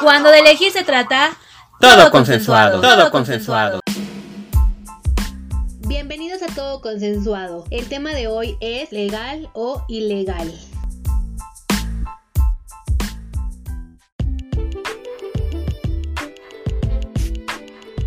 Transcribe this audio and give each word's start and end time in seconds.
Cuando 0.00 0.30
de 0.30 0.38
elegir 0.38 0.72
se 0.72 0.82
trata, 0.82 1.36
Todo 1.78 2.10
consensuado, 2.10 2.80
todo 2.80 3.10
consensuado. 3.10 3.80
Bienvenidos 5.86 6.40
a 6.42 6.46
Todo 6.46 6.80
Consensuado. 6.80 7.64
El 7.70 7.86
tema 7.86 8.12
de 8.14 8.26
hoy 8.26 8.56
es 8.60 8.92
legal 8.92 9.50
o 9.52 9.84
ilegal. 9.88 10.50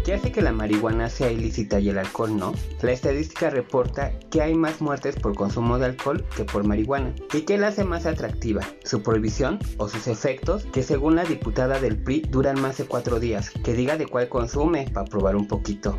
¿Qué 0.04 0.14
hace 0.14 0.34
que 0.34 0.42
la 0.42 0.52
marihuana 0.52 1.10
sea 1.10 1.32
ilícita 1.32 1.80
y 1.80 1.88
el 1.88 1.98
alcohol 1.98 2.36
no? 2.36 2.54
La 2.82 2.92
estadística 2.92 3.50
reporta 3.50 4.12
que 4.30 4.42
hay 4.42 4.54
más 4.54 4.82
muertes 4.82 5.16
por 5.16 5.34
consumo 5.34 5.80
de 5.80 5.86
alcohol 5.86 6.26
que 6.36 6.44
por 6.44 6.66
marihuana. 6.66 7.16
¿Y 7.34 7.42
qué 7.42 7.58
la 7.58 7.68
hace 7.68 7.86
más 7.86 8.06
atractiva? 8.06 8.64
¿Su 8.84 9.02
prohibición 9.02 9.60
o 9.78 9.88
sus 9.88 10.08
efectos? 10.08 10.66
Que 10.74 10.84
según 10.84 11.16
la 11.16 11.24
diputada 11.24 11.80
del 11.80 11.96
PRI 11.96 12.24
duran 12.30 12.60
más 12.60 12.80
de 12.80 12.84
cuatro 12.84 13.22
días. 13.22 13.50
Que 13.50 13.74
diga 13.74 13.96
de 13.96 14.08
cuál 14.08 14.28
consume 14.28 14.90
para 14.94 15.08
probar 15.08 15.38
un 15.38 15.48
poquito. 15.48 15.98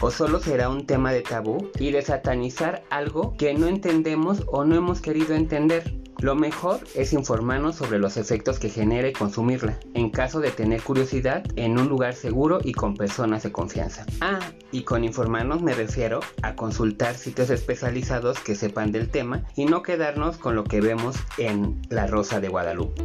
¿O 0.00 0.10
solo 0.10 0.40
será 0.40 0.68
un 0.68 0.84
tema 0.84 1.12
de 1.12 1.22
tabú 1.22 1.70
y 1.78 1.92
de 1.92 2.02
satanizar 2.02 2.82
algo 2.90 3.36
que 3.36 3.54
no 3.54 3.68
entendemos 3.68 4.42
o 4.48 4.64
no 4.64 4.74
hemos 4.74 5.00
querido 5.00 5.36
entender? 5.36 6.05
Lo 6.20 6.34
mejor 6.34 6.80
es 6.94 7.12
informarnos 7.12 7.76
sobre 7.76 7.98
los 7.98 8.16
efectos 8.16 8.58
que 8.58 8.70
genera 8.70 9.08
y 9.08 9.12
consumirla, 9.12 9.78
en 9.92 10.10
caso 10.10 10.40
de 10.40 10.50
tener 10.50 10.82
curiosidad, 10.82 11.44
en 11.56 11.78
un 11.78 11.88
lugar 11.88 12.14
seguro 12.14 12.58
y 12.64 12.72
con 12.72 12.96
personas 12.96 13.42
de 13.42 13.52
confianza. 13.52 14.06
Ah, 14.22 14.40
y 14.72 14.82
con 14.82 15.04
informarnos 15.04 15.60
me 15.60 15.74
refiero 15.74 16.20
a 16.42 16.56
consultar 16.56 17.16
sitios 17.16 17.50
especializados 17.50 18.40
que 18.40 18.54
sepan 18.54 18.92
del 18.92 19.10
tema 19.10 19.44
y 19.56 19.66
no 19.66 19.82
quedarnos 19.82 20.38
con 20.38 20.54
lo 20.54 20.64
que 20.64 20.80
vemos 20.80 21.16
en 21.36 21.82
La 21.90 22.06
Rosa 22.06 22.40
de 22.40 22.48
Guadalupe. 22.48 23.04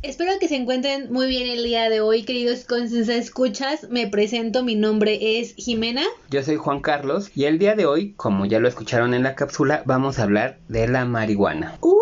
Espero 0.00 0.30
que 0.38 0.46
se 0.46 0.54
encuentren 0.54 1.12
muy 1.12 1.26
bien 1.26 1.48
el 1.48 1.64
día 1.64 1.90
de 1.90 2.00
hoy, 2.00 2.22
queridos 2.22 2.64
Consensa 2.64 3.16
Escuchas. 3.16 3.88
Me 3.90 4.06
presento, 4.06 4.62
mi 4.62 4.76
nombre 4.76 5.40
es 5.40 5.56
Jimena. 5.56 6.04
Yo 6.30 6.40
soy 6.44 6.54
Juan 6.54 6.78
Carlos 6.78 7.32
y 7.34 7.46
el 7.46 7.58
día 7.58 7.74
de 7.74 7.84
hoy, 7.84 8.12
como 8.12 8.46
ya 8.46 8.60
lo 8.60 8.68
escucharon 8.68 9.12
en 9.12 9.24
la 9.24 9.34
cápsula, 9.34 9.82
vamos 9.86 10.20
a 10.20 10.22
hablar 10.22 10.60
de 10.68 10.86
la 10.86 11.04
marihuana. 11.04 11.78
Uh, 11.80 11.96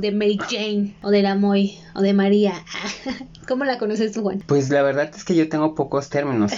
de 0.00 0.12
Mary 0.12 0.38
Jane, 0.50 0.94
o 1.02 1.10
de 1.10 1.22
la 1.22 1.34
Moy, 1.34 1.78
o 1.94 2.00
de 2.00 2.12
María. 2.12 2.54
¿Cómo 3.48 3.64
la 3.66 3.76
conoces 3.78 4.12
tú, 4.12 4.22
Juan? 4.22 4.42
Pues 4.46 4.70
la 4.70 4.82
verdad 4.82 5.10
es 5.14 5.22
que 5.24 5.34
yo 5.34 5.48
tengo 5.50 5.74
pocos 5.74 6.08
términos. 6.08 6.52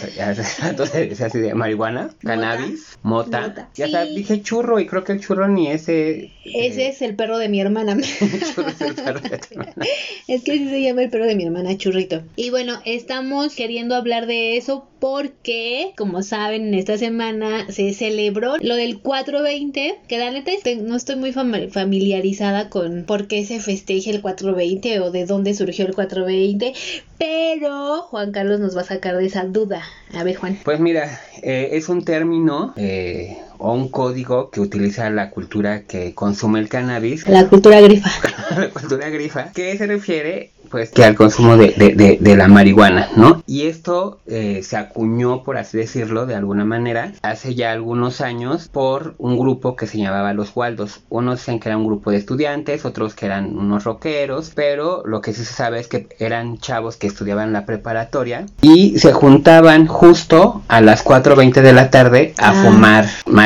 Entonces, 0.62 1.20
así 1.20 1.38
de 1.38 1.52
marihuana, 1.54 2.10
cannabis, 2.22 2.96
mota. 3.02 3.40
Mota. 3.48 3.70
Ya 3.74 3.88
sabes, 3.90 4.10
Sí. 4.10 4.14
dije 4.16 4.42
churro 4.42 4.78
y 4.78 4.86
creo 4.86 5.02
que 5.02 5.12
el 5.12 5.20
churro 5.20 5.48
ni 5.48 5.66
ese. 5.68 6.30
Ese 6.44 6.82
eh, 6.84 6.88
es 6.90 7.02
el 7.02 7.16
perro 7.16 7.38
de 7.38 7.48
mi 7.48 7.60
hermana. 7.60 7.96
churro 8.54 8.68
es 8.68 8.80
el 8.80 8.94
perro 8.94 9.20
de 9.20 9.38
tu 9.38 9.46
hermana. 9.54 9.86
Es 10.28 10.42
que 10.44 10.52
así 10.52 10.68
se 10.68 10.80
llama 10.82 11.02
el 11.02 11.10
perro 11.10 11.26
de 11.26 11.34
mi 11.34 11.44
hermana 11.44 11.76
Churrito. 11.76 12.22
Y 12.36 12.50
bueno, 12.50 12.80
estamos 12.84 13.54
queriendo 13.56 13.96
hablar 13.96 14.26
de 14.26 14.56
eso 14.56 14.86
porque, 15.00 15.92
como 15.96 16.22
saben, 16.22 16.68
en 16.68 16.74
esta 16.74 16.96
semana 16.98 17.70
se 17.70 17.92
celebró 17.94 18.54
lo 18.60 18.76
del 18.76 19.00
420, 19.00 19.98
que 20.08 20.18
la 20.18 20.30
neta 20.30 20.52
no 20.82 20.96
estoy 20.96 21.16
muy 21.16 21.32
fam- 21.32 21.68
familiarizada 21.70 22.70
con 22.70 23.04
por 23.16 23.28
qué 23.28 23.46
se 23.46 23.60
festeja 23.60 24.10
el 24.10 24.20
420 24.20 25.00
o 25.00 25.10
de 25.10 25.24
dónde 25.24 25.54
surgió 25.54 25.86
el 25.86 25.94
420, 25.94 26.74
pero 27.16 28.02
Juan 28.02 28.30
Carlos 28.30 28.60
nos 28.60 28.76
va 28.76 28.82
a 28.82 28.84
sacar 28.84 29.16
de 29.16 29.24
esa 29.24 29.44
duda. 29.44 29.82
A 30.12 30.22
ver, 30.22 30.36
Juan. 30.36 30.58
Pues 30.62 30.80
mira, 30.80 31.18
eh, 31.42 31.70
es 31.72 31.88
un 31.88 32.04
término 32.04 32.74
eh, 32.76 33.38
o 33.58 33.72
un 33.72 33.88
código 33.88 34.50
que 34.50 34.60
utiliza 34.60 35.08
la 35.10 35.30
cultura 35.30 35.82
que 35.82 36.14
consume 36.14 36.60
el 36.60 36.68
cannabis, 36.68 37.26
La 37.28 37.46
cultura 37.48 37.80
grifa. 37.80 38.10
la 38.58 38.68
cultura 38.70 39.08
grifa, 39.08 39.52
que 39.52 39.76
se 39.76 39.86
refiere 39.86 40.50
pues 40.68 40.90
que 40.90 41.04
al 41.04 41.14
consumo 41.14 41.56
de, 41.56 41.74
de- 41.76 41.94
de- 41.94 42.18
de 42.20 42.36
la 42.36 42.48
marihuana, 42.48 43.08
¿no? 43.14 43.40
Y 43.46 43.68
esto 43.68 44.18
eh, 44.26 44.62
se 44.64 44.76
acuñó, 44.76 45.44
por 45.44 45.58
así 45.58 45.78
decirlo, 45.78 46.26
de 46.26 46.34
alguna 46.34 46.64
manera, 46.64 47.12
hace 47.22 47.54
ya 47.54 47.70
algunos 47.70 48.20
años 48.20 48.66
por 48.72 49.14
un 49.18 49.38
grupo 49.38 49.76
que 49.76 49.86
se 49.86 49.98
llamaba 49.98 50.32
Los 50.32 50.56
Waldos. 50.56 51.02
Unos 51.08 51.38
dicen 51.38 51.60
que 51.60 51.68
era 51.68 51.78
un 51.78 51.86
grupo 51.86 52.10
de 52.10 52.16
estudiantes, 52.16 52.84
otros 52.84 53.14
que 53.14 53.26
eran 53.26 53.56
unos 53.56 53.84
rockeros, 53.84 54.50
pero 54.56 55.04
lo 55.06 55.20
que 55.20 55.32
sí 55.34 55.44
se 55.44 55.54
sabe 55.54 55.78
es 55.78 55.86
que 55.86 56.08
eran 56.18 56.58
chavos 56.58 56.96
que 56.96 57.06
estudiaban 57.06 57.52
la 57.52 57.64
preparatoria 57.64 58.46
y 58.60 58.98
se 58.98 59.12
juntaban 59.12 59.86
justo 59.86 60.62
a 60.66 60.80
las 60.80 61.04
4.20 61.04 61.62
de 61.62 61.72
la 61.72 61.90
tarde 61.92 62.34
a 62.38 62.50
Ah. 62.50 62.54
fumar 62.64 63.06
marihuana 63.26 63.45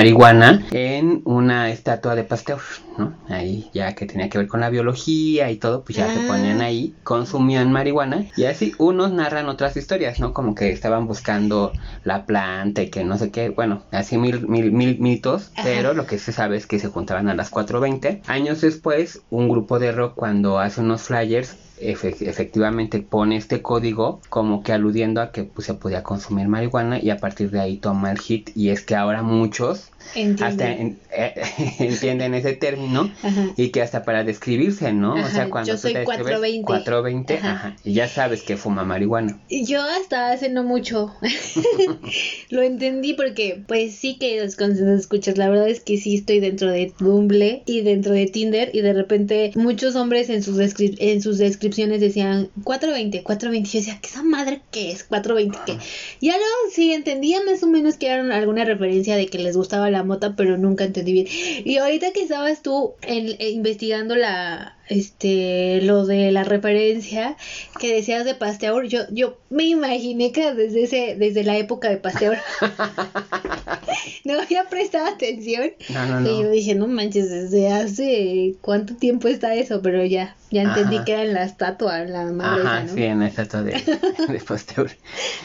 en 0.71 1.23
una 1.25 1.71
estatua 1.71 2.15
de 2.15 2.25
Pasteur, 2.25 2.61
¿no? 2.99 3.15
Ahí 3.29 3.71
ya 3.73 3.95
que 3.95 4.07
tenía 4.07 4.29
que 4.29 4.39
ver 4.39 4.49
con 4.49 4.61
la 4.61 4.71
biología 4.71 5.51
y 5.51 5.57
todo, 5.57 5.85
pues 5.85 5.97
ya 5.97 6.13
se 6.13 6.21
Ah. 6.21 6.25
ponían 6.27 6.61
ahí, 6.61 6.95
consumían 7.03 7.73
marihuana 7.73 8.27
y 8.37 8.45
así 8.45 8.73
unos 8.79 9.13
narran 9.13 9.49
otras 9.49 9.77
historias, 9.77 10.21
¿no? 10.21 10.33
Como 10.33 10.55
que 10.55 10.71
estaban 10.71 11.07
buscando 11.07 11.73
la 12.05 12.27
planta 12.27 12.83
y 12.83 12.91
que 12.91 13.05
no 13.05 13.19
sé 13.19 13.31
qué, 13.31 13.51
bueno, 13.51 13.83
así 13.91 14.17
mil, 14.19 14.47
mil, 14.49 14.73
mil 14.73 14.99
mitos, 15.01 15.51
Ajá. 15.55 15.63
pero 15.65 15.95
lo 15.95 16.07
que 16.07 16.19
se 16.19 16.33
sabe 16.33 16.57
es 16.57 16.67
que 16.67 16.79
se 16.79 16.89
juntaban 16.89 17.29
a 17.29 17.35
las 17.35 17.51
4.20. 17.51 18.23
Años 18.27 18.61
después, 18.61 19.23
un 19.31 19.49
grupo 19.49 19.79
de 19.79 19.93
rock 19.93 20.15
cuando 20.17 20.59
hace 20.59 20.81
unos 20.81 21.03
flyers 21.03 21.57
efectivamente 21.81 23.01
pone 23.01 23.37
este 23.37 23.63
código 23.63 24.21
como 24.29 24.63
que 24.63 24.73
aludiendo 24.73 25.21
a 25.23 25.33
que 25.33 25.45
pues, 25.45 25.67
se 25.67 25.75
podía 25.75 26.03
consumir 26.03 26.49
marihuana 26.49 26.99
y 27.01 27.11
a 27.11 27.19
partir 27.19 27.51
de 27.51 27.61
ahí 27.61 27.77
toma 27.79 28.11
el 28.11 28.19
hit. 28.19 28.51
Y 28.55 28.71
es 28.71 28.83
que 28.83 28.97
ahora 28.97 29.23
muchos 29.23 29.91
Entiendo. 30.15 30.45
hasta 30.45 30.73
en- 30.73 30.99
eh, 31.17 31.35
entienden 31.79 32.35
ese 32.35 32.53
término 32.55 33.13
Ajá. 33.23 33.47
y 33.57 33.69
que 33.71 33.83
hasta 33.83 34.03
para 34.05 34.25
describirse, 34.25 34.93
¿no? 34.93 35.15
o 35.15 35.19
Ajá, 35.19 35.31
sea, 35.31 35.51
cuando 35.51 35.69
yo 35.69 35.75
tú 35.75 35.83
soy 35.83 35.93
te 35.93 35.99
describes 36.01 36.23
420. 36.39 36.65
420, 36.67 37.35
Ajá. 37.35 37.51
ajá, 37.53 37.77
y 37.85 37.93
ya 37.95 38.09
sabes 38.09 38.43
que 38.43 38.57
fuma 38.57 38.85
marihuana. 38.85 39.41
Yo 39.51 39.83
hasta 39.83 40.31
hace 40.33 40.49
no 40.49 40.63
mucho 40.65 41.13
lo 42.51 42.63
entendí 42.63 43.15
porque, 43.15 43.63
pues 43.67 43.95
sí 43.95 44.17
que 44.19 44.41
los 44.43 44.57
escuchas. 44.59 45.37
La 45.39 45.49
verdad 45.49 45.69
es 45.69 45.81
que 45.81 45.97
sí 45.99 46.15
estoy 46.17 46.41
dentro 46.41 46.71
de 46.71 46.93
Bumble 47.01 47.63
y 47.67 47.83
dentro 47.83 48.13
de 48.13 48.27
Tinder 48.27 48.71
y 48.73 48.81
de 48.81 48.93
repente 48.93 49.53
muchos 49.55 49.97
hombres 49.97 50.31
en 50.31 50.43
sus, 50.43 50.59
en 50.79 51.23
sus 51.23 51.39
descripciones 51.39 52.01
decían 52.01 52.51
420, 52.65 53.23
420. 53.23 53.69
Yo 53.71 53.79
decía, 53.81 53.99
¿qué 54.01 54.09
esa 54.09 54.23
madre 54.23 54.63
qué 54.71 54.93
es? 54.93 55.05
420, 55.05 55.59
¿qué? 55.67 55.73
Ya 56.21 56.33
luego 56.33 56.55
sí 56.73 56.93
entendía 56.93 57.39
más 57.45 57.63
o 57.63 57.67
menos 57.67 57.97
que 57.97 58.07
era 58.09 58.37
alguna 58.37 58.65
referencia 58.65 59.17
de 59.17 59.27
que 59.27 59.39
les 59.39 59.57
gustaba 59.57 59.91
la 59.91 60.00
mota, 60.05 60.35
pero 60.37 60.57
nunca 60.57 60.85
entendí 60.85 61.13
bien. 61.13 61.27
Y 61.65 61.79
ahorita 61.79 62.13
que 62.13 62.23
estabas 62.23 62.63
tú 62.63 62.95
eh, 63.03 63.51
investigando 63.51 64.17
la 64.17 64.77
este 64.91 65.81
lo 65.83 66.05
de 66.05 66.31
la 66.33 66.45
referencia 66.45 67.37
que 67.79 67.95
decías 67.95 68.25
de 68.25 68.35
Pasteur, 68.35 68.85
yo 68.87 69.01
yo 69.11 69.39
me 69.49 69.65
imaginé 69.65 70.33
que 70.33 70.53
desde 70.53 70.83
ese 70.83 71.17
desde 71.19 71.45
la 71.45 71.57
época 71.57 71.89
de 71.89 71.97
Pasteur 71.97 72.37
no 74.25 74.41
había 74.41 74.65
prestado 74.69 75.07
atención 75.07 75.71
No, 75.91 76.21
no, 76.21 76.31
y 76.31 76.43
yo 76.43 76.51
dije, 76.51 76.75
no 76.75 76.87
manches, 76.87 77.31
desde 77.31 77.69
hace 77.73 78.55
cuánto 78.61 78.95
tiempo 78.97 79.29
está 79.29 79.55
eso, 79.55 79.81
pero 79.83 80.05
ya 80.05 80.37
ya 80.53 80.63
entendí 80.63 80.97
Ajá. 80.97 81.05
que 81.05 81.13
era 81.13 81.23
en 81.23 81.33
la 81.35 81.45
estatua, 81.45 82.01
la 82.07 82.25
madre 82.25 82.63
Ajá, 82.65 82.83
esa, 82.83 82.95
sí, 82.95 83.03
en 83.05 83.21
la 83.21 83.29
estatua 83.29 83.63
de, 83.63 83.71
de 84.29 84.41
Pasteur. 84.41 84.91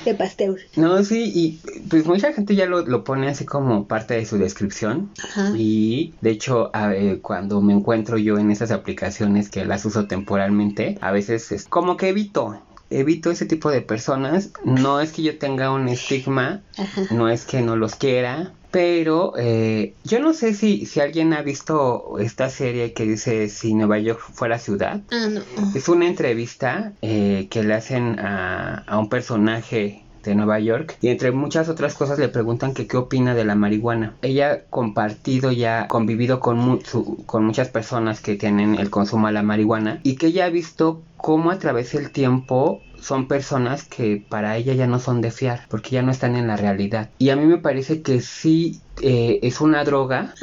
De 0.04 0.16
Pasteur. 0.16 0.58
No, 0.78 1.04
sí, 1.04 1.32
y 1.36 1.60
pues 1.90 2.08
mucha 2.08 2.34
gente 2.34 2.56
ya 2.56 2.66
lo, 2.66 2.82
lo 2.88 3.04
pone 3.04 3.28
así 3.30 3.46
como 3.46 3.88
parte 3.88 4.16
de 4.16 4.26
su 4.26 4.40
descripción. 4.40 5.12
Ajá. 5.24 5.52
Y 5.56 6.16
de 6.22 6.32
hecho, 6.32 6.72
a- 6.74 6.96
eh, 6.96 7.20
cuando 7.22 7.62
me 7.62 7.74
encuentro 7.74 8.18
yo 8.18 8.40
en 8.40 8.50
esas 8.50 8.72
aplicaciones 8.72 9.35
que 9.50 9.66
las 9.66 9.86
uso 9.86 10.08
temporalmente, 10.08 10.98
a 11.02 11.12
veces 11.12 11.52
es 11.52 11.66
como 11.66 11.98
que 11.98 12.10
evito. 12.10 12.62
Evito 12.90 13.32
ese 13.32 13.46
tipo 13.48 13.72
de 13.72 13.82
personas. 13.82 14.52
No 14.64 15.02
es 15.02 15.12
que 15.12 15.24
yo 15.24 15.38
tenga 15.40 15.72
un 15.72 15.88
estigma, 15.90 16.62
Ajá. 16.78 17.02
no 17.12 17.30
es 17.30 17.46
que 17.46 17.62
no 17.62 17.76
los 17.76 17.96
quiera, 17.96 18.54
pero 18.70 19.34
eh, 19.38 19.96
yo 20.04 20.20
no 20.20 20.34
sé 20.34 20.54
si, 20.54 20.86
si 20.86 21.00
alguien 21.00 21.34
ha 21.34 21.42
visto 21.42 22.20
esta 22.20 22.50
serie 22.50 22.94
que 22.94 23.06
dice 23.06 23.50
si 23.50 23.74
Nueva 23.74 23.98
York 23.98 24.20
fuera 24.20 24.60
ciudad. 24.60 25.02
Ah, 25.12 25.28
no. 25.30 25.42
Es 25.74 25.90
una 25.90 26.06
entrevista 26.08 26.94
eh, 27.02 27.48
que 27.50 27.64
le 27.64 27.74
hacen 27.74 28.20
a, 28.20 28.84
a 28.86 29.00
un 29.00 29.10
personaje 29.10 30.05
de 30.26 30.36
Nueva 30.36 30.60
York 30.60 30.98
y 31.02 31.10
entre 31.10 31.32
muchas 31.32 31.70
otras 31.70 31.96
cosas 31.96 32.20
le 32.20 32.30
preguntan 32.30 32.74
que 32.74 32.88
qué 32.88 32.98
opina 32.98 33.36
de 33.36 33.46
la 33.46 33.56
marihuana. 33.56 34.16
Ella 34.22 34.52
ha 34.52 34.60
compartido 34.70 35.52
ya, 35.52 35.88
convivido 35.88 36.40
con, 36.40 36.82
con 37.26 37.46
muchas 37.46 37.70
personas 37.70 38.22
que 38.22 38.36
tienen 38.36 38.76
el 38.76 38.90
consumo 38.90 39.28
de 39.28 39.34
la 39.34 39.44
marihuana 39.44 40.00
y 40.04 40.16
que 40.16 40.28
ella 40.28 40.46
ha 40.46 40.50
visto 40.50 41.02
cómo 41.18 41.52
a 41.52 41.60
través 41.60 41.94
del 41.94 42.12
tiempo 42.12 42.82
son 43.00 43.28
personas 43.28 43.84
que 43.84 44.26
para 44.30 44.58
ella 44.58 44.74
ya 44.74 44.88
no 44.88 45.00
son 45.00 45.22
de 45.22 45.32
fiar 45.32 45.66
porque 45.70 45.92
ya 45.92 46.02
no 46.02 46.12
están 46.12 46.36
en 46.36 46.48
la 46.48 46.58
realidad. 46.58 47.10
Y 47.20 47.30
a 47.30 47.36
mí 47.36 47.46
me 47.46 47.58
parece 47.58 48.02
que 48.02 48.22
sí 48.22 48.82
eh, 49.02 49.40
es 49.44 49.62
una 49.62 49.84
droga 49.84 50.34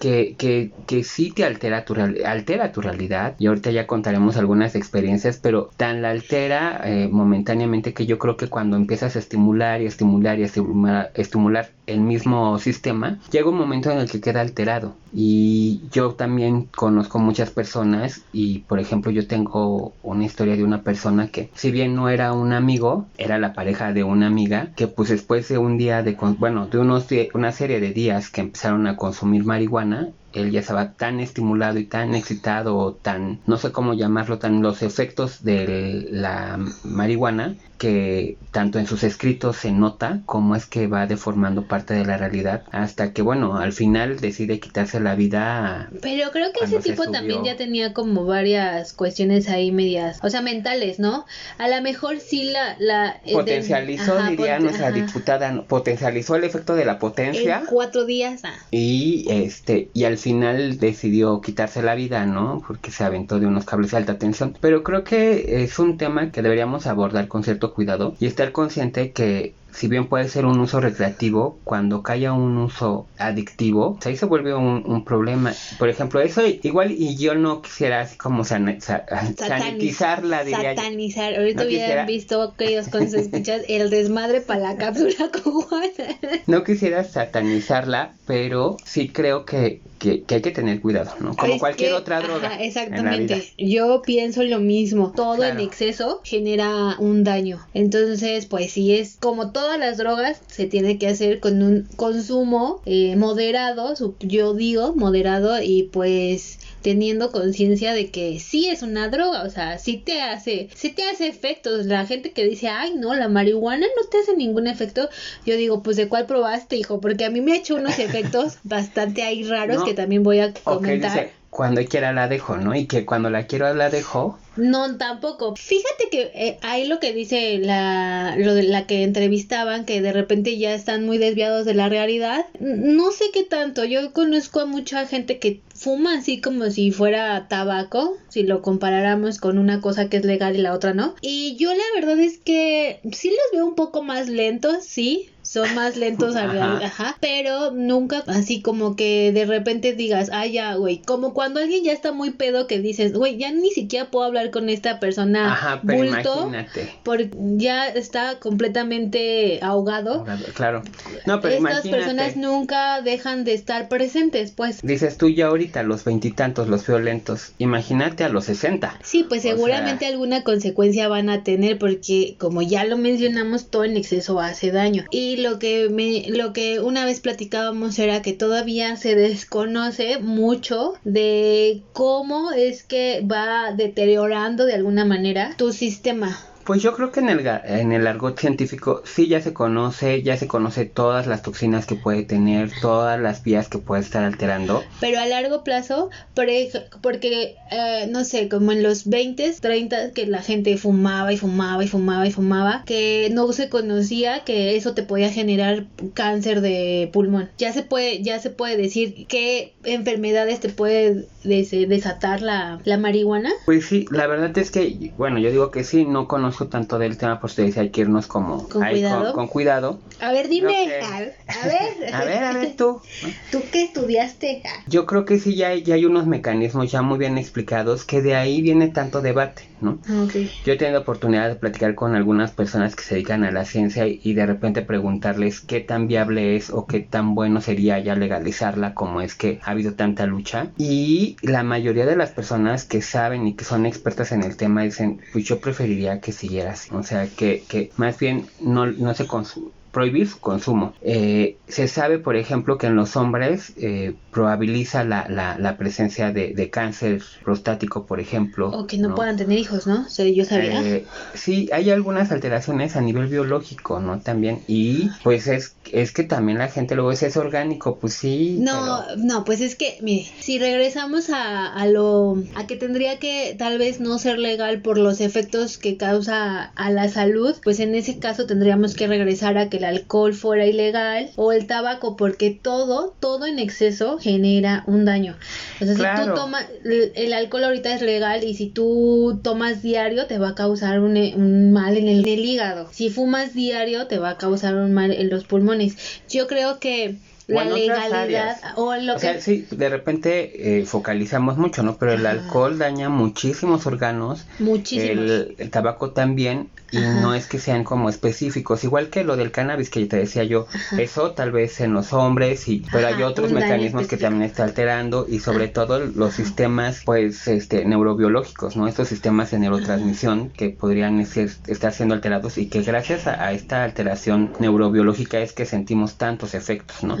que, 0.00 0.36
que, 0.36 0.72
que, 0.86 1.02
sí 1.02 1.32
te 1.32 1.44
altera 1.44 1.84
tu, 1.84 1.94
altera 1.94 2.72
tu 2.72 2.80
realidad 2.80 3.34
y 3.38 3.46
ahorita 3.46 3.70
ya 3.70 3.86
contaremos 3.86 4.36
algunas 4.36 4.74
experiencias, 4.74 5.38
pero 5.38 5.70
tan 5.76 6.02
la 6.02 6.10
altera 6.10 6.80
eh, 6.84 7.08
momentáneamente 7.10 7.94
que 7.94 8.06
yo 8.06 8.18
creo 8.18 8.36
que 8.36 8.48
cuando 8.48 8.76
empiezas 8.76 9.16
a 9.16 9.18
estimular 9.18 9.82
y 9.82 9.86
estimular 9.86 10.38
y 10.38 10.44
estimular, 10.44 11.10
estimular 11.14 11.70
el 11.86 12.00
mismo 12.00 12.58
sistema, 12.58 13.18
llega 13.30 13.48
un 13.48 13.56
momento 13.56 13.90
en 13.90 13.98
el 13.98 14.10
que 14.10 14.20
queda 14.20 14.40
alterado. 14.40 14.94
Y 15.12 15.82
yo 15.90 16.14
también 16.14 16.68
conozco 16.76 17.18
muchas 17.18 17.50
personas 17.50 18.22
y 18.32 18.60
por 18.60 18.78
ejemplo 18.80 19.10
yo 19.10 19.26
tengo 19.26 19.94
una 20.02 20.24
historia 20.24 20.56
de 20.56 20.64
una 20.64 20.82
persona 20.82 21.28
que 21.28 21.50
si 21.54 21.70
bien 21.70 21.94
no 21.94 22.08
era 22.08 22.32
un 22.32 22.52
amigo, 22.52 23.06
era 23.16 23.38
la 23.38 23.54
pareja 23.54 23.92
de 23.92 24.04
una 24.04 24.26
amiga 24.26 24.72
que 24.76 24.88
pues 24.88 25.08
después 25.08 25.48
de 25.48 25.58
un 25.58 25.78
día 25.78 26.02
de, 26.02 26.16
bueno, 26.38 26.66
de 26.66 26.78
unos, 26.78 27.06
una 27.32 27.52
serie 27.52 27.80
de 27.80 27.92
días 27.92 28.30
que 28.30 28.42
empezaron 28.42 28.86
a 28.86 28.96
consumir 28.96 29.44
marihuana, 29.44 30.10
él 30.32 30.50
ya 30.50 30.60
estaba 30.60 30.92
tan 30.92 31.20
estimulado 31.20 31.78
y 31.78 31.84
tan 31.84 32.14
excitado 32.14 32.76
o 32.76 32.92
tan, 32.92 33.40
no 33.46 33.56
sé 33.56 33.72
cómo 33.72 33.94
llamarlo, 33.94 34.38
tan 34.38 34.60
los 34.60 34.82
efectos 34.82 35.42
de 35.42 36.08
la 36.10 36.58
marihuana 36.84 37.56
que 37.78 38.36
tanto 38.52 38.78
en 38.78 38.86
sus 38.86 39.02
escritos 39.04 39.56
se 39.56 39.72
nota 39.72 40.20
cómo 40.26 40.56
es 40.56 40.66
que 40.66 40.86
va 40.86 41.06
deformando 41.06 41.66
parte 41.66 41.94
de 41.94 42.04
la 42.04 42.16
realidad 42.16 42.64
hasta 42.72 43.12
que 43.12 43.22
bueno 43.22 43.58
al 43.58 43.72
final 43.72 44.18
decide 44.20 44.60
quitarse 44.60 45.00
la 45.00 45.14
vida 45.14 45.90
pero 46.02 46.30
creo 46.30 46.52
que 46.52 46.64
ese 46.64 46.80
tipo 46.80 47.10
también 47.10 47.44
ya 47.44 47.56
tenía 47.56 47.92
como 47.92 48.24
varias 48.24 48.92
cuestiones 48.92 49.48
ahí 49.48 49.72
medias 49.72 50.18
o 50.22 50.30
sea 50.30 50.40
mentales 50.40 50.98
no 50.98 51.26
a 51.58 51.68
lo 51.68 51.80
mejor 51.82 52.18
sí 52.20 52.44
la 52.44 52.76
la 52.78 53.20
potencializó 53.32 54.22
diría 54.28 54.58
nuestra 54.58 54.90
diputada 54.90 55.62
potencializó 55.66 56.36
el 56.36 56.44
efecto 56.44 56.74
de 56.74 56.84
la 56.84 56.98
potencia 56.98 57.58
en 57.58 57.66
cuatro 57.66 58.04
días 58.04 58.40
ah. 58.44 58.54
y 58.70 59.26
este 59.28 59.90
y 59.92 60.04
al 60.04 60.18
final 60.18 60.78
decidió 60.78 61.40
quitarse 61.40 61.82
la 61.82 61.94
vida, 61.94 62.26
¿no? 62.26 62.62
Porque 62.66 62.90
se 62.90 63.04
aventó 63.04 63.38
de 63.38 63.46
unos 63.46 63.64
cables 63.64 63.90
de 63.90 63.98
alta 63.98 64.18
tensión. 64.18 64.56
Pero 64.60 64.82
creo 64.82 65.04
que 65.04 65.62
es 65.62 65.78
un 65.78 65.98
tema 65.98 66.30
que 66.30 66.42
deberíamos 66.42 66.86
abordar 66.86 67.28
con 67.28 67.44
cierto 67.44 67.65
cuidado 67.72 68.14
y 68.20 68.26
estar 68.26 68.52
consciente 68.52 69.12
que 69.12 69.54
si 69.76 69.88
bien 69.88 70.08
puede 70.08 70.28
ser 70.28 70.46
un 70.46 70.58
uso 70.58 70.80
recreativo, 70.80 71.58
cuando 71.62 72.02
caiga 72.02 72.32
un 72.32 72.56
uso 72.56 73.06
adictivo, 73.18 73.98
ahí 74.04 74.16
se 74.16 74.24
vuelve 74.24 74.54
un, 74.54 75.04
problema. 75.04 75.52
Por 75.78 75.90
ejemplo, 75.90 76.20
eso 76.20 76.42
igual 76.46 76.90
y 76.90 77.16
yo 77.16 77.34
no 77.34 77.60
quisiera 77.60 78.00
así 78.00 78.16
como 78.16 78.44
sanitizarla, 78.44 80.44
diría 80.44 80.74
Satanizar. 80.74 81.34
Ahorita 81.34 81.64
hubieran 81.64 82.06
visto 82.06 82.42
aquellos 82.42 82.88
con 82.88 83.04
sus 83.04 83.20
escuchas 83.20 83.62
el 83.68 83.90
desmadre 83.90 84.40
para 84.40 84.60
la 84.60 84.76
cápsula 84.76 85.30
cubana. 85.42 86.16
No 86.46 86.64
quisiera 86.64 87.04
satanizarla, 87.04 88.14
pero 88.26 88.78
sí 88.84 89.10
creo 89.10 89.44
que, 89.44 89.82
que, 89.98 90.24
hay 90.28 90.40
que 90.40 90.50
tener 90.50 90.80
cuidado, 90.80 91.12
¿no? 91.20 91.36
Como 91.36 91.58
cualquier 91.58 91.92
otra 91.92 92.20
droga. 92.20 92.62
exactamente. 92.62 93.52
Yo 93.58 94.00
pienso 94.02 94.42
lo 94.42 94.58
mismo. 94.58 95.12
Todo 95.14 95.44
en 95.44 95.60
exceso 95.60 96.22
genera 96.24 96.96
un 96.98 97.24
daño. 97.24 97.60
Entonces, 97.74 98.46
pues 98.46 98.72
si 98.72 98.96
es 98.96 99.18
como 99.20 99.52
todo 99.52 99.65
todas 99.66 99.80
las 99.80 99.96
drogas 99.96 100.40
se 100.46 100.66
tiene 100.66 100.96
que 100.96 101.08
hacer 101.08 101.40
con 101.40 101.60
un 101.60 101.88
consumo 101.96 102.80
eh, 102.86 103.16
moderado, 103.16 103.94
yo 104.20 104.54
digo 104.54 104.94
moderado 104.94 105.60
y 105.60 105.90
pues 105.92 106.60
teniendo 106.82 107.32
conciencia 107.32 107.92
de 107.92 108.12
que 108.12 108.38
sí 108.38 108.68
es 108.68 108.82
una 108.82 109.08
droga, 109.08 109.42
o 109.42 109.50
sea, 109.50 109.78
sí 109.78 109.96
te 109.96 110.22
hace, 110.22 110.68
sí 110.72 110.90
te 110.90 111.02
hace 111.02 111.26
efectos. 111.26 111.86
La 111.86 112.06
gente 112.06 112.30
que 112.30 112.44
dice, 112.44 112.68
ay, 112.68 112.94
no, 112.94 113.12
la 113.14 113.26
marihuana 113.26 113.88
no 113.88 114.08
te 114.08 114.18
hace 114.18 114.36
ningún 114.36 114.68
efecto, 114.68 115.08
yo 115.44 115.56
digo, 115.56 115.82
pues 115.82 115.96
de 115.96 116.06
cuál 116.06 116.26
probaste, 116.26 116.76
hijo, 116.76 117.00
porque 117.00 117.24
a 117.24 117.30
mí 117.30 117.40
me 117.40 117.54
ha 117.54 117.56
hecho 117.56 117.74
unos 117.74 117.98
efectos 117.98 118.58
bastante 118.62 119.24
ahí 119.24 119.42
raros 119.42 119.82
que 119.82 119.94
también 119.94 120.22
voy 120.22 120.38
a 120.38 120.54
comentar 120.54 121.32
cuando 121.56 121.82
quiera 121.86 122.12
la 122.12 122.28
dejo, 122.28 122.58
¿no? 122.58 122.74
Y 122.74 122.84
que 122.84 123.06
cuando 123.06 123.30
la 123.30 123.46
quiero 123.46 123.72
la 123.72 123.88
dejo. 123.88 124.38
No, 124.56 124.98
tampoco. 124.98 125.56
Fíjate 125.56 126.10
que 126.10 126.30
eh, 126.34 126.58
ahí 126.60 126.86
lo 126.86 127.00
que 127.00 127.14
dice 127.14 127.58
la, 127.58 128.36
lo 128.36 128.54
de 128.54 128.62
la 128.64 128.86
que 128.86 129.04
entrevistaban, 129.04 129.86
que 129.86 130.02
de 130.02 130.12
repente 130.12 130.58
ya 130.58 130.74
están 130.74 131.06
muy 131.06 131.16
desviados 131.16 131.64
de 131.64 131.72
la 131.72 131.88
realidad. 131.88 132.44
No 132.60 133.10
sé 133.10 133.26
qué 133.32 133.42
tanto. 133.42 133.86
Yo 133.86 134.12
conozco 134.12 134.60
a 134.60 134.66
mucha 134.66 135.06
gente 135.06 135.38
que 135.38 135.62
fuma 135.74 136.18
así 136.18 136.42
como 136.42 136.68
si 136.68 136.90
fuera 136.90 137.48
tabaco, 137.48 138.18
si 138.28 138.42
lo 138.42 138.60
comparáramos 138.60 139.38
con 139.38 139.56
una 139.56 139.80
cosa 139.80 140.10
que 140.10 140.18
es 140.18 140.26
legal 140.26 140.56
y 140.56 140.60
la 140.60 140.74
otra 140.74 140.92
no. 140.92 141.14
Y 141.22 141.56
yo 141.56 141.72
la 141.72 141.84
verdad 141.94 142.18
es 142.20 142.36
que 142.36 143.00
sí 143.12 143.30
los 143.30 143.52
veo 143.52 143.66
un 143.66 143.74
poco 143.74 144.02
más 144.02 144.28
lentos, 144.28 144.84
sí, 144.84 145.30
son 145.46 145.74
más 145.74 145.96
lentos 145.96 146.36
a 146.36 146.46
realidad, 146.46 146.82
ajá, 146.82 147.16
pero 147.20 147.70
nunca 147.70 148.22
así 148.26 148.60
como 148.60 148.96
que 148.96 149.32
de 149.32 149.44
repente 149.44 149.92
digas, 149.94 150.30
ah, 150.32 150.46
ya, 150.46 150.74
güey, 150.74 150.98
como 150.98 151.34
cuando 151.34 151.60
alguien 151.60 151.84
ya 151.84 151.92
está 151.92 152.12
muy 152.12 152.30
pedo 152.32 152.66
que 152.66 152.80
dices, 152.80 153.12
güey, 153.12 153.36
ya 153.36 153.52
ni 153.52 153.70
siquiera 153.70 154.10
puedo 154.10 154.26
hablar 154.26 154.50
con 154.50 154.68
esta 154.68 155.00
persona 155.00 155.52
ajá, 155.52 155.80
pero 155.86 156.04
imagínate. 156.04 156.92
porque 157.02 157.30
ya 157.56 157.88
está 157.88 158.38
completamente 158.38 159.60
ahogado. 159.62 160.24
Claro. 160.54 160.82
No, 161.26 161.40
pero 161.40 161.56
Estas 161.56 161.86
personas 161.88 162.36
nunca 162.36 163.00
dejan 163.02 163.44
de 163.44 163.54
estar 163.54 163.88
presentes, 163.88 164.52
pues. 164.52 164.80
Dices 164.82 165.16
tú 165.16 165.28
ya 165.28 165.46
ahorita 165.46 165.82
los 165.82 166.04
veintitantos, 166.04 166.68
los 166.68 166.86
violentos, 166.86 167.52
imagínate 167.58 168.24
a 168.24 168.28
los 168.28 168.46
sesenta. 168.46 168.98
Sí, 169.02 169.24
pues 169.28 169.42
seguramente 169.42 170.06
alguna 170.06 170.42
consecuencia 170.42 171.08
van 171.08 171.30
a 171.30 171.42
tener 171.42 171.78
porque 171.78 172.36
como 172.38 172.62
ya 172.62 172.84
lo 172.84 172.96
mencionamos, 172.96 173.66
todo 173.66 173.84
en 173.84 173.96
exceso 173.96 174.40
hace 174.40 174.70
daño. 174.70 175.04
Y 175.10 175.35
lo 175.38 175.58
que 175.58 175.88
me 175.88 176.24
lo 176.30 176.52
que 176.52 176.80
una 176.80 177.04
vez 177.04 177.20
platicábamos 177.20 177.98
era 177.98 178.22
que 178.22 178.32
todavía 178.32 178.96
se 178.96 179.14
desconoce 179.14 180.18
mucho 180.18 180.94
de 181.04 181.82
cómo 181.92 182.52
es 182.52 182.82
que 182.82 183.24
va 183.30 183.72
deteriorando 183.72 184.66
de 184.66 184.74
alguna 184.74 185.04
manera 185.04 185.54
tu 185.56 185.72
sistema 185.72 186.38
pues 186.66 186.82
yo 186.82 186.94
creo 186.94 187.12
que 187.12 187.20
en 187.20 187.28
el, 187.28 187.46
en 187.46 187.92
el 187.92 188.06
argot 188.06 188.38
científico 188.38 189.02
sí 189.04 189.28
ya 189.28 189.40
se 189.40 189.52
conoce, 189.52 190.22
ya 190.22 190.36
se 190.36 190.48
conoce 190.48 190.84
todas 190.84 191.26
las 191.26 191.42
toxinas 191.42 191.86
que 191.86 191.94
puede 191.94 192.24
tener, 192.24 192.70
todas 192.80 193.20
las 193.20 193.42
vías 193.42 193.68
que 193.68 193.78
puede 193.78 194.02
estar 194.02 194.24
alterando. 194.24 194.82
Pero 195.00 195.20
a 195.20 195.26
largo 195.26 195.62
plazo, 195.62 196.10
porque, 196.34 197.54
eh, 197.70 198.08
no 198.10 198.24
sé, 198.24 198.48
como 198.48 198.72
en 198.72 198.82
los 198.82 199.06
20, 199.06 199.54
30, 199.60 200.10
que 200.12 200.26
la 200.26 200.42
gente 200.42 200.76
fumaba 200.76 201.32
y 201.32 201.36
fumaba 201.36 201.84
y 201.84 201.88
fumaba 201.88 202.26
y 202.26 202.32
fumaba, 202.32 202.82
que 202.84 203.28
no 203.32 203.52
se 203.52 203.68
conocía 203.68 204.44
que 204.44 204.76
eso 204.76 204.94
te 204.94 205.04
podía 205.04 205.30
generar 205.30 205.86
cáncer 206.14 206.60
de 206.60 207.08
pulmón. 207.12 207.50
Ya 207.58 207.72
se 207.72 207.82
puede, 207.82 208.22
ya 208.22 208.40
se 208.40 208.50
puede 208.50 208.76
decir 208.76 209.26
qué 209.28 209.74
enfermedades 209.84 210.60
te 210.60 210.68
puede 210.68 211.26
desatar 211.44 212.42
la, 212.42 212.80
la 212.84 212.98
marihuana. 212.98 213.52
Pues 213.66 213.86
sí, 213.86 214.06
la 214.10 214.26
verdad 214.26 214.56
es 214.58 214.70
que, 214.72 215.12
bueno, 215.16 215.38
yo 215.38 215.50
digo 215.50 215.70
que 215.70 215.84
sí, 215.84 216.04
no 216.04 216.26
conozco 216.56 216.66
tanto 216.68 216.98
del 216.98 217.16
tema, 217.16 217.40
pues 217.40 217.54
te 217.54 217.62
decía, 217.62 217.82
hay 217.82 217.90
que 217.90 218.00
irnos 218.00 218.26
como 218.26 218.68
con, 218.68 218.82
cuidado? 218.82 219.32
Con, 219.34 219.48
cuidado. 219.48 219.98
A 220.20 220.32
ver, 220.32 220.48
dime, 220.48 220.88
a, 221.02 221.18
ver. 221.18 221.34
a 222.12 222.24
ver, 222.24 222.44
a 222.44 222.52
ver 222.52 222.76
tú. 222.76 223.00
¿Tú 223.52 223.62
qué 223.70 223.84
estudiaste? 223.84 224.62
Yo 224.86 225.06
creo 225.06 225.24
que 225.24 225.38
sí, 225.38 225.54
ya, 225.54 225.74
ya 225.74 225.94
hay 225.94 226.04
unos 226.04 226.26
mecanismos 226.26 226.90
ya 226.90 227.02
muy 227.02 227.18
bien 227.18 227.38
explicados 227.38 228.04
que 228.04 228.22
de 228.22 228.34
ahí 228.34 228.62
viene 228.62 228.88
tanto 228.88 229.20
debate, 229.20 229.68
¿no? 229.80 229.98
Ah, 230.08 230.26
Yo 230.64 230.72
he 230.72 230.76
tenido 230.76 231.00
oportunidad 231.00 231.48
de 231.48 231.56
platicar 231.56 231.94
con 231.94 232.14
algunas 232.14 232.50
personas 232.52 232.96
que 232.96 233.02
se 233.02 233.14
dedican 233.16 233.44
a 233.44 233.50
la 233.50 233.64
ciencia 233.64 234.06
y, 234.06 234.34
de 234.36 234.46
repente 234.46 234.82
preguntarles 234.82 235.60
qué 235.60 235.80
tan 235.80 236.08
viable 236.08 236.56
es 236.56 236.70
o 236.70 236.86
qué 236.86 237.00
tan 237.00 237.34
bueno 237.34 237.60
sería 237.60 237.98
ya 237.98 238.14
legalizarla 238.14 238.94
como 238.94 239.20
es 239.20 239.34
que 239.34 239.60
ha 239.62 239.70
habido 239.70 239.94
tanta 239.94 240.26
lucha. 240.26 240.68
Y 240.78 241.36
la 241.42 241.62
mayoría 241.62 242.06
de 242.06 242.16
las 242.16 242.30
personas 242.30 242.84
que 242.84 243.02
saben 243.02 243.46
y 243.46 243.54
que 243.54 243.64
son 243.64 243.86
expertas 243.86 244.32
en 244.32 244.42
el 244.42 244.56
tema 244.56 244.82
dicen, 244.82 245.20
pues 245.32 245.44
yo 245.44 245.58
preferiría 245.60 246.20
que 246.20 246.32
sí 246.32 246.45
o 246.92 247.02
sea, 247.02 247.34
que, 247.34 247.66
que 247.66 247.92
más 247.96 248.18
bien 248.18 248.52
no, 248.58 248.86
no 248.86 249.14
se 249.14 249.26
consume 249.26 249.72
prohibir 249.96 250.28
su 250.28 250.38
consumo. 250.40 250.92
Eh, 251.00 251.56
se 251.68 251.88
sabe, 251.88 252.18
por 252.18 252.36
ejemplo, 252.36 252.76
que 252.76 252.86
en 252.86 252.96
los 252.96 253.16
hombres 253.16 253.72
eh, 253.78 254.12
probabiliza 254.30 255.04
la, 255.04 255.26
la, 255.26 255.76
presencia 255.78 256.32
de, 256.32 256.68
cáncer 256.70 257.22
prostático, 257.42 258.04
por 258.04 258.20
ejemplo. 258.20 258.68
O 258.68 258.86
que 258.86 258.98
no, 258.98 259.14
puedan 259.14 259.38
tener 259.38 259.58
hijos, 259.58 259.86
¿no? 259.86 260.06
yo 260.06 260.44
sabía. 260.44 260.82
Eh, 260.82 261.06
sí, 261.32 261.70
hay 261.72 261.88
algunas 261.88 262.30
alteraciones 262.30 262.94
a 262.94 263.00
nivel 263.00 263.28
biológico, 263.28 263.98
¿no? 263.98 264.20
También. 264.20 264.60
Y 264.68 265.08
pues 265.24 265.46
es, 265.46 265.74
es 265.90 266.12
que 266.12 266.24
también 266.24 266.58
la 266.58 266.68
gente 266.68 266.94
luego 266.94 267.10
es, 267.12 267.36
orgánico, 267.38 267.96
pues 267.98 268.12
sí. 268.12 268.58
No, 268.60 269.16
no, 269.16 269.46
pues 269.46 269.62
es 269.62 269.76
que, 269.76 269.96
mire, 270.02 270.30
si 270.40 270.58
regresamos 270.58 271.30
a, 271.30 271.72
a 271.72 271.86
lo, 271.86 272.36
a 272.54 272.66
que 272.66 272.76
tendría 272.76 273.18
que 273.18 273.56
tal 273.58 273.78
vez 273.78 273.98
no 273.98 274.18
ser 274.18 274.38
legal 274.38 274.82
por 274.82 274.98
los 274.98 275.22
efectos 275.22 275.78
que 275.78 275.96
causa 275.96 276.64
a 276.64 276.90
la 276.90 277.08
salud, 277.08 277.54
pues 277.64 277.80
en 277.80 277.94
ese 277.94 278.18
caso 278.18 278.44
tendríamos 278.44 278.94
que 278.94 279.06
regresar 279.06 279.56
a 279.56 279.70
que 279.70 279.80
la 279.80 279.85
alcohol 279.86 280.34
fuera 280.34 280.66
ilegal 280.66 281.30
o 281.36 281.52
el 281.52 281.66
tabaco, 281.66 282.16
porque 282.16 282.50
todo, 282.50 283.14
todo 283.20 283.46
en 283.46 283.58
exceso 283.58 284.18
genera 284.18 284.84
un 284.86 285.04
daño. 285.04 285.36
O 285.80 285.84
sea, 285.84 285.94
si 285.94 286.24
tú 286.24 286.34
tomas, 286.34 286.66
el 286.84 287.32
alcohol 287.32 287.64
ahorita 287.64 287.94
es 287.94 288.02
legal 288.02 288.44
y 288.44 288.54
si 288.54 288.66
tú 288.68 289.40
tomas 289.42 289.82
diario 289.82 290.26
te 290.26 290.38
va 290.38 290.50
a 290.50 290.54
causar 290.54 291.00
un, 291.00 291.16
un 291.16 291.72
mal 291.72 291.96
en 291.96 292.08
el, 292.08 292.26
hígado. 292.26 292.88
Si 292.92 293.10
fumas 293.10 293.54
diario 293.54 294.06
te 294.06 294.18
va 294.18 294.30
a 294.30 294.38
causar 294.38 294.74
un 294.74 294.92
mal 294.92 295.12
en 295.12 295.30
los 295.30 295.44
pulmones. 295.44 295.96
Yo 296.28 296.46
creo 296.46 296.78
que 296.78 297.16
la 297.46 297.64
legalidad 297.64 298.56
o 298.74 298.94
lo 298.96 299.14
o 299.14 299.18
sea, 299.18 299.40
sí, 299.40 299.66
de 299.70 299.88
repente 299.88 300.78
eh, 300.80 300.84
focalizamos 300.84 301.56
mucho, 301.56 301.82
¿no? 301.82 301.96
Pero 301.96 302.12
el 302.12 302.26
alcohol 302.26 302.78
daña 302.78 303.08
muchísimos 303.08 303.86
órganos. 303.86 304.46
Muchísimos. 304.58 305.30
El, 305.58 305.70
tabaco 305.70 306.10
también 306.10 306.68
y 306.90 306.98
no 306.98 307.34
es 307.34 307.46
que 307.46 307.58
sean 307.58 307.84
como 307.84 308.08
específicos, 308.08 308.84
igual 308.84 309.08
que 309.08 309.24
lo 309.24 309.36
del 309.36 309.50
cannabis 309.50 309.90
que 309.90 310.06
te 310.06 310.16
decía 310.16 310.44
yo, 310.44 310.66
eso 310.98 311.32
tal 311.32 311.50
vez 311.50 311.80
en 311.80 311.92
los 311.92 312.12
hombres 312.12 312.68
y 312.68 312.84
pero 312.92 313.08
hay 313.08 313.22
otros 313.22 313.52
mecanismos 313.52 314.06
que 314.06 314.16
también 314.16 314.42
está 314.42 314.64
alterando 314.64 315.26
y 315.28 315.40
sobre 315.40 315.68
todo 315.68 315.98
los 315.98 316.34
sistemas 316.34 317.02
pues 317.04 317.48
este 317.48 317.84
neurobiológicos, 317.84 318.76
¿no? 318.76 318.86
Estos 318.86 319.08
sistemas 319.08 319.50
de 319.50 319.58
neurotransmisión 319.58 320.50
que 320.50 320.70
podrían 320.70 321.20
estar 321.20 321.92
siendo 321.92 322.14
alterados 322.14 322.58
y 322.58 322.66
que 322.66 322.82
gracias 322.82 323.26
a, 323.26 323.52
esta 323.52 323.84
alteración 323.84 324.52
neurobiológica 324.58 325.38
es 325.40 325.52
que 325.52 325.66
sentimos 325.66 326.16
tantos 326.16 326.54
efectos, 326.54 327.02
¿no? 327.02 327.16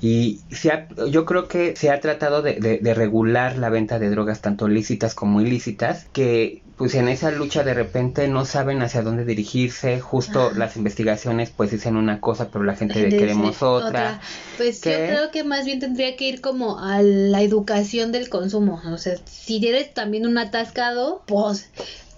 Y 0.00 0.40
se 0.50 0.86
yo 1.10 1.24
creo 1.24 1.48
que 1.48 1.74
se 1.76 1.90
ha 1.90 2.00
tratado 2.00 2.42
de, 2.42 2.78
de 2.82 2.94
regular 2.94 3.56
la 3.56 3.70
venta 3.70 3.98
de 3.98 4.10
drogas 4.10 4.40
tanto 4.40 4.68
lícitas 4.68 5.14
como 5.14 5.40
ilícitas 5.40 6.06
que 6.12 6.62
pues 6.76 6.94
en 6.94 7.08
esa 7.08 7.30
lucha 7.30 7.64
de 7.64 7.74
repente 7.74 8.28
no 8.28 8.44
saben 8.44 8.75
hacia 8.82 9.02
dónde 9.02 9.24
dirigirse, 9.24 10.00
justo 10.00 10.50
las 10.52 10.76
investigaciones 10.76 11.50
pues 11.50 11.70
dicen 11.70 11.96
una 11.96 12.20
cosa, 12.20 12.48
pero 12.50 12.64
la 12.64 12.76
gente 12.76 13.00
de 13.00 13.16
queremos 13.16 13.62
otra. 13.62 14.20
Pues 14.56 14.80
yo 14.82 14.92
creo 14.92 15.30
que 15.30 15.44
más 15.44 15.64
bien 15.64 15.80
tendría 15.80 16.16
que 16.16 16.28
ir 16.28 16.40
como 16.40 16.78
a 16.78 17.02
la 17.02 17.42
educación 17.42 18.12
del 18.12 18.28
consumo, 18.28 18.80
o 18.86 18.98
sea, 18.98 19.16
si 19.24 19.66
eres 19.66 19.92
también 19.94 20.26
un 20.26 20.38
atascado, 20.38 21.22
pues 21.26 21.70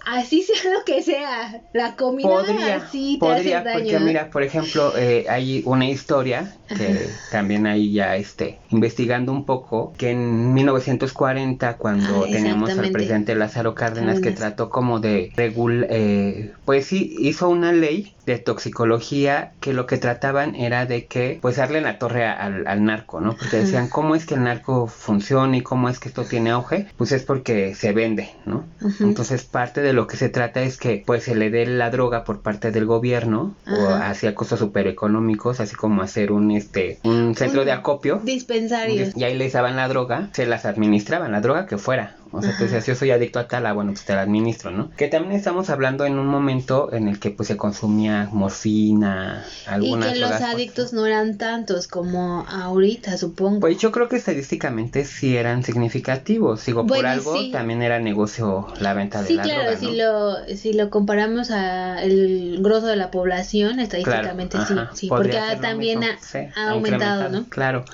así 0.05 0.41
sea 0.43 0.73
lo 0.73 0.83
que 0.85 1.01
sea, 1.01 1.61
la 1.73 1.95
comida 1.95 2.27
podría, 2.27 2.75
así 2.77 3.17
te 3.19 3.19
podría, 3.19 3.59
hace 3.59 3.69
daño. 3.69 3.79
Porque 3.79 3.99
mira, 3.99 4.29
por 4.29 4.43
ejemplo, 4.43 4.93
eh, 4.97 5.25
hay 5.29 5.63
una 5.65 5.89
historia 5.89 6.55
que 6.67 7.09
también 7.31 7.65
ahí 7.65 7.91
ya 7.91 8.15
este, 8.15 8.59
investigando 8.69 9.31
un 9.31 9.45
poco, 9.45 9.93
que 9.97 10.11
en 10.11 10.53
1940 10.53 11.77
cuando 11.77 12.23
ah, 12.23 12.27
teníamos 12.31 12.69
al 12.77 12.91
presidente 12.91 13.35
Lázaro 13.35 13.75
Cárdenas, 13.75 14.19
que 14.19 14.31
trató 14.31 14.69
como 14.69 14.99
de 14.99 15.31
regular, 15.35 15.87
eh, 15.89 16.53
pues 16.65 16.85
sí, 16.85 17.15
hizo 17.19 17.49
una 17.49 17.71
ley 17.71 18.13
de 18.25 18.37
toxicología 18.37 19.53
que 19.59 19.73
lo 19.73 19.87
que 19.87 19.97
trataban 19.97 20.53
era 20.53 20.85
de 20.85 21.07
que 21.07 21.39
pues 21.41 21.55
darle 21.55 21.81
la 21.81 21.97
torre 21.97 22.27
al, 22.27 22.83
narco, 22.83 23.19
¿no? 23.19 23.35
Porque 23.35 23.57
decían 23.57 23.89
cómo 23.89 24.13
es 24.13 24.27
que 24.27 24.35
el 24.35 24.43
narco 24.43 24.85
funciona 24.85 25.57
y 25.57 25.61
cómo 25.61 25.89
es 25.89 25.99
que 25.99 26.09
esto 26.09 26.23
tiene 26.25 26.51
auge, 26.51 26.87
pues 26.95 27.11
es 27.11 27.23
porque 27.23 27.73
se 27.73 27.91
vende, 27.91 28.29
¿no? 28.45 28.65
Entonces 28.99 29.43
parte 29.45 29.81
de 29.81 29.88
lo 29.93 30.07
que 30.07 30.17
se 30.17 30.29
trata 30.29 30.61
es 30.61 30.77
que 30.77 31.03
pues 31.05 31.23
se 31.23 31.35
le 31.35 31.49
dé 31.49 31.65
la 31.65 31.89
droga 31.89 32.23
por 32.23 32.41
parte 32.41 32.71
del 32.71 32.85
gobierno 32.85 33.55
o 33.67 33.89
hacia 33.89 34.35
costos 34.35 34.59
super 34.59 34.87
económicos, 34.87 35.59
así 35.59 35.75
como 35.75 36.01
hacer 36.01 36.31
un 36.31 36.51
este 36.51 36.99
un 37.03 37.35
centro 37.35 37.65
de 37.65 37.71
acopio, 37.71 38.21
dispensarios 38.23 39.15
y 39.15 39.23
ahí 39.23 39.37
les 39.37 39.53
daban 39.53 39.75
la 39.75 39.87
droga, 39.87 40.29
se 40.33 40.45
las 40.45 40.65
administraban 40.65 41.31
la 41.31 41.41
droga 41.41 41.65
que 41.65 41.77
fuera, 41.77 42.15
o 42.31 42.41
sea, 42.41 42.55
tú 42.55 42.63
decías, 42.63 42.85
yo 42.85 42.95
soy 42.95 43.11
adicto 43.11 43.39
a 43.39 43.47
tal, 43.47 43.65
ah, 43.65 43.73
bueno, 43.73 43.91
pues 43.91 44.05
te 44.05 44.13
la 44.13 44.21
administro, 44.21 44.71
¿no? 44.71 44.91
Que 44.91 45.07
también 45.07 45.33
estamos 45.33 45.69
hablando 45.69 46.05
en 46.05 46.19
un 46.19 46.27
momento 46.27 46.93
en 46.93 47.07
el 47.07 47.19
que 47.19 47.31
pues 47.31 47.47
se 47.47 47.57
consumía 47.57 48.29
morfina, 48.31 49.45
algunas 49.65 50.11
Y 50.11 50.13
que 50.13 50.19
los 50.19 50.31
adictos 50.31 50.93
no 50.93 51.05
eran 51.05 51.37
tantos 51.37 51.87
como 51.87 52.45
ahorita, 52.47 53.17
supongo. 53.17 53.61
Pues 53.61 53.77
yo 53.79 53.91
creo 53.91 54.07
que 54.09 54.17
estadísticamente 54.17 55.05
sí 55.05 55.37
eran 55.37 55.63
significativos. 55.63 56.65
Digo, 56.65 56.85
por 56.85 57.05
algo 57.05 57.35
también 57.51 57.81
era 57.81 57.99
negocio 57.99 58.67
la 58.79 58.93
venta 58.93 59.23
de 59.23 59.33
la 59.33 59.43
droga, 59.43 59.59
claro, 59.59 59.79
si 59.79 59.95
lo 59.95 60.55
si 60.55 60.73
lo 60.73 60.89
comparamos 60.89 61.51
a 61.51 62.01
el 62.03 62.59
grosso 62.61 62.87
de 62.87 62.95
la 62.95 63.09
población, 63.11 63.79
estadísticamente 63.79 64.57
sí, 64.67 64.73
sí, 64.93 65.07
porque 65.07 65.39
también 65.61 66.01
ha, 66.03 66.69
aumentado, 66.69 67.29
¿no? 67.29 67.45
Claro. 67.49 67.85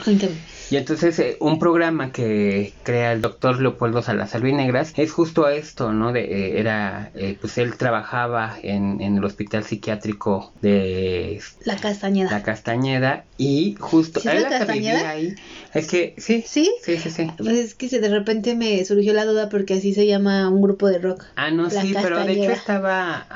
Y 0.72 0.78
entonces 0.78 1.18
eh, 1.20 1.38
un 1.40 1.60
programa 1.60 2.12
que 2.12 2.74
crea 2.84 3.14
el 3.14 3.22
doctor 3.22 3.62
Leopoldo 3.62 4.02
Salazar 4.02 4.25
Negras 4.34 4.94
es 4.98 5.12
justo 5.12 5.48
esto, 5.48 5.92
¿no? 5.92 6.12
De, 6.12 6.22
eh, 6.22 6.60
era, 6.60 7.12
eh, 7.16 7.38
pues 7.40 7.58
él 7.58 7.78
trabajaba 7.78 8.58
en, 8.62 9.02
en, 9.02 9.18
el 9.18 9.24
hospital 9.24 9.64
psiquiátrico 9.64 10.52
de 10.62 11.42
La 11.64 11.78
Castañeda. 11.78 12.32
La 12.32 12.44
Castañeda 12.44 13.26
y 13.38 13.76
justo 13.80 14.20
¿Sí 14.20 14.28
la 14.28 14.50
Castañeda? 14.50 15.10
ahí. 15.10 15.36
Es 15.74 15.88
que 15.88 16.14
sí. 16.18 16.44
¿Sí? 16.48 16.72
Sí, 16.84 16.98
sí, 16.98 17.10
sí. 17.10 17.32
Pues 17.38 17.58
es 17.58 17.76
que 17.76 17.90
de 18.00 18.10
repente 18.10 18.56
me 18.56 18.84
surgió 18.86 19.14
la 19.14 19.26
duda 19.26 19.50
porque 19.50 19.76
así 19.76 19.94
se 19.94 20.06
llama 20.06 20.50
un 20.50 20.62
grupo 20.62 20.88
de 20.88 21.00
rock. 21.00 21.24
Ah, 21.36 21.52
no, 21.52 21.70
sí, 21.70 21.94
pero 22.02 22.24
de 22.24 22.34
hecho 22.34 22.52
estaba 22.52 23.28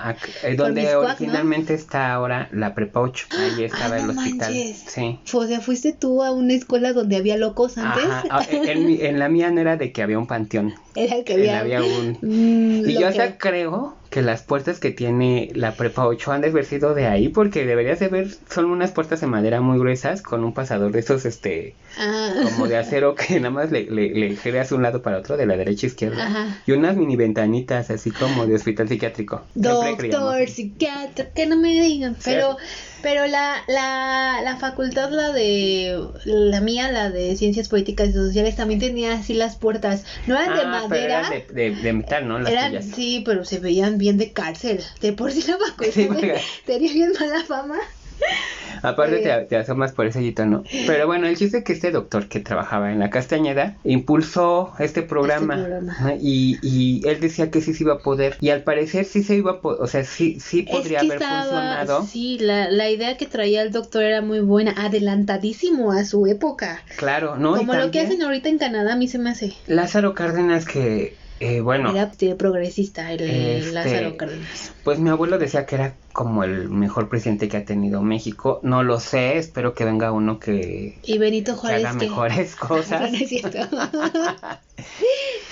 donde 0.58 0.96
originalmente 0.96 1.74
está 1.74 2.14
ahora 2.14 2.50
la 2.52 2.74
Prepa 2.76 3.02
8. 3.02 3.28
Ahí 3.38 3.64
estaba 3.64 3.96
ah, 3.96 4.00
el 4.00 4.10
hospital. 4.10 4.54
Sí. 4.54 5.20
O 5.34 5.46
sea, 5.46 5.60
fuiste 5.62 5.94
tú 5.94 6.24
a 6.24 6.32
una 6.32 6.54
escuela 6.54 6.94
donde 6.94 7.18
había 7.18 7.38
locos 7.38 7.78
antes. 7.78 8.06
Ah, 8.30 8.46
en, 8.50 9.20
la 9.20 9.30
mía 9.30 9.52
no 9.52 9.62
era 9.62 9.78
de 9.78 9.92
que 9.92 10.02
había 10.02 10.18
un 10.18 10.28
panteón. 10.28 10.74
Era 10.96 11.18
el 11.18 11.24
que 11.24 11.34
había, 11.34 11.60
había 11.60 11.84
un... 11.84 12.18
Mm, 12.30 12.90
y 12.90 13.00
yo 13.00 13.08
hasta 13.08 13.38
creo 13.38 13.96
que 14.10 14.22
las 14.22 14.42
puertas 14.42 14.80
que 14.80 14.92
tiene 14.92 15.52
la 15.54 15.74
prepa 15.74 16.08
8 16.08 16.32
han 16.32 16.42
de 16.42 16.50
haber 16.50 16.66
sido 16.66 16.96
de 16.96 17.06
ahí 17.06 17.30
porque 17.30 17.66
deberías 17.66 18.00
de 18.00 18.08
ver 18.08 18.30
son 18.50 18.66
unas 18.66 18.92
puertas 18.92 19.22
de 19.22 19.28
madera 19.28 19.62
muy 19.62 19.78
gruesas 19.78 20.22
con 20.22 20.44
un 20.44 20.54
pasador 20.54 20.92
de 20.92 21.00
esos 21.00 21.26
este 21.26 21.76
ah. 21.98 22.34
como 22.44 22.68
de 22.68 22.78
acero 22.78 23.16
que 23.16 23.36
nada 23.40 23.52
más 23.52 23.72
le, 23.72 23.84
le, 23.90 24.10
le 24.10 24.36
giras 24.36 24.72
un 24.72 24.82
lado 24.82 25.02
para 25.02 25.20
otro 25.20 25.38
de 25.38 25.46
la 25.46 25.56
derecha 25.56 25.86
a 25.86 25.90
izquierda 25.90 26.62
y 26.66 26.72
unas 26.72 26.96
mini 26.98 27.16
ventanitas 27.16 27.90
así 27.92 28.12
como 28.12 28.48
de 28.48 28.56
hospital 28.56 28.88
psiquiátrico 28.88 29.44
doctor 29.54 30.48
psiquiatra 30.48 31.30
que 31.32 31.46
no 31.46 31.56
me 31.58 31.82
digan 31.82 32.16
pero 32.24 32.58
pero 33.02 33.28
la, 33.28 33.64
la, 33.68 34.42
la 34.44 34.58
facultad, 34.58 35.10
la 35.12 35.32
de 35.32 36.00
la 36.26 36.62
mía, 36.62 36.92
la 36.92 37.10
de 37.10 37.36
ciencias 37.36 37.70
políticas 37.70 38.10
y 38.10 38.14
sociales, 38.14 38.56
también 38.56 38.80
tenía 38.80 39.14
así 39.14 39.34
las 39.34 39.56
puertas. 39.56 40.06
No 40.28 40.36
eran 40.36 40.56
de 40.56 40.62
ah, 40.62 40.68
madera. 40.68 41.30
de, 41.52 41.94
metal, 41.94 42.28
¿no? 42.28 42.46
eran, 42.46 42.84
sí, 42.84 43.24
pero 43.26 43.46
se 43.46 43.60
veían 43.60 43.98
bien 43.98 44.18
de 44.18 44.32
cárcel. 44.32 44.82
De 45.02 45.14
por 45.14 45.32
sí 45.32 45.44
la 45.48 45.58
facultad 45.68 46.42
tenía 46.66 46.94
bien 46.94 47.14
mala 47.20 47.44
fama. 47.44 47.80
Aparte 48.82 49.18
te, 49.18 49.46
te, 49.46 49.58
asomas 49.58 49.92
por 49.92 50.06
ese 50.06 50.22
hito, 50.22 50.46
¿no? 50.46 50.64
Pero 50.88 51.08
bueno, 51.08 51.28
el 51.28 51.38
chiste 51.38 51.60
es 51.60 51.64
que 51.64 51.74
este 51.74 51.92
doctor 51.92 52.28
que 52.28 52.40
trabajaba 52.40 52.92
en 52.92 53.00
la 53.00 53.10
Castañeda 53.10 53.76
impulsó 53.84 54.74
este 54.80 55.02
programa, 55.02 55.56
este 55.58 56.18
y, 56.22 56.58
y, 56.62 57.08
él 57.08 57.20
decía 57.20 57.52
que 57.52 57.62
sí 57.62 57.74
se 57.74 57.84
iba 57.84 57.96
a 57.96 58.00
poder 58.00 58.38
y 58.40 58.50
al 58.50 58.64
parecer 58.64 59.06
sí 59.06 59.24
se 59.24 59.36
iba 59.36 59.52
a 59.52 59.62
poder, 59.62 59.82
o 59.82 59.88
sea, 59.88 60.04
sí, 60.04 60.40
sí 60.40 60.64
podría 60.64 61.00
haber 61.00 61.20
funcionado. 61.20 62.06
Sí, 62.06 62.38
la, 62.40 62.70
la 62.70 62.90
idea 62.90 63.18
que 63.18 63.26
traía 63.26 63.62
el 63.62 63.72
doctor 63.72 64.04
era 64.04 64.22
muy 64.22 64.40
buena, 64.40 64.74
adelantadísimo 64.78 65.92
a 65.92 66.06
su 66.06 66.26
época. 66.28 66.82
Claro, 66.98 67.36
¿no? 67.38 67.58
Como 67.58 67.74
lo 67.74 67.92
que 67.92 68.00
hacen 68.00 68.22
ahorita 68.22 68.50
en 68.50 68.58
Canadá, 68.58 68.94
a 68.94 68.96
mí 68.96 69.08
se 69.08 69.20
me 69.20 69.30
hace. 69.30 69.54
Lázaro 69.68 70.14
Cárdenas 70.14 70.66
que 70.66 71.16
eh, 71.40 71.62
bueno. 71.62 71.92
Era 71.92 72.12
progresista 72.38 73.12
el, 73.14 73.22
este, 73.22 73.72
Lázaro 73.72 74.18
Cárdenas. 74.18 74.74
Pues 74.84 75.00
mi 75.00 75.10
abuelo 75.10 75.38
decía 75.38 75.66
que 75.66 75.76
era 75.76 75.96
como 76.12 76.44
el 76.44 76.70
mejor 76.70 77.08
presidente 77.08 77.48
que 77.48 77.58
ha 77.58 77.66
tenido 77.66 78.02
México. 78.02 78.60
No 78.64 78.84
lo 78.84 79.00
sé, 79.00 79.38
espero 79.38 79.74
que 79.74 79.86
venga 79.86 80.12
uno 80.12 80.38
que, 80.40 80.98
y 81.04 81.18
Benito 81.18 81.56
Juárez 81.56 81.86
haga 81.86 81.94
mejores 81.94 82.56
cosas. 82.58 83.10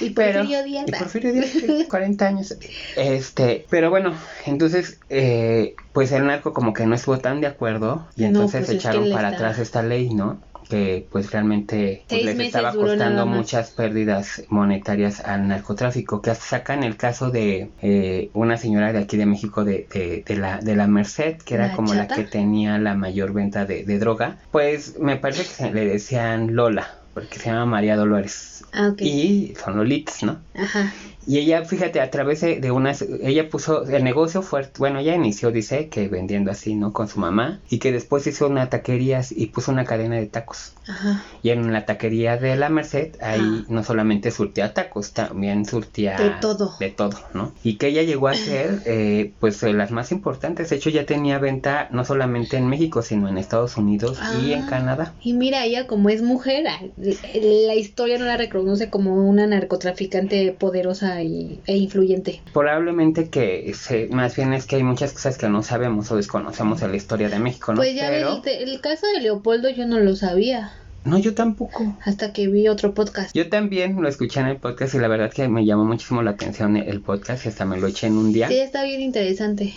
y 0.02 0.10
Porfirio 0.10 0.64
Díaz. 0.64 0.88
Y 0.88 0.92
Porfirio 0.92 1.32
Díaz, 1.32 1.52
40 1.90 2.28
años. 2.28 2.58
Este, 2.98 3.66
pero 3.70 3.90
bueno, 3.90 4.14
entonces, 4.46 5.00
eh, 5.10 5.76
pues 5.94 6.12
el 6.12 6.28
narco 6.28 6.52
como 6.54 6.74
que 6.74 6.86
no 6.86 6.96
estuvo 6.96 7.18
tan 7.20 7.40
de 7.40 7.48
acuerdo 7.48 8.06
y 8.16 8.26
entonces 8.26 8.66
pues 8.66 8.78
echaron 8.78 9.10
para 9.12 9.30
atrás 9.30 9.60
esta 9.60 9.84
ley, 9.84 10.14
¿no? 10.14 10.40
Que 10.68 11.08
pues 11.12 11.32
realmente 11.32 12.04
pues, 12.08 12.24
les 12.24 12.40
estaba 12.40 12.74
costando 12.74 13.26
muchas 13.26 13.72
pérdidas 13.72 14.44
monetarias 14.50 15.22
al 15.22 15.48
narcotráfico, 15.48 16.22
que 16.22 16.34
sacan 16.36 16.84
el 16.84 16.98
caso 16.98 17.32
de 17.32 17.70
eh, 17.82 18.30
una 18.34 18.58
señora 18.58 18.94
de 18.94 19.00
aquí 19.00 19.18
de 19.18 19.26
México 19.26 19.64
de, 19.64 19.88
de, 20.26 20.38
la, 20.38 20.60
de 20.60 20.76
la 20.76 20.88
Merced, 20.88 21.38
que 21.38 21.56
era 21.56 21.74
como 21.74 21.94
la 21.94 22.08
que 22.08 22.24
tenía 22.24 22.78
la 22.78 22.96
mayor 22.96 23.34
venta 23.34 23.66
de, 23.66 23.98
droga, 23.98 24.38
pues 24.52 25.00
me 25.00 25.18
parece 25.18 25.44
que 25.44 25.50
se 25.50 25.72
le 25.72 25.86
decían 25.86 26.56
Lola, 26.56 26.96
porque 27.14 27.40
se 27.40 27.50
llama 27.50 27.66
María 27.66 27.96
Dolores. 27.96 28.64
Ah, 28.74 28.94
y 29.00 29.54
son 29.64 29.78
Lolitas, 29.78 30.24
¿no? 30.24 30.40
Ajá. 30.54 30.94
Y 31.28 31.40
ella, 31.40 31.66
fíjate, 31.66 32.00
a 32.00 32.10
través 32.10 32.40
de 32.40 32.72
unas, 32.72 33.02
ella 33.02 33.50
puso, 33.50 33.84
el 33.84 34.04
negocio 34.04 34.42
fue, 34.42 34.70
bueno, 34.78 35.00
ella 35.00 35.14
inició, 35.14 35.52
dice, 35.52 35.90
que 35.90 36.08
vendiendo 36.08 36.52
así, 36.52 36.74
¿no? 36.74 36.94
Con 36.94 37.10
su 37.10 37.20
mamá, 37.20 37.60
y 37.70 37.80
que 37.80 37.92
después 37.92 38.26
hizo 38.28 38.48
una 38.48 38.70
taquería 38.70 39.22
y 39.30 39.48
puso 39.48 39.74
una 39.74 39.84
cadena 39.84 40.16
de 40.16 40.28
tacos. 40.28 40.74
Ajá. 40.88 41.26
Y 41.44 41.50
en 41.50 41.74
la 41.74 41.86
taquería 41.86 42.38
de 42.38 42.56
la 42.56 42.70
Merced, 42.70 43.22
ahí 43.22 43.66
no 43.68 43.84
solamente 43.84 44.32
surtía 44.32 44.74
tacos, 44.74 45.12
también 45.12 45.66
surtía... 45.66 46.18
De 46.18 46.30
todo. 46.42 46.76
De 46.80 46.90
todo, 46.90 47.18
¿no? 47.34 47.52
Y 47.62 47.76
que 47.76 47.88
ella 47.88 48.04
llegó 48.04 48.30
a 48.30 48.34
ser, 48.36 48.84
eh, 48.86 49.34
pues, 49.42 49.62
las 49.64 49.92
más 49.92 50.14
importantes. 50.14 50.70
De 50.70 50.78
hecho, 50.78 50.90
ya 50.90 51.06
tenía 51.06 51.40
venta 51.40 51.90
no 51.92 52.06
solamente 52.06 52.56
en 52.56 52.68
México, 52.68 53.02
sino 53.02 53.28
en 53.28 53.38
Estados 53.38 53.76
Unidos 53.76 54.18
y 54.42 54.54
en 54.54 54.64
ah. 54.64 54.68
Canadá. 54.70 55.14
Y 55.22 55.34
mira, 55.34 55.66
ella 55.66 55.88
como 55.88 56.08
es 56.10 56.22
mujer, 56.22 56.64
la 56.96 57.76
historia 57.76 58.18
no 58.18 58.26
la 58.26 58.38
reconoce 58.38 58.90
como 58.90 59.28
una 59.28 59.46
narcotraficante 59.46 60.56
poderosa 60.58 61.17
y, 61.22 61.60
e 61.66 61.78
influyente. 61.78 62.42
Probablemente 62.54 63.30
que 63.30 63.74
se, 63.74 64.08
más 64.08 64.36
bien 64.36 64.54
es 64.54 64.66
que 64.66 64.78
hay 64.78 64.84
muchas 64.84 65.14
cosas 65.14 65.38
que 65.38 65.50
no 65.50 65.64
sabemos 65.64 66.12
o 66.12 66.16
desconocemos 66.16 66.80
de 66.82 66.88
la 66.88 66.96
historia 66.96 67.30
de 67.30 67.40
México, 67.40 67.74
¿no? 67.74 67.78
Pues 67.78 67.96
ya 67.96 68.10
el, 68.16 68.28
el 68.46 68.82
caso 68.82 69.08
de 69.08 69.22
Leopoldo 69.22 69.70
yo 69.70 69.86
no 69.86 70.00
lo 70.00 70.16
sabía. 70.16 70.72
No, 71.06 71.18
yo 71.18 71.34
tampoco. 71.34 71.96
Hasta 72.04 72.34
que 72.34 72.48
vi 72.48 72.68
otro 72.68 72.94
podcast. 72.94 73.34
Yo 73.34 73.50
también 73.50 74.02
lo 74.02 74.08
escuché 74.08 74.40
en 74.40 74.48
el 74.48 74.58
podcast 74.58 74.96
y 74.96 75.00
la 75.00 75.08
verdad 75.08 75.32
que 75.32 75.48
me 75.48 75.66
llamó 75.66 75.86
muchísimo 75.86 76.22
la 76.22 76.32
atención 76.32 76.76
el 76.76 77.02
podcast 77.02 77.46
y 77.46 77.50
hasta 77.50 77.66
me 77.66 77.78
lo 77.78 77.88
eché 77.88 78.08
en 78.08 78.18
un 78.18 78.34
día. 78.34 78.48
Sí, 78.48 78.60
está 78.60 78.84
bien 78.84 79.02
interesante. 79.02 79.74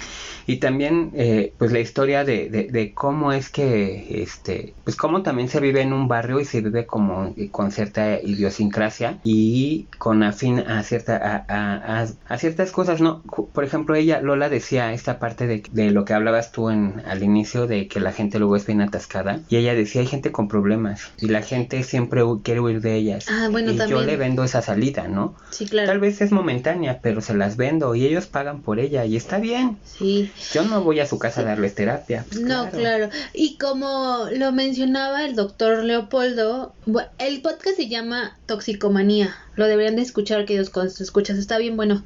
Y 0.46 0.56
también, 0.56 1.12
eh, 1.14 1.52
pues 1.58 1.70
la 1.70 1.78
historia 1.78 2.24
de, 2.24 2.48
de, 2.48 2.94
cómo 2.94 3.32
es 3.32 3.50
que, 3.50 4.22
este, 4.22 4.74
pues 4.82 4.96
cómo 4.96 5.22
también 5.22 5.48
se 5.48 5.60
vive 5.60 5.80
en 5.80 5.92
un 5.92 6.08
barrio 6.08 6.40
y 6.40 6.44
se 6.44 6.60
vive 6.60 6.86
como 6.86 7.32
eh, 7.36 7.50
con 7.50 7.70
cierta 7.70 8.20
idiosincrasia 8.20 9.18
y 9.22 9.86
con 9.98 10.24
afín 10.24 10.58
a 10.58 10.82
cierta, 10.82 11.44
a, 11.48 12.06
a, 12.28 12.38
ciertas 12.38 12.72
cosas, 12.72 13.00
¿no? 13.00 13.22
Por 13.22 13.62
ejemplo, 13.62 13.94
ella, 13.94 14.20
Lola 14.20 14.48
decía 14.48 14.92
esta 14.92 15.20
parte 15.20 15.46
de, 15.46 15.62
de 15.70 15.92
lo 15.92 16.04
que 16.04 16.14
hablabas 16.14 16.50
tú 16.50 16.70
en, 16.70 17.00
al 17.06 17.22
inicio 17.22 17.68
de 17.68 17.86
que 17.86 18.00
la 18.00 18.12
gente 18.12 18.40
luego 18.40 18.56
es 18.56 18.66
bien 18.66 18.80
atascada 18.80 19.40
y 19.48 19.56
ella 19.56 19.74
decía, 19.74 20.00
hay 20.00 20.08
gente 20.08 20.32
con 20.32 20.48
problemas 20.48 21.12
y 21.20 21.28
la 21.28 21.42
gente 21.42 21.82
siempre 21.82 22.22
quiere 22.42 22.60
huir 22.60 22.80
de 22.80 22.96
ellas. 22.96 23.26
Ah, 23.28 23.48
bueno, 23.50 23.72
y 23.72 23.76
yo 23.76 24.02
le 24.02 24.16
vendo 24.16 24.44
esa 24.44 24.62
salida, 24.62 25.08
¿no? 25.08 25.34
Sí, 25.50 25.66
claro. 25.66 25.88
Tal 25.88 26.00
vez 26.00 26.20
es 26.20 26.32
momentánea, 26.32 27.00
pero 27.02 27.20
se 27.20 27.34
las 27.34 27.56
vendo 27.56 27.94
y 27.94 28.06
ellos 28.06 28.26
pagan 28.26 28.62
por 28.62 28.80
ella 28.80 29.04
y 29.04 29.16
está 29.16 29.38
bien. 29.38 29.78
Sí. 29.84 30.30
Yo 30.52 30.62
no 30.64 30.82
voy 30.82 31.00
a 31.00 31.06
su 31.06 31.18
casa 31.18 31.42
a 31.42 31.44
darles 31.44 31.74
terapia. 31.74 32.24
Pues 32.28 32.40
no, 32.40 32.70
claro. 32.70 33.10
Y 33.34 33.56
como 33.58 34.26
lo 34.34 34.52
mencionaba 34.52 35.24
el 35.24 35.36
doctor 35.36 35.84
Leopoldo, 35.84 36.74
el 37.18 37.42
podcast 37.42 37.76
se 37.76 37.88
llama 37.88 38.36
Toxicomanía. 38.46 39.36
Lo 39.56 39.66
deberían 39.66 39.96
de 39.96 40.02
escuchar, 40.02 40.46
que 40.46 40.54
ellos 40.54 40.70
escuchas, 41.00 41.36
está 41.36 41.58
bien 41.58 41.76
bueno. 41.76 42.02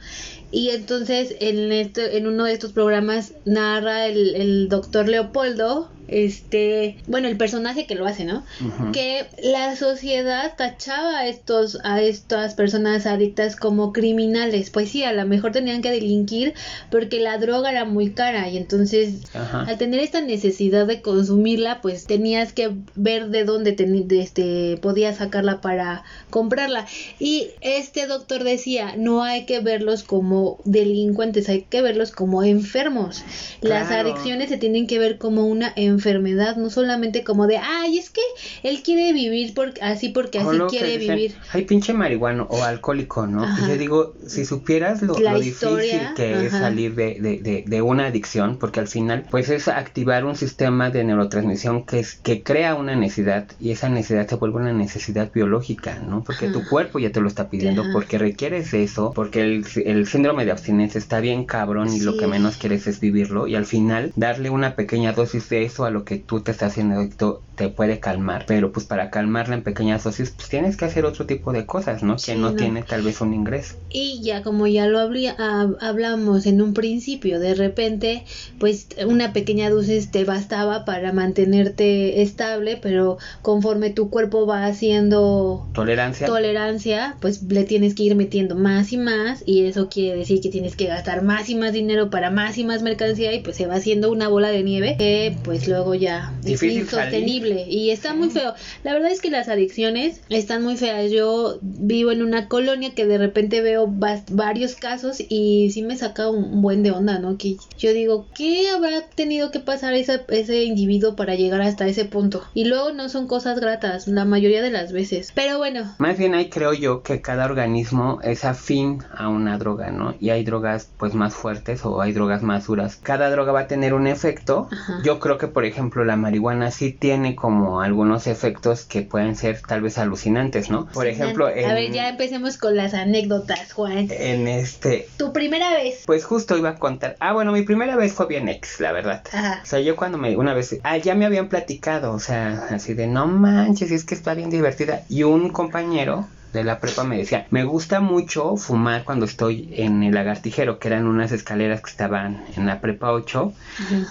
Y 0.51 0.71
entonces 0.71 1.35
en, 1.41 1.73
este, 1.73 2.17
en 2.17 2.27
uno 2.27 2.45
de 2.45 2.53
estos 2.53 2.73
programas 2.73 3.33
narra 3.45 4.07
el, 4.07 4.35
el 4.35 4.69
doctor 4.69 5.09
Leopoldo 5.09 5.91
este, 6.09 6.97
bueno, 7.07 7.29
el 7.29 7.37
personaje 7.37 7.87
que 7.87 7.95
lo 7.95 8.07
hace, 8.07 8.25
¿no? 8.25 8.45
Que 8.93 9.27
la 9.43 9.75
sociedad 9.77 10.55
tachaba 10.57 11.19
a 11.19 11.27
estos, 11.27 11.79
a 11.83 12.03
estas 12.03 12.55
personas 12.55 13.07
adictas 13.07 13.57
como 13.57 13.93
criminales. 13.93 14.71
Pues 14.71 14.91
sí, 14.91 15.03
a 15.05 15.13
lo 15.13 15.25
mejor 15.27 15.53
tenían 15.53 15.83
que 15.83 15.91
delinquir 15.91 16.55
porque 16.91 17.21
la 17.21 17.39
droga 17.39 17.71
era 17.71 17.85
muy 17.85 18.11
cara 18.11 18.49
y 18.49 18.59
entonces 18.59 19.23
al 19.35 19.79
tener 19.79 20.01
esta 20.01 20.21
necesidad 20.21 20.87
de 20.87 21.01
consumirla, 21.01 21.81
pues 21.81 22.07
tenías 22.07 22.53
que 22.53 22.73
ver 22.95 23.29
de 23.29 23.45
dónde 23.45 23.73
te, 23.73 23.85
este, 24.21 24.79
podías 24.83 25.17
sacarla 25.17 25.61
para 25.61 26.05
comprarla. 26.31 26.87
Y 27.19 27.49
este 27.61 28.07
doctor 28.07 28.45
decía, 28.45 28.95
no 28.97 29.23
hay 29.23 29.47
que 29.47 29.61
verlos 29.61 30.03
como 30.03 30.59
delincuentes, 30.65 31.49
hay 31.49 31.63
que 31.63 31.81
verlos 31.81 32.13
como 32.13 32.43
enfermos. 32.43 33.25
Las 33.63 33.91
adicciones 33.91 34.51
se 34.51 34.59
tienen 34.59 34.87
que 34.87 34.99
ver 34.99 35.19
como 35.19 35.47
una 35.47 35.73
enfermedad 35.77 35.94
enfermedad, 35.95 36.57
no 36.57 36.71
solamente 36.71 37.25
como 37.25 37.47
de, 37.47 37.59
ay, 37.59 37.99
es 37.99 38.11
que 38.11 38.21
él 38.63 38.83
quiere 38.83 39.13
vivir 39.13 39.55
por, 39.55 39.73
así 39.81 40.11
porque 40.11 40.39
así 40.39 40.59
quiere 40.69 40.99
vivir. 40.99 41.35
Ay, 41.53 41.65
pinche 41.65 41.93
marihuano 41.93 42.47
o 42.51 42.63
alcohólico, 42.63 43.27
¿no? 43.27 43.47
Y 43.59 43.69
yo 43.69 43.77
digo, 43.77 44.15
si 44.27 44.45
supieras 44.45 45.03
lo, 45.03 45.15
difícil 45.15 46.15
que 46.17 46.47
es 46.47 46.53
salir 46.53 46.95
de, 46.95 47.19
de, 47.21 47.65
de, 47.67 47.83
una 47.83 48.07
adicción, 48.07 48.59
porque 48.59 48.81
al 48.81 48.89
final, 48.89 49.25
pues 49.31 49.49
es 49.49 49.69
activar 49.69 50.25
un 50.25 50.37
sistema 50.37 50.91
de 50.91 51.05
neurotransmisión 51.05 51.85
que, 51.85 52.01
es, 52.01 52.15
que 52.15 52.43
crea 52.43 52.75
una 52.75 52.95
necesidad 52.97 53.47
y 53.61 53.71
esa 53.71 53.89
necesidad 53.89 54.29
se 54.29 54.37
vuelve 54.37 54.57
una 54.57 54.73
necesidad 54.73 55.31
biológica, 55.33 55.99
¿no? 55.99 56.23
Porque 56.25 56.49
tu 56.49 56.67
cuerpo 56.69 56.99
ya 56.99 57.11
te 57.11 57.21
lo 57.21 57.29
está 57.29 57.49
pidiendo, 57.49 57.85
porque 57.93 58.19
requieres 58.19 58.75
eso, 58.75 59.13
porque 59.15 59.41
el, 59.41 59.65
el, 59.85 60.07
síndrome 60.07 60.45
de 60.45 60.51
abstinencia 60.51 60.99
está 60.99 61.21
bien 61.21 61.45
cabrón 61.45 61.93
y 61.93 62.01
lo 62.01 62.17
que 62.17 62.27
menos 62.27 62.57
quieres 62.57 62.87
es 62.87 63.01
vivirlo 63.01 63.47
y 63.47 63.55
al 63.55 63.67
final 63.67 64.13
darle 64.17 64.51
una 64.51 64.75
pequeña 64.75 65.13
dosis 65.13 65.49
de 65.49 65.65
eso 65.65 65.84
a 65.85 65.91
lo 65.91 66.05
que 66.05 66.17
tú 66.19 66.41
te 66.41 66.51
estás 66.51 66.73
haciendo 66.73 66.97
adicto 66.97 67.43
te 67.55 67.69
puede 67.69 68.01
calmar, 68.01 68.45
pero 68.47 68.73
pues 68.73 68.87
para 68.87 69.11
calmarla 69.11 69.55
en 69.55 69.63
pequeñas 69.63 70.05
dosis 70.05 70.31
pues 70.31 70.49
tienes 70.49 70.77
que 70.77 70.87
hacer 70.87 71.05
otro 71.05 71.27
tipo 71.27 71.53
de 71.53 71.67
cosas, 71.67 72.03
¿no? 72.03 72.17
que 72.17 72.35
no, 72.35 72.55
tiene 72.55 72.83
tal 72.83 73.03
vez 73.03 73.21
un 73.21 73.33
ingreso. 73.33 73.77
Y 73.91 74.21
ya 74.23 74.43
como 74.43 74.67
ya 74.67 74.87
lo 74.87 74.99
hablamos 74.99 76.47
en 76.47 76.63
un 76.63 76.75
principio, 76.75 77.39
de 77.39 77.55
repente 77.55 78.25
pues 78.59 78.89
una 79.07 79.33
pequeña 79.33 79.71
dosis 79.71 80.11
te 80.11 80.25
bastaba 80.25 80.85
para 80.85 81.13
mantenerte 81.13 82.23
estable, 82.23 82.79
pero 82.81 83.19
conforme 83.43 83.91
tu 83.91 84.11
cuerpo 84.11 84.47
va 84.47 84.67
haciendo 84.67 85.67
tolerancia, 85.73 86.27
tolerancia 86.27 87.17
pues 87.21 87.43
le 87.45 87.65
tienes 87.65 87.95
que 87.95 88.05
ir 88.05 88.17
metiendo 88.17 88.57
más 88.57 88.93
y 88.93 88.97
más 88.97 89.45
y 89.47 89.67
eso 89.67 89.89
quiere 89.89 90.19
decir 90.19 90.41
que 90.41 90.49
tienes 90.49 90.77
que 90.77 90.87
gastar 90.87 91.23
más 91.23 91.49
y 91.49 91.55
más 91.55 91.73
dinero 91.73 92.11
para 92.11 92.31
más 92.31 92.59
y 92.59 92.65
más 92.65 92.83
mercancía 92.83 93.33
y 93.33 93.41
pues 93.41 93.57
se 93.57 93.67
va 93.67 93.75
haciendo 93.75 94.11
una 94.11 94.29
bola 94.29 94.49
de 94.49 94.63
nieve 94.63 94.97
que 94.99 95.37
pues 95.45 95.69
luego 95.75 95.97
ya 95.97 96.33
es 96.45 96.63
insostenible 96.63 97.67
y 97.69 97.91
está 97.91 98.15
muy 98.15 98.31
feo. 98.31 98.55
La 98.85 98.93
verdad 98.93 99.11
es 99.11 99.21
que 99.21 99.31
las 99.31 99.49
adicciones 99.49 100.21
están 100.29 100.63
muy 100.63 100.77
feas. 100.77 101.11
Yo 101.11 101.59
vivo 101.63 102.13
en 102.13 102.23
una 102.23 102.47
colonia 102.49 102.95
que 102.95 103.07
de 103.07 103.19
repente 103.19 103.61
veo 103.61 103.89
varios 103.89 104.77
casos 104.77 105.21
y 105.29 105.71
sí 105.73 105.83
me 105.83 105.97
saca 105.97 106.31
un, 106.31 106.63
buen 106.63 106.85
de 106.85 106.93
onda, 106.93 107.19
¿no? 107.19 107.37
Que 107.39 107.57
yo 107.77 107.93
digo, 107.93 108.27
¿qué 108.37 108.69
habrá 108.69 109.03
tenido 109.03 109.51
que 109.51 109.59
pasar 109.59 109.95
ese, 109.95 110.21
ese 110.29 110.63
individuo 110.63 111.17
para 111.17 111.35
llegar 111.35 111.61
hasta 111.61 111.89
ese 111.89 112.05
punto? 112.05 112.45
Y 112.55 112.67
luego 112.67 112.93
no 112.93 113.09
son 113.09 113.27
cosas 113.27 113.59
gratas, 113.59 114.07
la 114.07 114.25
mayoría 114.25 114.63
de 114.63 114.71
las 114.71 114.93
veces. 114.93 115.33
Pero 115.35 115.59
bueno. 115.59 115.93
Más 115.99 116.17
bien 116.17 116.35
ahí 116.35 116.51
creo 116.51 116.73
yo 116.73 117.03
que 117.03 117.21
cada 117.21 117.47
organismo 117.47 118.21
es 118.23 118.45
afín 118.45 119.03
a 119.17 119.29
una 119.29 119.59
droga, 119.59 119.91
¿no? 119.91 120.15
Y 120.21 120.31
hay 120.31 120.45
drogas 120.45 120.89
pues 120.99 121.15
más 121.15 121.35
fuertes 121.35 121.85
o 121.85 122.01
hay 122.01 122.13
drogas 122.13 122.43
más 122.43 122.67
duras. 122.67 122.97
Cada 123.03 123.29
droga 123.29 123.51
va 123.51 123.61
a 123.61 123.67
tener 123.67 123.93
un 123.93 124.07
efecto. 124.07 124.69
Yo 125.03 125.19
creo 125.19 125.37
que 125.37 125.49
por 125.49 125.64
ejemplo 125.67 125.85
ejemplo, 125.85 126.05
la 126.05 126.17
marihuana 126.17 126.71
sí 126.71 126.93
tiene 126.93 127.37
como 127.37 127.83
algunos 127.83 128.27
efectos 128.27 128.85
que 128.85 129.03
pueden 129.03 129.37
ser 129.37 129.61
tal 129.61 129.83
vez 129.83 129.99
alucinantes, 129.99 130.71
¿no? 130.71 130.87
Por 130.87 131.07
ejemplo, 131.07 131.47
a 131.47 131.51
ver, 131.51 131.93
ya 131.93 132.09
empecemos 132.09 132.57
con 132.57 132.75
las 132.75 132.95
anécdotas, 132.95 133.73
Juan. 133.75 134.09
En 134.11 134.49
este... 134.49 135.09
Tu 135.19 135.33
primera 135.33 135.75
vez. 135.75 136.05
Pues 136.07 136.25
justo 136.25 136.57
iba 136.57 136.71
a 136.71 136.79
contar. 136.79 137.17
Ah, 137.21 137.35
bueno, 137.35 137.53
mi 137.53 137.63
primera 137.63 137.97
vez 137.97 138.15
fue 138.15 138.27
bien 138.29 138.49
ex, 138.49 138.81
la 138.81 138.93
verdad. 138.93 139.23
Ajá. 139.33 139.61
O 139.63 139.67
sea, 139.67 139.81
yo 139.81 139.95
cuando 139.95 140.17
me... 140.17 140.37
Una 140.37 140.55
vez... 140.55 140.79
Ah, 140.85 140.97
ya 140.97 141.15
me 141.15 141.27
habían 141.27 141.49
platicado, 141.49 142.13
o 142.13 142.21
sea, 142.21 142.67
así 142.71 142.95
de, 142.95 143.07
no 143.07 143.27
manches, 143.27 143.91
es 143.91 144.05
que 144.05 144.15
está 144.15 144.33
bien 144.33 144.49
divertida. 144.49 145.03
Y 145.11 145.25
un 145.25 145.51
compañero 145.51 146.27
de 146.55 146.65
la 146.65 146.81
prepa 146.81 147.05
me 147.05 147.19
decía, 147.19 147.47
me 147.51 147.65
gusta 147.65 148.01
mucho 148.01 148.57
fumar 148.57 149.05
cuando 149.05 149.27
estoy 149.27 149.69
en 149.77 150.03
el 150.03 150.15
lagartijero, 150.15 150.79
que 150.79 150.89
eran 150.89 151.07
unas 151.07 151.33
escaleras 151.33 151.83
que 151.83 151.91
estaban 151.91 152.45
en 152.57 152.67
la 152.67 152.81
prepa 152.81 153.13
8, 153.13 153.53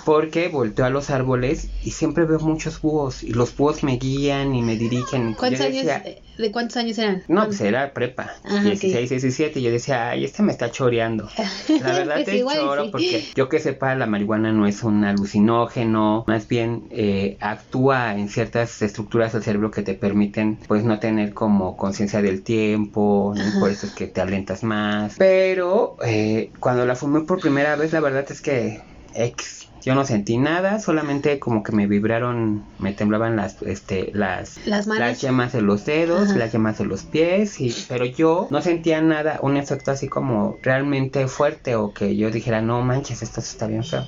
porque 0.05 0.49
volteo 0.49 0.85
a 0.85 0.89
los 0.89 1.09
árboles 1.09 1.69
y 1.83 1.91
siempre 1.91 2.25
veo 2.25 2.39
muchos 2.39 2.81
búhos 2.81 3.23
y 3.23 3.33
los 3.33 3.55
búhos 3.55 3.83
me 3.83 3.97
guían 3.97 4.53
y 4.53 4.61
me 4.61 4.75
dirigen. 4.75 5.33
¿Cuántos 5.33 5.61
años? 5.61 5.85
¿De 6.37 6.51
cuántos 6.51 6.77
años 6.77 6.97
eran? 6.97 7.23
No, 7.27 7.45
pues 7.45 7.61
era 7.61 7.93
prepa, 7.93 8.31
16, 8.43 9.09
17, 9.09 9.59
y 9.59 9.63
yo 9.63 9.71
decía, 9.71 10.09
ay, 10.09 10.25
este 10.25 10.41
me 10.41 10.51
está 10.51 10.71
choreando. 10.71 11.29
La 11.81 11.93
verdad 11.93 12.15
pues 12.15 12.27
es 12.27 12.43
choro 12.43 12.91
porque 12.91 13.23
yo 13.35 13.49
que 13.49 13.59
sepa, 13.59 13.93
la 13.95 14.07
marihuana 14.07 14.51
no 14.51 14.65
es 14.65 14.83
un 14.83 15.03
alucinógeno, 15.05 16.23
más 16.27 16.47
bien 16.47 16.87
eh, 16.89 17.37
actúa 17.39 18.17
en 18.17 18.29
ciertas 18.29 18.81
estructuras 18.81 19.33
del 19.33 19.43
cerebro 19.43 19.69
que 19.69 19.83
te 19.83 19.93
permiten 19.93 20.57
pues 20.67 20.83
no 20.83 20.99
tener 20.99 21.33
como 21.33 21.77
conciencia 21.77 22.21
del 22.33 22.43
tiempo, 22.43 23.33
por 23.59 23.69
eso 23.69 23.87
es 23.87 23.93
que 23.93 24.07
te 24.07 24.21
alentas 24.21 24.63
más. 24.63 25.15
Pero 25.17 25.97
eh, 26.05 26.51
cuando 26.59 26.85
la 26.85 26.95
fumé 26.95 27.21
por 27.21 27.39
primera 27.39 27.75
vez, 27.75 27.93
la 27.93 27.99
verdad 27.99 28.25
es 28.29 28.41
que 28.41 28.81
ex 29.13 29.72
yo 29.83 29.95
no 29.95 30.05
sentí 30.05 30.37
nada, 30.37 30.79
solamente 30.79 31.39
como 31.39 31.61
que 31.63 31.73
me 31.73 31.87
vibraron, 31.87 32.63
me 32.79 32.93
temblaban 32.93 33.35
las, 33.35 33.61
este, 33.63 34.11
las, 34.13 34.65
las, 34.65 34.87
las 34.87 35.21
yemas 35.21 35.51
de 35.51 35.61
los 35.61 35.85
dedos, 35.85 36.29
las 36.35 36.51
yemas 36.51 36.77
de 36.77 36.85
los 36.85 37.03
pies, 37.03 37.59
y, 37.59 37.73
pero 37.89 38.05
yo 38.05 38.47
no 38.49 38.61
sentía 38.61 39.01
nada, 39.01 39.39
un 39.41 39.57
efecto 39.57 39.91
así 39.91 40.07
como 40.07 40.57
realmente 40.61 41.27
fuerte 41.27 41.75
o 41.75 41.93
que 41.93 42.15
yo 42.15 42.31
dijera, 42.31 42.61
no 42.61 42.81
manches, 42.81 43.21
esto 43.21 43.41
está 43.41 43.67
bien 43.67 43.83
feo. 43.83 44.05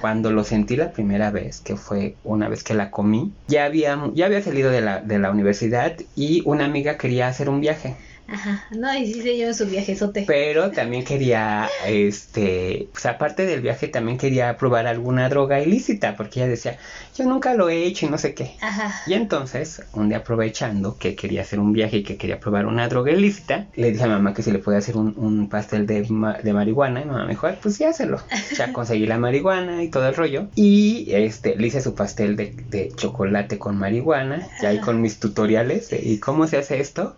Cuando 0.00 0.32
lo 0.32 0.44
sentí 0.44 0.76
la 0.76 0.92
primera 0.92 1.30
vez, 1.30 1.60
que 1.60 1.76
fue 1.76 2.16
una 2.24 2.48
vez 2.48 2.64
que 2.64 2.74
la 2.74 2.90
comí, 2.90 3.32
ya 3.48 3.64
había, 3.64 3.98
ya 4.14 4.26
había 4.26 4.42
salido 4.42 4.70
de 4.70 4.80
la, 4.80 5.00
de 5.00 5.18
la 5.18 5.30
universidad 5.30 5.94
y 6.16 6.42
una 6.46 6.64
amiga 6.64 6.96
quería 6.96 7.28
hacer 7.28 7.48
un 7.48 7.60
viaje. 7.60 7.96
Ajá, 8.28 8.64
no, 8.70 8.96
y 8.96 9.06
sí 9.12 9.20
se 9.20 9.36
lleva 9.36 9.52
su 9.52 9.66
viajezote. 9.66 10.24
Pero 10.26 10.70
también 10.70 11.04
quería, 11.04 11.68
este, 11.86 12.88
pues 12.92 13.04
aparte 13.06 13.44
del 13.46 13.60
viaje, 13.60 13.88
también 13.88 14.16
quería 14.16 14.56
probar 14.56 14.86
alguna 14.86 15.28
droga 15.28 15.60
ilícita, 15.60 16.16
porque 16.16 16.40
ella 16.40 16.48
decía, 16.48 16.78
yo 17.16 17.24
nunca 17.24 17.54
lo 17.54 17.68
he 17.68 17.84
hecho 17.84 18.06
y 18.06 18.08
no 18.08 18.18
sé 18.18 18.34
qué. 18.34 18.56
Ajá. 18.60 18.94
Y 19.06 19.14
entonces, 19.14 19.82
un 19.92 20.08
día 20.08 20.18
aprovechando 20.18 20.96
que 20.96 21.14
quería 21.14 21.42
hacer 21.42 21.58
un 21.60 21.72
viaje 21.72 21.98
y 21.98 22.02
que 22.04 22.16
quería 22.16 22.40
probar 22.40 22.66
una 22.66 22.88
droga 22.88 23.12
ilícita, 23.12 23.66
le 23.74 23.92
dije 23.92 24.04
a 24.04 24.08
mamá 24.08 24.32
que 24.34 24.42
si 24.42 24.50
le 24.50 24.58
podía 24.60 24.78
hacer 24.78 24.96
un, 24.96 25.14
un 25.16 25.48
pastel 25.48 25.86
de, 25.86 26.06
ma- 26.08 26.38
de 26.38 26.52
marihuana. 26.52 27.02
Y 27.02 27.04
mamá 27.04 27.24
me 27.24 27.30
dijo, 27.30 27.46
"Ay, 27.46 27.58
pues 27.60 27.76
sí, 27.76 27.84
hácelo. 27.84 28.20
Ya 28.56 28.72
conseguí 28.72 29.06
la 29.06 29.18
marihuana 29.18 29.82
y 29.82 29.88
todo 29.90 30.08
el 30.08 30.14
rollo. 30.14 30.46
Y 30.54 31.06
este, 31.12 31.56
le 31.56 31.66
hice 31.66 31.80
su 31.80 31.94
pastel 31.94 32.36
de, 32.36 32.54
de 32.70 32.92
chocolate 32.96 33.58
con 33.58 33.76
marihuana, 33.76 34.46
ya 34.60 34.70
ahí 34.70 34.78
con 34.78 35.00
mis 35.00 35.18
tutoriales 35.20 35.90
de, 35.90 35.98
¿y 36.02 36.18
cómo 36.18 36.46
se 36.46 36.56
hace 36.58 36.80
esto? 36.80 37.16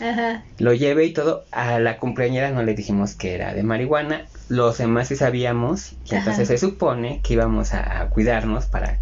Ajá. 0.00 0.35
Lo 0.58 0.72
llevé 0.72 1.06
y 1.06 1.12
todo. 1.12 1.44
A 1.50 1.78
la 1.78 1.98
cumpleañera 1.98 2.50
no 2.50 2.62
le 2.62 2.74
dijimos 2.74 3.14
que 3.14 3.34
era 3.34 3.54
de 3.54 3.62
marihuana. 3.62 4.26
Los 4.48 4.78
demás 4.78 5.08
sí 5.08 5.16
sabíamos. 5.16 5.92
Y 6.04 6.10
Ajá. 6.10 6.18
entonces 6.18 6.48
se 6.48 6.58
supone 6.58 7.20
que 7.22 7.34
íbamos 7.34 7.74
a, 7.74 8.00
a 8.02 8.08
cuidarnos 8.10 8.66
para, 8.66 9.00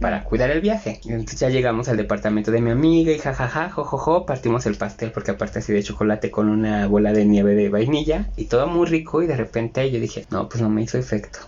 para 0.00 0.24
cuidar 0.24 0.50
el 0.50 0.60
viaje. 0.60 1.00
Entonces 1.04 1.40
ya 1.40 1.48
llegamos 1.48 1.88
al 1.88 1.96
departamento 1.96 2.50
de 2.50 2.60
mi 2.60 2.70
amiga 2.70 3.12
y 3.12 3.18
jajaja, 3.18 3.70
jojojo, 3.70 4.26
partimos 4.26 4.66
el 4.66 4.76
pastel 4.76 5.12
porque 5.12 5.30
aparte 5.30 5.60
así 5.60 5.72
de 5.72 5.82
chocolate 5.82 6.30
con 6.30 6.48
una 6.48 6.86
bola 6.86 7.12
de 7.12 7.24
nieve 7.24 7.54
de 7.54 7.68
vainilla 7.68 8.28
y 8.36 8.46
todo 8.46 8.66
muy 8.66 8.86
rico 8.86 9.22
y 9.22 9.26
de 9.26 9.36
repente 9.36 9.90
yo 9.90 10.00
dije, 10.00 10.26
no, 10.30 10.48
pues 10.48 10.62
no 10.62 10.68
me 10.68 10.82
hizo 10.82 10.98
efecto. 10.98 11.38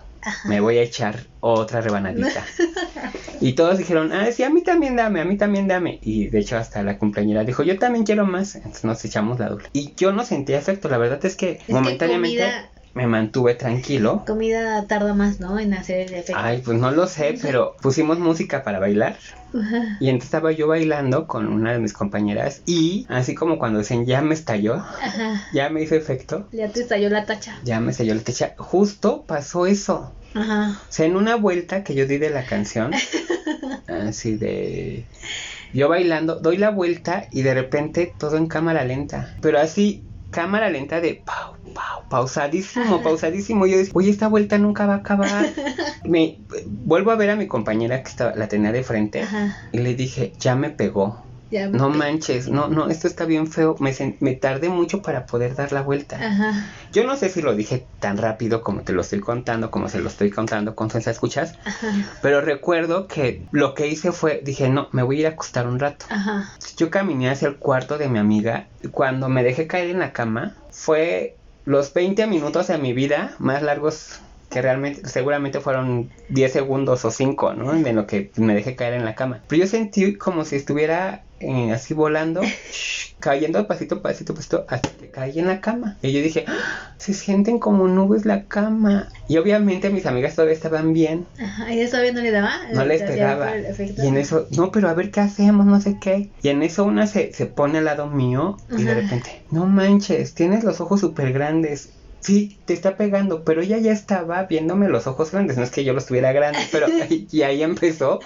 Me 0.45 0.59
voy 0.59 0.77
a 0.77 0.81
echar 0.81 1.27
otra 1.39 1.81
rebanadita. 1.81 2.43
Y 3.39 3.53
todos 3.53 3.77
dijeron, 3.77 4.11
ah, 4.13 4.31
sí, 4.31 4.41
a 4.43 4.49
mí 4.49 4.63
también 4.63 4.95
dame, 4.95 5.21
a 5.21 5.25
mí 5.25 5.37
también 5.37 5.67
dame. 5.67 5.99
Y 6.01 6.27
de 6.29 6.39
hecho 6.39 6.57
hasta 6.57 6.81
la 6.81 6.97
cumpleañera 6.97 7.43
dijo, 7.43 7.61
yo 7.61 7.77
también 7.77 8.03
quiero 8.03 8.25
más. 8.25 8.55
Entonces 8.55 8.83
nos 8.83 9.05
echamos 9.05 9.37
la 9.37 9.49
doble. 9.49 9.69
Y 9.73 9.93
yo 9.95 10.11
no 10.11 10.25
sentía 10.25 10.57
efecto, 10.57 10.89
la 10.89 10.97
verdad 10.97 11.23
es 11.23 11.35
que 11.35 11.59
momentáneamente 11.67 12.37
comida- 12.43 12.71
me 12.97 13.05
mantuve 13.07 13.53
tranquilo. 13.53 14.23
Comida 14.25 14.85
tarda 14.87 15.13
más, 15.13 15.39
¿no? 15.39 15.59
En 15.59 15.73
hacer 15.73 15.99
el 16.07 16.13
efecto. 16.15 16.33
Ay, 16.35 16.61
pues 16.65 16.79
no 16.79 16.89
lo 16.91 17.05
sé, 17.07 17.37
pero 17.41 17.75
pusimos 17.81 18.17
música 18.19 18.63
para 18.63 18.79
bailar. 18.79 19.15
Ajá. 19.53 19.97
Y 19.99 20.09
entonces 20.09 20.25
estaba 20.25 20.51
yo 20.51 20.67
bailando 20.67 21.27
con 21.27 21.47
una 21.47 21.71
de 21.73 21.79
mis 21.79 21.93
compañeras. 21.93 22.63
Y 22.65 23.05
así 23.07 23.35
como 23.35 23.59
cuando 23.59 23.79
dicen, 23.79 24.05
ya 24.07 24.21
me 24.21 24.33
estalló, 24.33 24.75
Ajá. 24.75 25.43
ya 25.53 25.69
me 25.69 25.83
hizo 25.83 25.95
efecto, 25.95 26.47
Ya 26.51 26.67
te 26.69 26.81
estalló 26.81 27.09
la 27.09 27.25
tacha. 27.25 27.55
ya 27.63 27.79
me 27.79 27.91
estalló 27.91 28.15
la 28.15 28.21
techa. 28.21 28.55
Justo 28.57 29.23
pasó 29.27 29.67
eso. 29.67 30.11
Ajá. 30.33 30.79
O 30.81 30.91
sea, 30.91 31.05
en 31.05 31.15
una 31.15 31.35
vuelta 31.35 31.83
que 31.83 31.93
yo 31.95 32.05
di 32.07 32.17
de 32.17 32.29
la 32.31 32.45
canción, 32.45 32.91
así 33.87 34.35
de... 34.35 35.05
Yo 35.73 35.89
bailando, 35.89 36.39
doy 36.39 36.57
la 36.57 36.69
vuelta 36.71 37.27
y 37.31 37.41
de 37.41 37.53
repente 37.53 38.11
todo 38.17 38.37
en 38.37 38.47
cámara 38.47 38.83
lenta. 38.85 39.35
Pero 39.41 39.59
así, 39.59 40.03
cámara 40.29 40.69
lenta 40.69 41.01
de 41.01 41.23
pau, 41.25 41.55
pau, 41.73 42.07
pausadísimo, 42.09 43.01
pausadísimo. 43.01 43.65
Yo 43.67 43.77
decía, 43.77 43.93
oye, 43.95 44.09
esta 44.09 44.27
vuelta 44.27 44.57
nunca 44.57 44.85
va 44.85 44.95
a 44.95 44.97
acabar. 44.97 45.45
Me 46.05 46.37
vuelvo 46.65 47.11
a 47.11 47.15
ver 47.15 47.29
a 47.29 47.35
mi 47.35 47.47
compañera 47.47 48.01
que 48.03 48.09
estaba, 48.09 48.35
la 48.35 48.47
tenía 48.47 48.71
de 48.71 48.83
frente 48.83 49.21
Ajá. 49.21 49.57
y 49.71 49.79
le 49.79 49.95
dije, 49.95 50.33
ya 50.39 50.55
me 50.55 50.69
pegó. 50.69 51.26
Ya 51.49 51.67
No 51.67 51.89
manches, 51.89 52.49
no, 52.49 52.67
no, 52.67 52.89
esto 52.89 53.07
está 53.07 53.25
bien 53.25 53.47
feo. 53.47 53.75
Me, 53.79 53.93
me 54.19 54.35
tardé 54.35 54.69
mucho 54.69 55.01
para 55.01 55.25
poder 55.25 55.55
dar 55.55 55.71
la 55.71 55.81
vuelta. 55.81 56.17
Ajá. 56.17 56.65
Yo 56.91 57.05
no 57.05 57.15
sé 57.15 57.29
si 57.29 57.41
lo 57.41 57.55
dije 57.55 57.87
tan 57.99 58.17
rápido 58.17 58.61
como 58.61 58.81
te 58.81 58.93
lo 58.93 59.01
estoy 59.01 59.19
contando, 59.19 59.71
como 59.71 59.87
se 59.89 59.99
lo 59.99 60.09
estoy 60.09 60.29
contando 60.29 60.75
con 60.75 60.89
Sensa 60.89 61.11
Escuchas, 61.11 61.55
Ajá. 61.65 61.93
pero 62.21 62.41
recuerdo 62.41 63.07
que 63.07 63.47
lo 63.51 63.73
que 63.73 63.87
hice 63.87 64.11
fue, 64.11 64.41
dije, 64.43 64.69
no, 64.69 64.89
me 64.91 65.03
voy 65.03 65.17
a 65.17 65.19
ir 65.21 65.25
a 65.27 65.29
acostar 65.29 65.67
un 65.67 65.79
rato. 65.79 66.05
Ajá. 66.09 66.49
Yo 66.77 66.89
caminé 66.89 67.29
hacia 67.29 67.47
el 67.47 67.57
cuarto 67.57 67.97
de 67.97 68.09
mi 68.09 68.19
amiga 68.19 68.69
y 68.81 68.89
cuando 68.89 69.29
me 69.29 69.43
dejé 69.43 69.67
caer 69.67 69.89
en 69.89 69.99
la 69.99 70.13
cama 70.13 70.55
fue 70.69 71.37
los 71.63 71.93
20 71.93 72.27
minutos 72.27 72.67
de 72.67 72.77
mi 72.77 72.93
vida 72.93 73.35
más 73.39 73.61
largos 73.61 74.21
que 74.49 74.61
realmente, 74.61 75.07
seguramente 75.09 75.59
fueron 75.59 76.09
10 76.29 76.53
segundos 76.53 77.03
o 77.05 77.11
5, 77.11 77.53
¿no? 77.53 77.73
De 77.73 77.93
lo 77.93 78.07
que 78.07 78.31
me 78.37 78.55
dejé 78.55 78.75
caer 78.75 78.93
en 78.93 79.05
la 79.05 79.15
cama. 79.15 79.43
Pero 79.47 79.61
yo 79.63 79.67
sentí 79.67 80.15
como 80.15 80.45
si 80.45 80.55
estuviera 80.55 81.23
eh, 81.39 81.71
así 81.71 81.93
volando, 81.93 82.41
cayendo 83.19 83.67
pasito, 83.67 84.01
pasito, 84.01 84.33
pasito, 84.33 84.65
hasta 84.69 84.89
que 84.89 85.09
caí 85.11 85.37
en 85.39 85.47
la 85.47 85.61
cama. 85.61 85.97
Y 86.01 86.11
yo 86.11 86.21
dije, 86.21 86.45
"Ah, 86.47 86.95
se 86.97 87.13
sienten 87.13 87.59
como 87.59 87.87
nubes 87.87 88.25
la 88.25 88.45
cama. 88.45 89.09
Y 89.27 89.37
obviamente 89.37 89.89
mis 89.89 90.05
amigas 90.05 90.35
todavía 90.35 90.55
estaban 90.55 90.93
bien, 90.93 91.25
Ajá. 91.39 91.71
¿Y 91.73 91.85
todavía 91.87 92.13
no 92.13 92.21
le 92.21 92.31
daba? 92.31 92.53
no 92.73 92.85
les 92.85 93.03
pegaba. 93.03 93.51
Y 93.57 94.07
en 94.07 94.17
eso, 94.17 94.47
no, 94.57 94.71
pero 94.71 94.89
a 94.89 94.93
ver 94.93 95.11
qué 95.11 95.19
hacemos, 95.19 95.65
no 95.65 95.79
sé 95.81 95.97
qué. 95.99 96.31
Y 96.41 96.49
en 96.49 96.63
eso 96.63 96.85
una 96.85 97.05
se, 97.07 97.33
se 97.33 97.45
pone 97.45 97.79
al 97.79 97.85
lado 97.85 98.07
mío 98.07 98.57
y 98.75 98.83
de 98.83 98.93
repente, 98.95 99.43
no 99.51 99.65
manches, 99.65 100.33
tienes 100.33 100.63
los 100.63 100.79
ojos 100.81 101.01
súper 101.01 101.33
grandes. 101.33 101.89
Sí, 102.19 102.59
te 102.65 102.73
está 102.73 102.97
pegando, 102.97 103.43
pero 103.43 103.61
ella 103.61 103.77
ya 103.77 103.91
estaba 103.91 104.43
viéndome 104.43 104.89
los 104.89 105.07
ojos 105.07 105.31
grandes, 105.31 105.57
no 105.57 105.63
es 105.63 105.71
que 105.71 105.83
yo 105.83 105.93
los 105.93 106.05
tuviera 106.05 106.31
grandes, 106.33 106.67
pero 106.71 106.87
y 107.09 107.41
ahí 107.43 107.63
empezó 107.63 108.19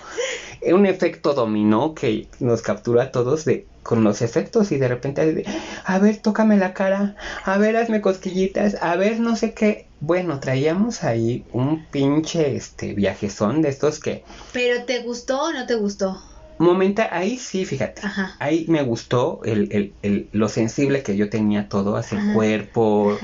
un 0.62 0.86
efecto 0.86 1.34
dominó 1.34 1.96
que 1.96 2.30
nos 2.40 2.62
captura 2.62 3.04
a 3.04 3.12
todos 3.12 3.46
de 3.46 3.68
con 3.84 4.04
los 4.04 4.22
efectos 4.22 4.72
y 4.72 4.78
de 4.78 4.88
repente 4.88 5.34
de, 5.34 5.46
a 5.86 5.98
ver, 5.98 6.18
tócame 6.18 6.58
la 6.58 6.74
cara, 6.74 7.16
a 7.44 7.58
ver, 7.58 7.76
hazme 7.76 8.00
cosquillitas, 8.00 8.78
a 8.80 8.96
ver, 8.96 9.20
no 9.20 9.36
sé 9.36 9.54
qué. 9.54 9.88
Bueno, 10.00 10.40
traíamos 10.40 11.04
ahí 11.04 11.46
un 11.52 11.86
pinche 11.88 12.56
este 12.56 12.94
viajezón 12.94 13.62
de 13.64 13.70
estos 13.70 14.00
que 14.00 14.24
¿Pero 14.54 14.84
te 14.86 15.00
gustó 15.00 15.46
o 15.46 15.52
no 15.52 15.66
te 15.66 15.76
gustó? 15.76 16.22
Momenta, 16.62 17.10
ahí 17.12 17.38
sí, 17.38 17.65
fíjate. 17.65 18.02
Ajá. 18.06 18.36
Ahí 18.39 18.65
me 18.67 18.84
gustó 18.84 19.41
el, 19.43 19.69
el, 19.71 19.95
el- 20.04 20.30
lo 20.32 20.47
sensible 20.47 21.02
que 21.02 21.17
yo 21.17 21.30
tenía 21.30 21.67
todo 21.67 21.95
hacia 21.97 22.19
el 22.19 22.34
cuerpo, 22.34 23.17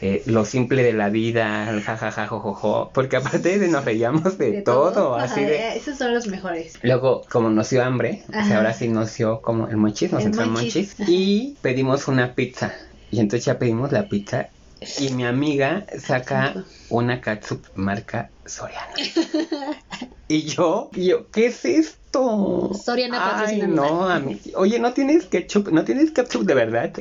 eh, 0.00 0.22
lo 0.26 0.44
simple 0.44 0.82
de 0.82 0.92
la 0.92 1.08
vida, 1.08 1.70
el 1.70 1.80
jajaja, 1.82 2.26
jojojo, 2.26 2.90
porque 2.92 3.16
aparte 3.16 3.58
de 3.58 3.68
nos 3.68 3.84
reíamos 3.84 4.36
de, 4.36 4.60
todo, 4.62 5.16
Ajá, 5.16 5.24
así 5.24 5.40
de... 5.44 5.56
eh, 5.56 5.76
Esos 5.76 5.96
son 5.96 6.12
los 6.12 6.26
mejores. 6.26 6.78
Luego, 6.82 7.22
como 7.30 7.48
nos 7.50 7.70
dio 7.70 7.82
hambre, 7.82 8.24
o 8.28 8.44
sea, 8.44 8.58
ahora 8.58 8.74
sí 8.74 8.88
nos 8.88 9.16
dio 9.16 9.40
como 9.40 9.68
el 9.68 9.76
monchis, 9.78 10.12
nos 10.12 10.24
entró 10.24 10.42
el 10.42 10.50
monchis, 10.50 10.94
y 11.08 11.56
pedimos 11.62 12.08
una 12.08 12.34
pizza. 12.34 12.72
Y 13.10 13.20
entonces 13.20 13.44
ya 13.46 13.58
pedimos 13.58 13.92
la 13.92 14.08
pizza 14.08 14.50
y 14.98 15.10
mi 15.10 15.24
amiga 15.24 15.86
saca 15.98 16.64
una 16.90 17.20
catsup 17.20 17.66
marca 17.74 18.32
Soriana. 18.44 18.94
y 20.28 20.42
yo, 20.42 20.90
y 20.94 21.06
yo, 21.06 21.30
¿qué 21.30 21.46
es 21.46 21.64
esto? 21.64 22.70
Soriana 22.74 23.40
Ay, 23.40 23.62
no, 23.62 24.08
amigo. 24.08 24.40
Oye, 24.56 24.78
¿no 24.78 24.92
tienes 24.92 25.26
ketchup? 25.26 25.68
¿No 25.70 25.84
tienes 25.84 26.10
ketchup 26.10 26.44
de 26.44 26.54
verdad? 26.54 26.92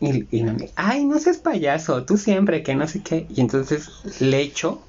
Y, 0.00 0.36
y 0.36 0.42
mi 0.42 0.50
amiga, 0.50 0.72
ay, 0.76 1.04
no 1.04 1.18
seas 1.18 1.38
payaso, 1.38 2.04
tú 2.04 2.16
siempre, 2.16 2.62
que 2.62 2.74
no 2.74 2.86
sé 2.86 3.02
qué. 3.02 3.26
Y 3.28 3.40
entonces 3.40 3.88
le 4.20 4.40
echo 4.40 4.82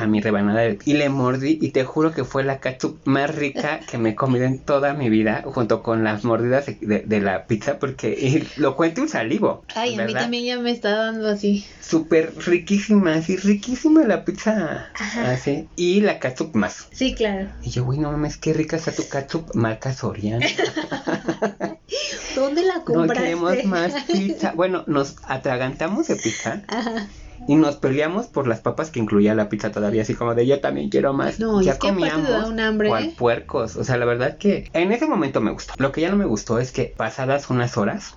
A 0.00 0.06
mi 0.06 0.20
rebanada 0.20 0.60
de- 0.60 0.78
y 0.84 0.92
le 0.92 1.08
mordí 1.08 1.58
y 1.60 1.70
te 1.70 1.84
juro 1.84 2.12
que 2.12 2.24
fue 2.24 2.44
la 2.44 2.60
ketchup 2.60 2.98
más 3.06 3.34
rica 3.34 3.80
que 3.90 3.96
me 3.96 4.10
he 4.10 4.14
comido 4.14 4.44
en 4.44 4.58
toda 4.58 4.92
mi 4.92 5.08
vida 5.08 5.42
junto 5.46 5.82
con 5.82 6.04
las 6.04 6.22
mordidas 6.24 6.66
de, 6.66 6.76
de- 6.82 7.00
de 7.00 7.20
la 7.20 7.46
pizza 7.46 7.78
porque 7.78 8.46
lo 8.56 8.76
cuento 8.76 9.00
un 9.00 9.08
salivo. 9.08 9.64
Ay, 9.74 9.94
a 9.94 9.96
mí 9.96 9.96
¿verdad? 9.96 10.20
también 10.22 10.44
ya 10.44 10.58
me 10.58 10.70
está 10.70 10.94
dando 10.96 11.28
así. 11.28 11.64
Súper 11.80 12.34
riquísima, 12.46 13.14
así 13.14 13.36
riquísima 13.36 14.04
la 14.04 14.24
pizza. 14.26 14.90
Ajá. 14.94 15.30
Así. 15.32 15.66
Y 15.76 16.02
la 16.02 16.18
ketchup 16.20 16.54
más. 16.54 16.88
Sí, 16.92 17.14
claro. 17.14 17.48
Y 17.62 17.70
yo, 17.70 17.84
güey, 17.84 17.98
no 17.98 18.12
mames, 18.12 18.36
qué 18.36 18.52
rica 18.52 18.76
está 18.76 18.92
tu 18.92 19.08
ketchup 19.08 19.54
marca 19.54 19.94
Soriana. 19.94 20.44
¿Dónde 22.34 22.62
la 22.64 22.76
No 22.78 22.84
compraste? 22.84 23.14
queremos 23.22 23.64
más 23.64 23.92
pizza. 24.12 24.52
Bueno, 24.54 24.84
nos 24.86 25.16
atragantamos 25.24 26.08
de 26.08 26.16
pizza 26.16 26.62
Ajá. 26.68 27.08
Y 27.46 27.56
nos 27.56 27.76
peleamos 27.76 28.26
por 28.26 28.46
las 28.46 28.60
papas 28.60 28.90
que 28.90 29.00
incluía 29.00 29.34
la 29.34 29.48
pizza 29.48 29.70
todavía, 29.70 30.02
así 30.02 30.14
como 30.14 30.34
de 30.34 30.46
yo 30.46 30.60
también 30.60 30.90
quiero 30.90 31.12
más. 31.12 31.38
No, 31.40 31.60
ya 31.62 31.72
es 31.72 31.78
que 31.78 31.92
da 31.92 32.46
un 32.46 32.60
hambre. 32.60 32.88
cual 32.88 33.12
puercos. 33.16 33.76
O 33.76 33.84
sea, 33.84 33.96
la 33.96 34.04
verdad 34.04 34.38
que 34.38 34.70
en 34.72 34.92
ese 34.92 35.06
momento 35.06 35.40
me 35.40 35.50
gustó. 35.50 35.74
Lo 35.78 35.92
que 35.92 36.00
ya 36.00 36.10
no 36.10 36.16
me 36.16 36.24
gustó 36.24 36.58
es 36.58 36.72
que 36.72 36.94
pasadas 36.96 37.50
unas 37.50 37.76
horas, 37.76 38.16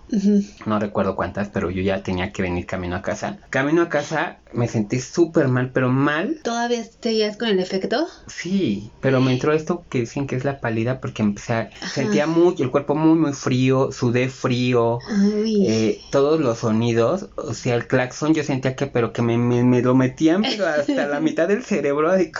no 0.65 0.79
recuerdo 0.79 1.15
cuántas, 1.15 1.49
pero 1.49 1.69
yo 1.69 1.81
ya 1.81 2.03
tenía 2.03 2.31
que 2.31 2.41
venir 2.41 2.65
camino 2.65 2.95
a 2.95 3.01
casa. 3.01 3.37
Camino 3.49 3.83
a 3.83 3.89
casa 3.89 4.37
me 4.53 4.67
sentí 4.67 4.99
súper 4.99 5.47
mal, 5.47 5.71
pero 5.73 5.89
mal. 5.89 6.39
¿Todavía 6.43 6.83
seguías 7.01 7.37
con 7.37 7.49
el 7.49 7.59
efecto? 7.59 8.07
Sí, 8.27 8.91
pero 9.01 9.21
me 9.21 9.33
entró 9.33 9.53
esto 9.53 9.83
que 9.89 10.01
dicen 10.01 10.27
que 10.27 10.35
es 10.35 10.45
la 10.45 10.59
pálida 10.59 10.99
porque 10.99 11.21
empecé 11.21 11.53
a... 11.53 11.69
Sentía 11.87 12.27
mucho 12.27 12.63
el 12.63 12.71
cuerpo 12.71 12.95
muy, 12.95 13.17
muy 13.17 13.33
frío, 13.33 13.91
sudé 13.91 14.29
frío. 14.29 14.99
Ay. 15.09 15.65
Eh, 15.67 16.01
todos 16.11 16.39
los 16.39 16.59
sonidos, 16.59 17.29
o 17.35 17.53
sea, 17.53 17.75
el 17.75 17.87
claxon 17.87 18.33
yo 18.33 18.43
sentía 18.43 18.75
que, 18.75 18.87
pero 18.87 19.13
que 19.17 19.21
me, 19.23 19.37
me, 19.37 19.63
me 19.63 19.81
lo 19.81 19.95
metían, 19.95 20.41
pero 20.43 20.65
hasta 20.67 21.07
la 21.07 21.19
mitad 21.19 21.47
del 21.47 21.63
cerebro, 21.63 22.11
de, 22.11 22.31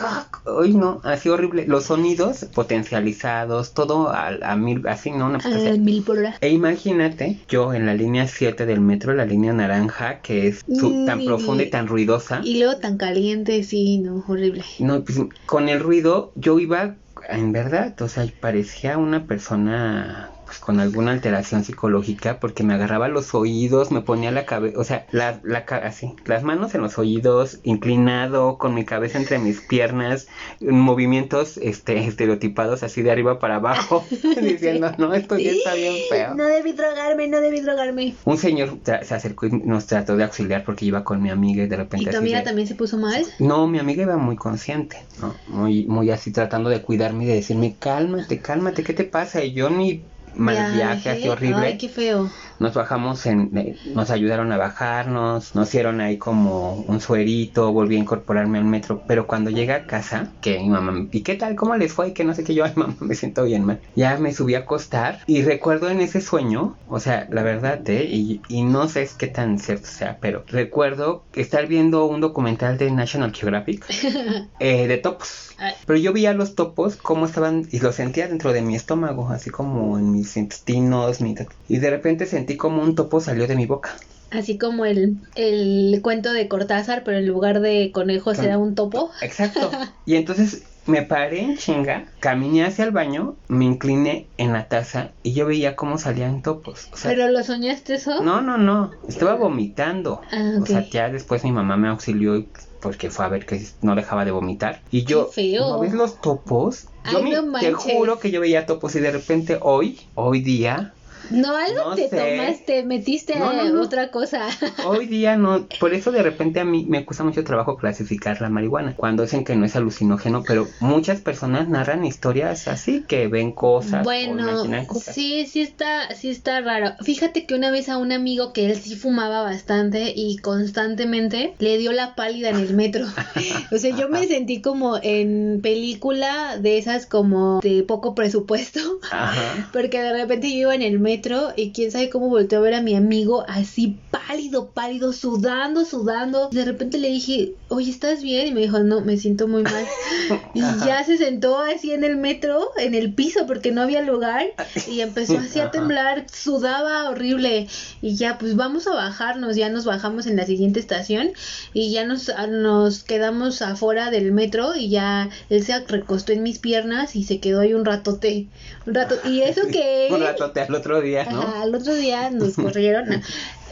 ay 0.61 0.73
no, 0.73 1.01
así 1.03 1.29
horrible, 1.29 1.65
los 1.67 1.85
sonidos 1.85 2.45
potencializados, 2.53 3.73
todo 3.73 4.09
a, 4.09 4.27
a 4.41 4.55
mil, 4.55 4.87
así, 4.87 5.11
¿no? 5.11 5.27
Una 5.27 5.39
a 5.39 5.77
mil 5.77 6.03
por 6.03 6.19
hora. 6.19 6.37
E 6.39 6.49
imagínate, 6.49 7.39
yo 7.49 7.73
en 7.73 7.85
la 7.85 7.93
línea 7.93 8.27
7 8.27 8.65
del 8.65 8.81
metro, 8.81 9.13
la 9.13 9.25
línea 9.25 9.53
naranja, 9.53 10.21
que 10.21 10.47
es 10.47 10.61
su- 10.67 11.03
tan 11.05 11.23
profunda 11.25 11.63
y 11.63 11.67
y- 11.67 11.69
tan 11.71 11.87
ruidosa, 11.87 12.41
Y 12.43 12.59
luego 12.59 12.77
tan 12.79 12.97
caliente, 12.97 13.63
sí, 13.63 13.97
no, 13.99 14.23
horrible. 14.27 14.63
no, 14.79 15.03
pues, 15.03 15.17
con 15.45 15.69
el 15.69 15.79
ruido 15.79 16.31
yo 16.35 16.59
iba, 16.59 16.97
en 17.29 17.51
verdad, 17.51 17.99
o 18.01 18.07
sea, 18.07 18.25
parecía 18.39 18.97
una 18.97 19.25
persona 19.27 20.36
pues, 20.47 20.59
con 20.59 20.79
alguna 20.79 21.11
alteración 21.11 21.65
psicológica 21.65 22.39
porque 22.39 22.63
me 22.63 22.73
agarraba 22.73 23.09
los 23.09 23.35
oídos, 23.35 23.91
me 23.91 23.99
ponía 23.99 24.31
la 24.31 24.45
cabeza, 24.45 24.79
o 24.79 24.83
sea, 24.85 25.05
la, 25.11 25.41
la 25.43 25.65
así, 25.83 26.13
las 26.23 26.43
manos 26.43 26.73
en 26.73 26.81
los 26.81 26.97
oídos, 26.97 27.59
inclinado, 27.63 28.57
con 28.57 28.73
mi 28.73 28.85
cabeza 28.85 29.17
entre 29.17 29.39
mis 29.39 29.59
piernas, 29.59 30.29
movimientos 30.61 31.57
este, 31.57 31.97
estereotipados 32.07 32.81
así 32.81 33.01
de 33.01 33.11
arriba 33.11 33.39
para 33.39 33.55
abajo, 33.55 34.05
diciendo, 34.41 34.89
no, 34.97 35.13
esto 35.13 35.37
ya 35.37 35.51
está 35.51 35.73
bien 35.73 35.95
feo. 36.09 36.33
No 36.33 36.45
debí 36.45 36.71
drogarme, 36.71 37.27
no 37.27 37.41
debí 37.41 37.59
drogarme. 37.59 38.15
Un 38.23 38.37
señor 38.37 38.77
se 38.85 39.13
acercó 39.13 39.47
y 39.47 39.51
nos 39.51 39.85
trató 39.85 40.15
de 40.15 40.23
auxiliar 40.23 40.63
porque 40.63 40.85
iba 40.85 41.03
con 41.03 41.21
mi 41.21 41.29
amiga 41.29 41.65
y 41.65 41.67
de 41.67 41.75
repente... 41.75 42.09
¿Y 42.09 42.13
tu 42.13 42.17
amiga 42.19 42.43
también 42.43 42.69
se 42.69 42.75
puso 42.75 42.97
mal? 42.97 43.25
No, 43.39 43.67
mi 43.67 43.79
amiga 43.79 44.03
iba 44.03 44.15
muy 44.15 44.37
consciente, 44.37 45.03
¿no? 45.19 45.35
Muy, 45.49 45.85
muy 45.87 46.09
así 46.09 46.31
tratando 46.31 46.69
de 46.69 46.81
cuidarme 46.81 47.25
y 47.25 47.27
de 47.27 47.33
decirme, 47.33 47.75
cálmate, 47.77 48.39
cálmate, 48.39 48.85
¿qué 48.85 48.93
te 48.93 49.03
pasa? 49.03 49.43
Y 49.43 49.51
yo 49.51 49.69
ni 49.69 50.03
mal 50.37 50.65
viaje, 50.65 51.09
así 51.09 51.29
horrible. 51.29 51.67
Ay, 51.67 51.77
qué 51.77 51.89
feo. 51.89 52.37
Nos 52.59 52.73
bajamos 52.73 53.25
en, 53.25 53.55
eh, 53.57 53.75
nos 53.93 54.09
ayudaron 54.09 54.51
a 54.51 54.57
bajarnos, 54.57 55.55
nos 55.55 55.67
hicieron 55.67 56.01
ahí 56.01 56.17
como 56.17 56.73
un 56.87 57.01
suerito, 57.01 57.71
volví 57.71 57.95
a 57.95 57.99
incorporarme 57.99 58.57
al 58.57 58.65
metro, 58.65 59.03
pero 59.07 59.27
cuando 59.27 59.49
llegué 59.49 59.73
a 59.73 59.85
casa, 59.85 60.31
que 60.41 60.59
mi 60.59 60.69
mamá, 60.69 61.07
¿y 61.11 61.21
qué 61.21 61.35
tal? 61.35 61.55
¿Cómo 61.55 61.75
les 61.75 61.93
fue? 61.93 62.13
Que 62.13 62.23
no 62.23 62.33
sé 62.33 62.43
qué 62.43 62.53
yo, 62.53 62.65
ay 62.65 62.73
mamá, 62.75 62.95
me 62.99 63.15
siento 63.15 63.43
bien 63.43 63.63
mal. 63.63 63.79
Ya 63.95 64.17
me 64.17 64.33
subí 64.33 64.55
a 64.55 64.59
acostar 64.59 65.19
y 65.27 65.41
recuerdo 65.41 65.89
en 65.89 66.01
ese 66.01 66.21
sueño, 66.21 66.75
o 66.87 66.99
sea, 66.99 67.27
la 67.31 67.43
verdad, 67.43 67.87
¿eh? 67.89 68.05
y, 68.09 68.41
y 68.47 68.63
no 68.63 68.87
sé 68.87 69.07
qué 69.17 69.27
tan 69.27 69.59
cierto 69.59 69.87
sea, 69.87 70.17
pero 70.19 70.43
recuerdo 70.47 71.23
estar 71.33 71.67
viendo 71.67 72.05
un 72.05 72.21
documental 72.21 72.77
de 72.77 72.91
National 72.91 73.33
Geographic 73.33 73.85
eh, 74.59 74.87
de 74.87 74.97
topos. 74.97 75.55
Pero 75.85 75.97
yo 75.97 76.13
veía 76.13 76.33
los 76.33 76.55
topos 76.55 76.97
cómo 76.97 77.25
estaban 77.25 77.67
y 77.71 77.79
los 77.79 77.95
sentía 77.95 78.27
dentro 78.27 78.53
de 78.53 78.61
mi 78.61 78.75
estómago, 78.75 79.29
así 79.29 79.49
como 79.49 79.97
en 79.97 80.11
mis 80.11 80.37
intestinos, 80.37 81.19
mi... 81.21 81.35
y 81.67 81.77
de 81.77 81.89
repente 81.89 82.25
sentí 82.25 82.46
como 82.55 82.81
un 82.81 82.95
topo 82.95 83.19
salió 83.19 83.47
de 83.47 83.55
mi 83.55 83.65
boca. 83.65 83.97
Así 84.29 84.57
como 84.57 84.85
el, 84.85 85.17
el 85.35 85.99
cuento 86.01 86.31
de 86.33 86.47
Cortázar, 86.47 87.03
pero 87.03 87.17
en 87.17 87.27
lugar 87.27 87.61
de 87.61 87.91
conejos 87.93 88.39
era 88.39 88.57
un 88.57 88.75
topo. 88.75 89.09
Exacto. 89.21 89.71
Y 90.05 90.15
entonces 90.15 90.63
me 90.85 91.01
paré 91.01 91.41
en 91.41 91.57
chinga, 91.57 92.05
caminé 92.21 92.63
hacia 92.63 92.85
el 92.85 92.91
baño, 92.91 93.35
me 93.49 93.65
incliné 93.65 94.27
en 94.37 94.53
la 94.53 94.69
taza 94.69 95.11
y 95.21 95.33
yo 95.33 95.45
veía 95.45 95.75
cómo 95.75 95.97
salían 95.97 96.41
topos. 96.41 96.89
¿Pero 97.03 97.27
lo 97.27 97.43
soñaste 97.43 97.95
eso? 97.95 98.23
No, 98.23 98.41
no, 98.41 98.57
no. 98.57 98.91
Estaba 99.07 99.35
vomitando. 99.35 100.21
Ah, 100.31 100.53
O 100.61 100.65
sea, 100.65 100.87
ya 100.89 101.09
después 101.09 101.43
mi 101.43 101.51
mamá 101.51 101.75
me 101.75 101.89
auxilió 101.89 102.45
porque 102.81 103.09
fue 103.09 103.25
a 103.25 103.29
ver 103.29 103.45
que 103.45 103.61
no 103.81 103.95
dejaba 103.95 104.23
de 104.23 104.31
vomitar. 104.31 104.81
Y 104.91 105.03
yo, 105.03 105.29
¿no 105.59 105.79
ves 105.79 105.93
los 105.93 106.21
topos? 106.21 106.87
Yo 107.11 107.21
te 107.59 107.73
juro 107.73 108.19
que 108.19 108.31
yo 108.31 108.39
veía 108.41 108.65
topos 108.65 108.95
y 108.95 108.99
de 108.99 109.11
repente 109.11 109.57
hoy, 109.61 109.99
hoy 110.15 110.41
día, 110.41 110.93
no, 111.29 111.55
algo 111.55 111.95
te 111.95 112.09
tomaste, 112.09 112.83
metiste 112.83 113.33
otra 113.77 114.11
cosa. 114.11 114.47
Hoy 114.85 115.05
día 115.07 115.37
no, 115.37 115.67
por 115.79 115.93
eso 115.93 116.11
de 116.11 116.23
repente 116.23 116.59
a 116.59 116.65
mí 116.65 116.85
me 116.87 117.05
cuesta 117.05 117.23
mucho 117.23 117.43
trabajo 117.43 117.77
clasificar 117.77 118.41
la 118.41 118.49
marihuana, 118.49 118.95
cuando 118.95 119.23
dicen 119.23 119.43
que 119.43 119.55
no 119.55 119.65
es 119.65 119.75
alucinógeno, 119.75 120.43
pero 120.45 120.67
muchas 120.79 121.21
personas 121.21 121.67
narran 121.69 122.05
historias 122.05 122.67
así, 122.67 123.03
que 123.07 123.27
ven 123.27 123.51
cosas 123.51 124.03
bueno, 124.03 124.65
Sí, 125.01 125.45
sí 125.47 125.61
está, 125.61 126.13
sí 126.15 126.29
está 126.29 126.61
raro. 126.61 126.93
Fíjate 127.01 127.45
que 127.45 127.55
una 127.55 127.71
vez 127.71 127.89
a 127.89 127.97
un 127.97 128.11
amigo 128.11 128.53
que 128.53 128.65
él 128.65 128.75
sí 128.77 128.95
fumaba 128.95 129.41
bastante 129.41 130.13
y 130.15 130.37
constantemente 130.37 131.53
le 131.59 131.77
dio 131.77 131.91
la 131.91 132.15
pálida 132.15 132.49
en 132.49 132.57
el 132.57 132.73
metro. 132.73 133.05
o 133.71 133.77
sea, 133.77 133.95
yo 133.95 134.09
me 134.09 134.27
sentí 134.27 134.61
como 134.61 134.97
en 135.01 135.59
película 135.61 136.57
de 136.57 136.77
esas 136.77 137.05
como 137.05 137.59
de 137.61 137.83
poco 137.83 138.15
presupuesto, 138.15 138.79
porque 139.73 140.01
de 140.01 140.13
repente 140.13 140.49
yo 140.49 140.57
iba 140.57 140.75
en 140.75 140.81
el 140.81 140.99
metro 140.99 141.16
y 141.55 141.71
quién 141.71 141.91
sabe 141.91 142.09
cómo 142.09 142.29
volteó 142.29 142.59
a 142.59 142.61
ver 142.61 142.73
a 142.73 142.81
mi 142.81 142.95
amigo 142.95 143.43
así 143.47 143.97
pálido, 144.11 144.71
pálido, 144.71 145.13
sudando, 145.13 145.85
sudando. 145.85 146.49
De 146.49 146.65
repente 146.65 146.97
le 146.97 147.09
dije, 147.09 147.53
oye, 147.69 147.89
¿estás 147.89 148.21
bien? 148.21 148.47
Y 148.47 148.53
me 148.53 148.61
dijo, 148.61 148.79
no, 148.79 149.01
me 149.01 149.17
siento 149.17 149.47
muy 149.47 149.63
mal. 149.63 149.85
y 150.53 150.61
ya 150.85 151.03
se 151.05 151.17
sentó 151.17 151.59
así 151.59 151.91
en 151.91 152.03
el 152.03 152.17
metro, 152.17 152.71
en 152.77 152.93
el 152.93 153.13
piso, 153.13 153.47
porque 153.47 153.71
no 153.71 153.81
había 153.81 154.01
lugar. 154.01 154.47
Y 154.89 155.01
empezó 155.01 155.37
así 155.37 155.59
a 155.59 155.71
temblar, 155.71 156.25
sudaba 156.31 157.09
horrible. 157.09 157.67
Y 158.01 158.15
ya, 158.15 158.37
pues 158.37 158.55
vamos 158.55 158.87
a 158.87 158.93
bajarnos. 158.93 159.55
Ya 159.55 159.69
nos 159.69 159.85
bajamos 159.85 160.27
en 160.27 160.35
la 160.35 160.45
siguiente 160.45 160.79
estación 160.79 161.31
y 161.73 161.91
ya 161.91 162.05
nos, 162.05 162.31
nos 162.49 163.03
quedamos 163.03 163.61
afuera 163.61 164.11
del 164.11 164.31
metro 164.31 164.75
y 164.75 164.89
ya 164.89 165.29
él 165.49 165.63
se 165.63 165.79
recostó 165.79 166.33
en 166.33 166.43
mis 166.43 166.59
piernas 166.59 167.15
y 167.15 167.23
se 167.23 167.39
quedó 167.39 167.61
ahí 167.61 167.73
un 167.73 167.85
ratote. 167.85 168.47
Un 168.85 168.93
rato. 168.93 169.15
Y 169.25 169.41
eso 169.41 169.61
que... 169.71 170.09
un 170.11 170.21
ratote 170.21 170.61
al 170.61 170.75
otro 170.75 171.01
día, 171.01 171.06
¿no? 171.31 171.41
al 171.55 171.73
otro 171.73 171.93
día 171.95 172.29
nos 172.29 172.55
corrieron. 172.55 173.21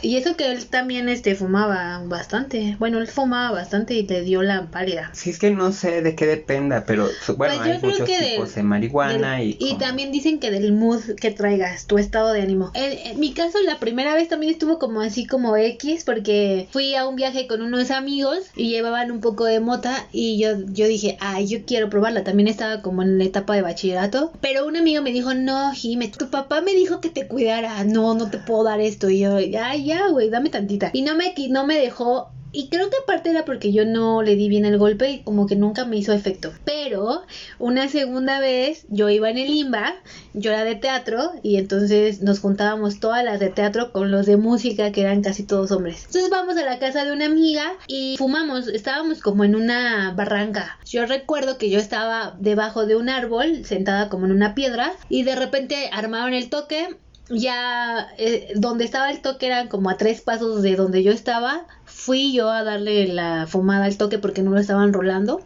Y 0.02 0.16
eso 0.16 0.36
que 0.36 0.52
él 0.52 0.66
también 0.66 1.08
este 1.08 1.34
fumaba 1.34 2.02
bastante. 2.04 2.76
Bueno, 2.78 2.98
él 2.98 3.08
fumaba 3.08 3.52
bastante 3.52 3.94
y 3.94 4.06
le 4.06 4.22
dio 4.22 4.42
la 4.42 4.70
pálida. 4.70 5.10
Sí, 5.12 5.30
es 5.30 5.38
que 5.38 5.50
no 5.50 5.72
sé 5.72 6.02
de 6.02 6.14
qué 6.14 6.26
dependa, 6.26 6.84
pero 6.84 7.08
bueno, 7.36 7.54
pues 7.56 7.68
hay 7.68 7.80
muchos 7.80 8.08
tipos 8.08 8.54
de, 8.54 8.62
marihuana 8.62 9.42
y... 9.42 9.56
Y 9.58 9.76
también 9.78 10.12
dicen 10.12 10.38
que 10.38 10.50
del 10.50 10.72
mood 10.72 11.00
que 11.20 11.30
traigas, 11.30 11.86
tu 11.86 11.98
estado 11.98 12.32
de 12.32 12.42
ánimo. 12.42 12.70
En, 12.74 13.18
mi 13.18 13.32
caso, 13.32 13.58
la 13.64 13.78
primera 13.78 14.14
vez 14.14 14.28
también 14.28 14.52
estuvo 14.52 14.78
como 14.78 15.00
así 15.00 15.26
como 15.26 15.56
X, 15.56 16.04
porque 16.04 16.68
fui 16.70 16.94
a 16.94 17.06
un 17.06 17.16
viaje 17.16 17.46
con 17.46 17.62
unos 17.62 17.90
amigos 17.90 18.38
y 18.54 18.70
llevaban 18.70 19.10
un 19.10 19.20
poco 19.20 19.44
de 19.44 19.60
mota 19.60 20.06
y 20.12 20.38
yo, 20.38 20.50
yo 20.68 20.86
dije, 20.86 21.16
ay, 21.20 21.46
yo 21.46 21.64
quiero 21.64 21.88
probarla. 21.88 22.24
También 22.24 22.48
estaba 22.48 22.82
como 22.82 23.02
en 23.02 23.18
la 23.18 23.24
etapa 23.24 23.54
de 23.54 23.62
bachillerato. 23.62 24.32
Pero 24.40 24.66
un 24.66 24.76
amigo 24.76 25.02
me 25.02 25.12
dijo, 25.12 25.34
no, 25.34 25.72
Jime, 25.72 26.08
tu 26.08 26.30
papá 26.30 26.60
me 26.60 26.74
dijo 26.74 27.00
que 27.00 27.10
te 27.10 27.26
cuidara. 27.26 27.84
No, 27.84 28.14
no 28.14 28.30
te 28.30 28.38
puedo 28.38 28.64
dar 28.64 28.80
esto. 28.80 29.10
Y 29.10 29.20
yo, 29.20 29.36
ay, 29.36 29.85
ya, 29.86 30.08
güey, 30.08 30.30
dame 30.30 30.50
tantita. 30.50 30.90
Y 30.92 31.02
no 31.02 31.14
me, 31.16 31.34
no 31.48 31.66
me 31.66 31.78
dejó 31.78 32.30
y 32.56 32.68
creo 32.68 32.88
que 32.88 32.96
aparte 33.02 33.28
era 33.28 33.44
porque 33.44 33.70
yo 33.70 33.84
no 33.84 34.22
le 34.22 34.34
di 34.34 34.48
bien 34.48 34.64
el 34.64 34.78
golpe 34.78 35.10
y 35.10 35.22
como 35.22 35.46
que 35.46 35.56
nunca 35.56 35.84
me 35.84 35.98
hizo 35.98 36.14
efecto. 36.14 36.54
Pero 36.64 37.22
una 37.58 37.86
segunda 37.88 38.40
vez 38.40 38.86
yo 38.88 39.10
iba 39.10 39.28
en 39.28 39.36
el 39.36 39.50
limba, 39.50 39.94
yo 40.32 40.52
era 40.52 40.64
de 40.64 40.74
teatro 40.74 41.32
y 41.42 41.56
entonces 41.56 42.22
nos 42.22 42.40
juntábamos 42.40 42.98
todas 42.98 43.22
las 43.22 43.40
de 43.40 43.50
teatro 43.50 43.92
con 43.92 44.10
los 44.10 44.24
de 44.24 44.38
música 44.38 44.90
que 44.90 45.02
eran 45.02 45.22
casi 45.22 45.42
todos 45.42 45.70
hombres. 45.70 46.06
Entonces 46.06 46.30
vamos 46.30 46.56
a 46.56 46.64
la 46.64 46.78
casa 46.78 47.04
de 47.04 47.12
una 47.12 47.26
amiga 47.26 47.74
y 47.88 48.16
fumamos, 48.16 48.68
estábamos 48.68 49.20
como 49.20 49.44
en 49.44 49.54
una 49.54 50.14
barranca. 50.16 50.78
Yo 50.86 51.04
recuerdo 51.04 51.58
que 51.58 51.68
yo 51.68 51.78
estaba 51.78 52.36
debajo 52.38 52.86
de 52.86 52.96
un 52.96 53.10
árbol 53.10 53.66
sentada 53.66 54.08
como 54.08 54.24
en 54.24 54.32
una 54.32 54.54
piedra 54.54 54.92
y 55.10 55.24
de 55.24 55.36
repente 55.36 55.90
armaron 55.92 56.32
el 56.32 56.48
toque 56.48 56.88
ya 57.28 58.08
eh, 58.18 58.52
donde 58.54 58.84
estaba 58.84 59.10
el 59.10 59.20
toque 59.20 59.46
eran 59.46 59.68
como 59.68 59.90
a 59.90 59.96
tres 59.96 60.20
pasos 60.20 60.62
de 60.62 60.76
donde 60.76 61.02
yo 61.02 61.12
estaba. 61.12 61.66
Fui 61.84 62.32
yo 62.32 62.50
a 62.50 62.62
darle 62.62 63.08
la 63.08 63.46
fumada 63.48 63.86
al 63.86 63.96
toque 63.96 64.18
porque 64.18 64.42
no 64.42 64.52
lo 64.52 64.60
estaban 64.60 64.92
rolando. 64.92 65.40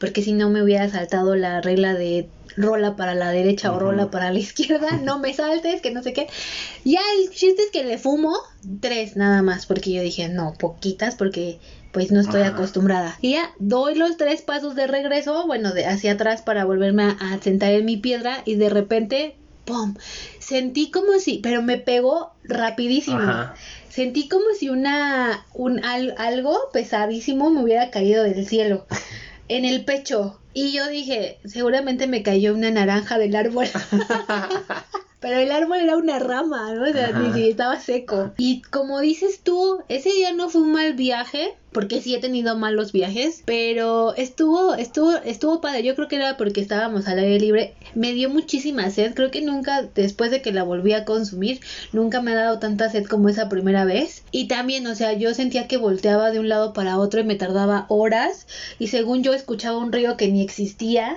Porque 0.00 0.22
si 0.22 0.32
no 0.32 0.48
me 0.48 0.62
hubiera 0.62 0.88
saltado 0.88 1.36
la 1.36 1.60
regla 1.60 1.94
de 1.94 2.28
rola 2.56 2.96
para 2.96 3.14
la 3.14 3.30
derecha 3.30 3.70
o 3.72 3.78
rola 3.78 4.10
para 4.10 4.32
la 4.32 4.38
izquierda. 4.46 4.96
No 5.02 5.18
me 5.18 5.34
saltes, 5.34 5.82
que 5.82 5.90
no 5.90 6.02
sé 6.02 6.12
qué. 6.12 6.26
Ya 6.84 7.00
el 7.20 7.30
chiste 7.30 7.62
es 7.62 7.70
que 7.70 7.84
le 7.84 7.98
fumo 7.98 8.34
tres 8.80 9.16
nada 9.16 9.42
más. 9.42 9.66
Porque 9.66 9.92
yo 9.92 10.02
dije, 10.02 10.28
no, 10.28 10.54
poquitas 10.54 11.16
porque 11.16 11.58
pues 11.92 12.12
no 12.12 12.20
estoy 12.20 12.42
acostumbrada. 12.42 13.16
Y 13.22 13.32
ya 13.32 13.50
doy 13.58 13.94
los 13.94 14.16
tres 14.18 14.42
pasos 14.42 14.74
de 14.74 14.86
regreso, 14.86 15.46
bueno, 15.46 15.72
de 15.72 15.86
hacia 15.86 16.12
atrás 16.12 16.42
para 16.42 16.66
volverme 16.66 17.04
a, 17.04 17.10
a 17.10 17.40
sentar 17.40 17.72
en 17.72 17.86
mi 17.86 17.96
piedra 17.96 18.42
y 18.44 18.56
de 18.56 18.68
repente 18.68 19.36
¡pum! 19.66 19.94
Sentí 20.38 20.90
como 20.90 21.18
si, 21.18 21.38
pero 21.42 21.60
me 21.60 21.76
pegó 21.76 22.32
rapidísimo. 22.44 23.20
Sentí 23.90 24.28
como 24.28 24.46
si 24.58 24.70
una, 24.70 25.44
un, 25.52 25.84
algo 25.84 26.70
pesadísimo 26.72 27.50
me 27.50 27.62
hubiera 27.62 27.90
caído 27.90 28.22
del 28.22 28.46
cielo 28.46 28.86
en 29.48 29.64
el 29.64 29.84
pecho. 29.84 30.38
Y 30.54 30.72
yo 30.72 30.88
dije, 30.88 31.38
seguramente 31.44 32.06
me 32.06 32.22
cayó 32.22 32.54
una 32.54 32.70
naranja 32.70 33.18
del 33.18 33.36
árbol. 33.36 33.66
Pero 35.20 35.38
el 35.38 35.50
árbol 35.50 35.78
era 35.78 35.96
una 35.96 36.18
rama, 36.18 36.72
¿no? 36.74 36.88
O 36.88 36.92
sea, 36.92 37.10
ni 37.10 37.48
estaba 37.48 37.80
seco. 37.80 38.32
Y 38.36 38.62
como 38.62 39.00
dices 39.00 39.40
tú, 39.42 39.82
ese 39.88 40.12
día 40.12 40.32
no 40.32 40.50
fue 40.50 40.60
un 40.60 40.72
mal 40.72 40.94
viaje, 40.94 41.54
porque 41.72 42.00
sí 42.00 42.14
he 42.14 42.20
tenido 42.20 42.56
malos 42.56 42.92
viajes, 42.92 43.42
pero 43.44 44.14
estuvo, 44.14 44.74
estuvo, 44.74 45.16
estuvo 45.16 45.60
padre. 45.60 45.82
Yo 45.82 45.94
creo 45.94 46.06
que 46.06 46.16
era 46.16 46.36
porque 46.36 46.60
estábamos 46.60 47.08
al 47.08 47.18
aire 47.18 47.40
libre. 47.40 47.74
Me 47.96 48.12
dio 48.12 48.30
muchísima 48.30 48.90
sed. 48.90 49.14
Creo 49.14 49.30
que 49.30 49.40
nunca, 49.40 49.82
después 49.94 50.30
de 50.30 50.42
que 50.42 50.52
la 50.52 50.62
volví 50.62 50.92
a 50.92 51.04
consumir, 51.04 51.60
nunca 51.92 52.20
me 52.20 52.32
ha 52.32 52.36
dado 52.36 52.58
tanta 52.58 52.90
sed 52.90 53.06
como 53.06 53.28
esa 53.28 53.48
primera 53.48 53.84
vez. 53.84 54.22
Y 54.30 54.46
también, 54.48 54.86
o 54.86 54.94
sea, 54.94 55.14
yo 55.14 55.34
sentía 55.34 55.66
que 55.66 55.78
volteaba 55.78 56.30
de 56.30 56.38
un 56.38 56.48
lado 56.48 56.72
para 56.72 56.98
otro 56.98 57.20
y 57.20 57.24
me 57.24 57.34
tardaba 57.34 57.86
horas. 57.88 58.46
Y 58.78 58.88
según 58.88 59.22
yo 59.22 59.32
escuchaba 59.32 59.78
un 59.78 59.92
río 59.92 60.16
que 60.16 60.28
ni 60.28 60.42
existía. 60.42 61.16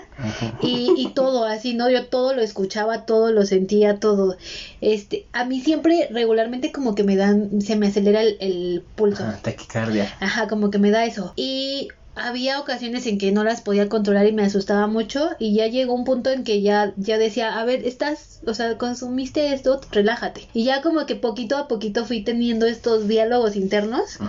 Y, 0.61 0.93
y 0.97 1.09
todo 1.09 1.45
así, 1.45 1.73
¿no? 1.73 1.89
Yo 1.89 2.07
todo 2.07 2.33
lo 2.33 2.41
escuchaba, 2.41 3.05
todo 3.05 3.31
lo 3.31 3.45
sentía, 3.45 3.99
todo. 3.99 4.37
Este, 4.81 5.27
a 5.33 5.45
mí 5.45 5.59
siempre, 5.61 6.07
regularmente, 6.11 6.71
como 6.71 6.95
que 6.95 7.03
me 7.03 7.15
dan, 7.15 7.61
se 7.61 7.75
me 7.75 7.87
acelera 7.87 8.21
el, 8.21 8.37
el 8.39 8.83
pulso. 8.95 9.23
Ajá, 9.23 9.39
taquicardia. 9.41 10.15
Ajá, 10.19 10.47
como 10.47 10.71
que 10.71 10.79
me 10.79 10.91
da 10.91 11.05
eso. 11.05 11.33
Y 11.35 11.89
había 12.19 12.59
ocasiones 12.59 13.05
en 13.07 13.17
que 13.17 13.31
no 13.31 13.43
las 13.43 13.61
podía 13.61 13.89
controlar 13.89 14.27
y 14.27 14.31
me 14.31 14.43
asustaba 14.43 14.87
mucho 14.87 15.29
y 15.39 15.53
ya 15.53 15.67
llegó 15.67 15.93
un 15.93 16.03
punto 16.03 16.29
en 16.29 16.43
que 16.43 16.61
ya, 16.61 16.93
ya 16.97 17.17
decía, 17.17 17.59
a 17.59 17.65
ver, 17.65 17.85
estás, 17.85 18.41
o 18.45 18.53
sea, 18.53 18.77
consumiste 18.77 19.53
esto, 19.53 19.81
relájate. 19.91 20.47
Y 20.53 20.63
ya 20.65 20.81
como 20.81 21.05
que 21.05 21.15
poquito 21.15 21.57
a 21.57 21.67
poquito 21.67 22.05
fui 22.05 22.23
teniendo 22.23 22.65
estos 22.65 23.07
diálogos 23.07 23.55
internos 23.55 24.19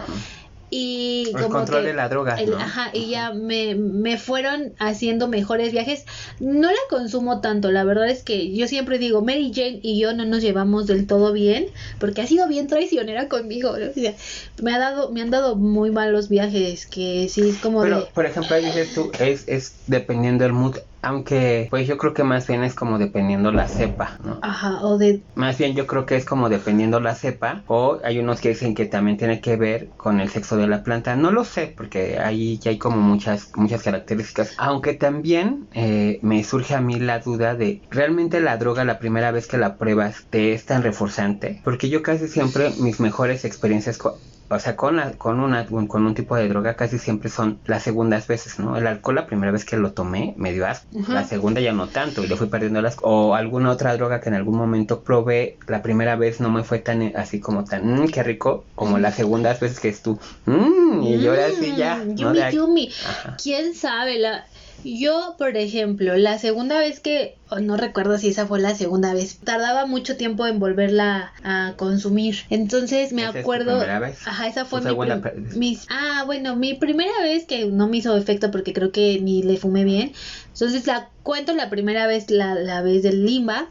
y 0.71 1.33
el 1.35 1.43
como 1.43 1.49
control 1.51 1.83
que 1.83 1.89
de 1.89 1.95
la 1.95 2.09
droga, 2.09 2.37
el- 2.37 2.51
¿no? 2.51 2.57
ajá, 2.59 2.91
y 2.95 3.11
ya 3.11 3.33
me, 3.33 3.75
me 3.75 4.17
fueron 4.19 4.75
haciendo 4.79 5.29
mejores 5.29 5.73
viajes. 5.73 6.05
No 6.39 6.69
la 6.71 6.79
consumo 6.89 7.41
tanto, 7.41 7.71
la 7.71 7.85
verdad 7.85 8.09
es 8.09 8.23
que 8.23 8.55
yo 8.55 8.67
siempre 8.69 8.99
digo, 8.99 9.23
Mary 9.23 9.53
Jane 9.55 9.81
y 9.83 10.01
yo 10.01 10.13
no 10.15 10.25
nos 10.25 10.43
llevamos 10.43 10.87
del 10.87 11.07
todo 11.07 11.33
bien, 11.33 11.67
porque 11.99 12.23
ha 12.23 12.27
sido 12.27 12.47
bien 12.49 12.67
traicionera 12.69 13.29
conmigo, 13.29 13.77
¿no? 13.79 13.91
O 13.91 13.93
sea, 13.93 14.15
me 14.63 14.73
ha 14.75 14.79
dado, 14.79 15.13
me 15.13 15.23
han 15.23 15.31
dado 15.31 15.57
muy 15.57 15.91
malos 15.91 16.29
viajes, 16.29 16.87
que 16.87 17.29
sí 17.29 17.49
es 17.49 17.59
como 17.59 17.83
Pero, 17.83 18.01
de 18.01 18.07
por 18.07 18.27
ejemplo, 18.27 18.55
ahí 18.57 18.65
dices 18.65 18.93
tú, 18.93 19.11
es, 19.19 19.49
es 19.49 19.83
dependiendo 19.87 20.45
del 20.45 20.53
mood, 20.53 20.77
aunque 21.03 21.69
pues 21.71 21.87
yo 21.89 21.99
creo 21.99 22.15
que 22.15 22.25
más 22.25 22.47
bien 22.47 22.63
es 22.65 22.75
como 22.75 22.99
dependiendo 22.99 23.53
la 23.53 23.69
cepa, 23.69 24.17
¿no? 24.23 24.41
ajá, 24.43 24.85
o 24.85 24.99
de 24.99 25.27
Más 25.35 25.59
bien 25.59 25.75
yo 25.75 25.87
creo 25.87 26.07
que 26.07 26.17
es 26.17 26.25
como 26.25 26.49
dependiendo 26.49 27.01
la 27.01 27.15
cepa, 27.15 27.65
o 27.67 27.99
hay 28.05 28.19
unos 28.19 28.41
que 28.41 28.51
dicen 28.51 28.75
que 28.75 28.87
también 28.87 29.17
tiene 29.17 29.41
que 29.41 29.57
ver 29.57 29.95
con 29.97 30.21
el 30.21 30.29
sexo 30.29 30.57
de 30.57 30.67
la 30.69 30.83
planta, 30.83 31.17
no 31.17 31.31
lo 31.31 31.45
sé, 31.45 31.73
porque 31.77 32.19
ahí 32.19 32.59
ya 32.59 32.71
hay 32.71 32.79
como 32.79 32.99
muchas, 32.99 33.51
muchas 33.57 33.83
características, 33.83 34.55
aunque 34.59 34.95
también 34.95 35.69
eh, 35.73 36.19
me 36.23 36.45
surge 36.45 36.75
a 36.75 36.81
mí 36.81 36.99
la 37.01 37.21
duda 37.21 37.55
de, 37.55 37.83
¿realmente 37.91 38.41
la 38.41 38.57
droga 38.59 38.85
la 38.85 38.99
primera 38.99 39.31
vez 39.33 39.47
que 39.49 39.59
la 39.59 39.79
pruebas 39.79 40.27
te 40.31 40.53
es 40.53 40.67
tan 40.67 40.83
reforzante? 40.83 41.61
Porque 41.65 41.89
yo 41.89 42.03
casi 42.03 42.29
siempre 42.29 42.75
mis 42.79 43.01
mejores 43.01 43.45
experiencias 43.45 43.99
con... 43.99 44.15
O 44.53 44.59
sea, 44.59 44.75
con, 44.75 44.97
la, 44.97 45.13
con, 45.13 45.39
una, 45.39 45.65
con 45.67 46.05
un 46.05 46.15
tipo 46.15 46.35
de 46.35 46.49
droga 46.49 46.75
casi 46.75 46.99
siempre 46.99 47.31
son 47.31 47.61
las 47.67 47.85
segundas 47.85 48.27
veces, 48.27 48.59
¿no? 48.59 48.77
El 48.77 48.89
alcohol 48.89 49.15
la 49.15 49.27
primera 49.27 49.53
vez 49.53 49.65
que 49.65 49.77
lo 49.77 49.93
tomé 49.93 50.35
me 50.37 50.53
dio 50.53 50.67
asco. 50.67 50.89
La 51.09 51.25
segunda 51.25 51.61
ya 51.61 51.73
no 51.73 51.87
tanto 51.87 52.25
y 52.25 52.27
le 52.27 52.35
fui 52.37 52.49
perdiendo 52.49 52.83
las... 52.83 52.97
O 53.03 53.37
alguna 53.37 53.71
otra 53.71 53.97
droga 53.97 54.21
que 54.21 54.29
en 54.29 54.35
algún 54.35 54.57
momento 54.57 55.03
probé, 55.03 55.57
la 55.69 55.83
primera 55.83 56.17
vez 56.17 56.41
no 56.41 56.51
me 56.51 56.65
fue 56.65 56.81
tan 56.81 57.13
así 57.15 57.39
como 57.39 57.65
tan, 57.65 57.87
mmm, 57.87 58.09
qué 58.09 58.25
rico, 58.25 58.65
como 58.75 58.99
las 58.99 59.15
segundas 59.15 59.61
veces 59.61 59.79
que 59.79 59.89
es 59.89 60.03
tú, 60.03 60.19
mmm, 60.47 61.03
y 61.03 61.21
yo 61.21 61.31
ahora 61.31 61.51
sí 61.51 61.75
ya. 61.77 61.97
Mm, 61.97 62.09
¿no? 62.09 62.35
Yumi, 62.35 62.51
yumi. 62.53 62.93
¿Quién 63.41 63.75
sabe? 63.75 64.19
La... 64.19 64.47
Yo, 64.83 65.35
por 65.39 65.57
ejemplo, 65.57 66.17
la 66.17 66.39
segunda 66.39 66.79
vez 66.79 67.01
que, 67.01 67.37
no 67.61 67.77
recuerdo 67.77 68.19
si 68.19 68.29
esa 68.29 68.47
fue 68.47 68.61
la 68.61 68.75
segunda 68.75 69.15
vez, 69.15 69.39
tardaba 69.39 69.87
mucho 69.87 70.17
tiempo 70.17 70.47
en 70.47 70.59
volverla 70.59 71.33
a 71.43 71.75
consumir. 71.77 72.37
Entonces 72.51 73.13
me 73.13 73.23
¿Esa 73.23 73.31
es 73.31 73.35
tu 73.35 73.41
acuerdo... 73.41 73.79
primera 73.79 73.99
vez? 73.99 74.19
Ajá, 74.27 74.47
esa 74.47 74.65
fue 74.65 74.81
¿Tu 74.81 74.89
mi, 74.89 75.21
vez? 75.21 75.57
mis... 75.57 75.87
Ah, 75.91 76.23
bueno, 76.27 76.57
mi 76.57 76.75
primera 76.75 77.21
vez 77.23 77.47
que 77.47 77.67
no 77.67 77.89
me 77.89 77.99
hizo 77.99 78.17
efecto 78.17 78.51
porque 78.51 78.73
creo 78.73 78.93
que 78.93 79.21
ni 79.21 79.43
le 79.43 79.57
fumé 79.57 79.85
bien. 79.85 80.13
Entonces 80.53 80.87
la 80.87 81.09
cuento 81.23 81.55
la 81.55 81.71
primera 81.71 82.07
vez, 82.07 82.31
la, 82.31 82.55
la 82.55 82.83
vez 82.83 83.03
del 83.03 83.25
limba, 83.25 83.69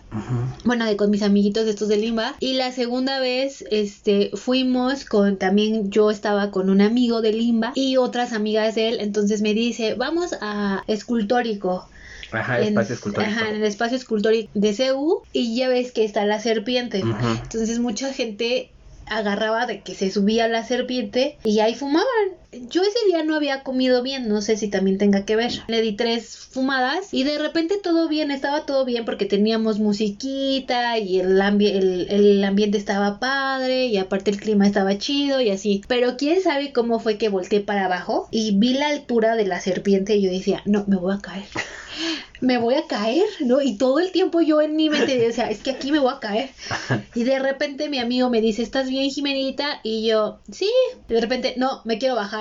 bueno, 0.63 0.85
de 0.85 0.95
con 0.97 1.11
mis 1.11 1.23
amiguitos 1.23 1.67
estos 1.67 1.87
de 1.87 1.97
Limba. 1.97 2.35
Y 2.39 2.53
la 2.53 2.71
segunda 2.71 3.19
vez, 3.19 3.63
este, 3.69 4.31
fuimos 4.33 5.05
con, 5.05 5.37
también 5.37 5.91
yo 5.91 6.09
estaba 6.09 6.51
con 6.51 6.69
un 6.69 6.81
amigo 6.81 7.21
de 7.21 7.33
Limba 7.33 7.71
y 7.75 7.97
otras 7.97 8.33
amigas 8.33 8.75
de 8.75 8.89
él. 8.89 8.97
Entonces 9.01 9.41
me 9.41 9.53
dice, 9.53 9.95
vamos 9.95 10.35
a 10.41 10.83
escultórico. 10.87 11.87
Ajá, 12.31 12.59
en- 12.59 12.67
espacio 12.69 12.95
escultórico. 12.95 13.31
Ajá, 13.31 13.49
en 13.49 13.55
el 13.55 13.63
espacio 13.63 13.97
escultórico 13.97 14.49
de 14.53 14.73
CU. 14.75 15.23
Y 15.33 15.55
ya 15.55 15.69
ves 15.69 15.91
que 15.91 16.03
está 16.05 16.25
la 16.25 16.39
serpiente. 16.39 17.03
Ujú. 17.03 17.27
Entonces 17.43 17.79
mucha 17.79 18.13
gente 18.13 18.71
agarraba 19.07 19.65
de 19.65 19.81
que 19.81 19.95
se 19.95 20.11
subía 20.11 20.47
la 20.47 20.63
serpiente 20.63 21.37
y 21.43 21.59
ahí 21.59 21.73
fumaban. 21.75 22.07
Yo 22.51 22.81
ese 22.81 22.97
día 23.07 23.21
no 23.23 23.35
había 23.35 23.61
comido 23.61 24.01
bien, 24.01 24.27
no 24.27 24.41
sé 24.41 24.57
si 24.57 24.69
también 24.69 24.97
tenga 24.97 25.23
que 25.23 25.35
ver. 25.35 25.51
Le 25.67 25.81
di 25.81 25.95
tres 25.95 26.35
fumadas 26.35 27.13
y 27.13 27.23
de 27.23 27.37
repente 27.37 27.77
todo 27.77 28.07
bien, 28.09 28.31
estaba 28.31 28.65
todo 28.65 28.85
bien 28.85 29.05
porque 29.05 29.25
teníamos 29.27 29.77
musiquita 29.79 30.97
y 30.97 31.19
el, 31.19 31.39
ambi- 31.41 31.75
el, 31.75 32.07
el 32.09 32.43
ambiente 32.43 32.79
estaba 32.79 33.19
padre 33.19 33.85
y 33.85 33.97
aparte 33.97 34.31
el 34.31 34.39
clima 34.39 34.65
estaba 34.65 34.97
chido 34.97 35.41
y 35.41 35.51
así. 35.51 35.83
Pero 35.87 36.17
quién 36.17 36.41
sabe 36.41 36.73
cómo 36.73 36.99
fue 36.99 37.19
que 37.19 37.29
volteé 37.29 37.59
para 37.61 37.85
abajo 37.85 38.27
y 38.31 38.57
vi 38.57 38.73
la 38.73 38.87
altura 38.87 39.35
de 39.35 39.45
la 39.45 39.59
serpiente 39.61 40.15
y 40.15 40.23
yo 40.23 40.31
decía, 40.31 40.63
no, 40.65 40.85
me 40.87 40.95
voy 40.95 41.13
a 41.13 41.19
caer 41.19 41.45
me 42.41 42.57
voy 42.57 42.75
a 42.75 42.87
caer, 42.87 43.25
¿no? 43.41 43.61
Y 43.61 43.77
todo 43.77 43.99
el 43.99 44.11
tiempo 44.11 44.39
yo 44.41 44.61
en 44.61 44.75
mi 44.75 44.89
mente 44.89 45.17
decía, 45.19 45.49
es 45.49 45.59
que 45.61 45.71
aquí 45.71 45.91
me 45.91 45.99
voy 45.99 46.13
a 46.15 46.19
caer. 46.19 46.49
Y 47.15 47.23
de 47.23 47.37
repente 47.39 47.89
mi 47.89 47.99
amigo 47.99 48.29
me 48.29 48.39
dice, 48.39 48.61
¿estás 48.61 48.87
bien, 48.89 49.09
Jimenita? 49.09 49.81
Y 49.83 50.07
yo, 50.07 50.39
sí. 50.51 50.69
Y 51.09 51.13
de 51.13 51.19
repente, 51.21 51.55
no, 51.57 51.81
me 51.83 51.97
quiero 51.97 52.15
bajar. 52.15 52.38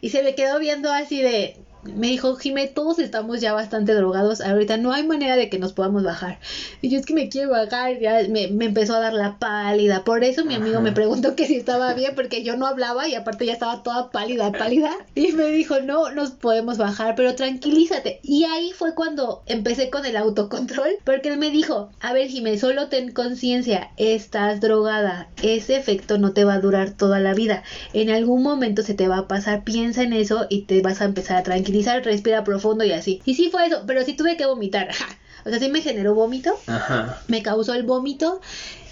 Y 0.00 0.10
se 0.10 0.22
me 0.22 0.34
quedó 0.34 0.58
viendo 0.58 0.90
así 0.92 1.22
de... 1.22 1.56
Me 1.82 2.08
dijo, 2.08 2.36
Jimé, 2.36 2.66
todos 2.66 2.98
estamos 2.98 3.40
ya 3.40 3.52
bastante 3.52 3.94
drogados. 3.94 4.40
Ahorita 4.40 4.76
no 4.76 4.92
hay 4.92 5.06
manera 5.06 5.36
de 5.36 5.48
que 5.48 5.58
nos 5.58 5.72
podamos 5.72 6.02
bajar. 6.02 6.38
Y 6.82 6.90
yo 6.90 6.98
es 6.98 7.06
que 7.06 7.14
me 7.14 7.28
quiero 7.28 7.50
bajar. 7.50 7.98
Ya 7.98 8.20
me, 8.28 8.48
me 8.48 8.66
empezó 8.66 8.94
a 8.94 9.00
dar 9.00 9.12
la 9.14 9.38
pálida. 9.38 10.04
Por 10.04 10.22
eso 10.24 10.44
mi 10.44 10.54
amigo 10.54 10.76
Ajá. 10.76 10.84
me 10.84 10.92
preguntó 10.92 11.34
que 11.36 11.46
si 11.46 11.56
estaba 11.56 11.94
bien, 11.94 12.14
porque 12.14 12.42
yo 12.42 12.56
no 12.56 12.66
hablaba 12.66 13.08
y 13.08 13.14
aparte 13.14 13.46
ya 13.46 13.52
estaba 13.52 13.82
toda 13.82 14.10
pálida, 14.10 14.52
pálida. 14.52 14.90
Y 15.14 15.32
me 15.32 15.46
dijo, 15.46 15.80
no, 15.80 16.10
nos 16.10 16.32
podemos 16.32 16.78
bajar, 16.78 17.14
pero 17.14 17.34
tranquilízate. 17.34 18.20
Y 18.22 18.44
ahí 18.44 18.72
fue 18.72 18.94
cuando 18.94 19.42
empecé 19.46 19.90
con 19.90 20.04
el 20.04 20.16
autocontrol, 20.16 20.90
porque 21.04 21.30
él 21.30 21.38
me 21.38 21.50
dijo, 21.50 21.90
a 22.00 22.12
ver, 22.12 22.28
Jimé, 22.28 22.58
solo 22.58 22.88
ten 22.88 23.12
conciencia, 23.12 23.90
estás 23.96 24.60
drogada. 24.60 25.28
Ese 25.42 25.76
efecto 25.76 26.18
no 26.18 26.32
te 26.32 26.44
va 26.44 26.54
a 26.54 26.60
durar 26.60 26.90
toda 26.90 27.20
la 27.20 27.34
vida. 27.34 27.62
En 27.92 28.10
algún 28.10 28.42
momento 28.42 28.82
se 28.82 28.94
te 28.94 29.08
va 29.08 29.18
a 29.18 29.28
pasar, 29.28 29.64
piensa 29.64 30.02
en 30.02 30.12
eso 30.12 30.46
y 30.48 30.62
te 30.62 30.82
vas 30.82 31.00
a 31.00 31.06
empezar 31.06 31.38
a 31.38 31.42
tranquilizar, 31.42 31.69
respira 32.04 32.44
profundo 32.44 32.84
y 32.84 32.92
así. 32.92 33.22
Y 33.24 33.34
sí 33.34 33.50
fue 33.50 33.66
eso, 33.66 33.84
pero 33.86 34.04
sí 34.04 34.14
tuve 34.14 34.36
que 34.36 34.46
vomitar. 34.46 34.88
O 35.42 35.48
sea, 35.48 35.58
sí 35.58 35.70
me 35.70 35.80
generó 35.80 36.14
vómito 36.14 36.54
Ajá. 36.66 37.22
me 37.28 37.42
causó 37.42 37.72
el 37.72 37.84
vómito 37.84 38.42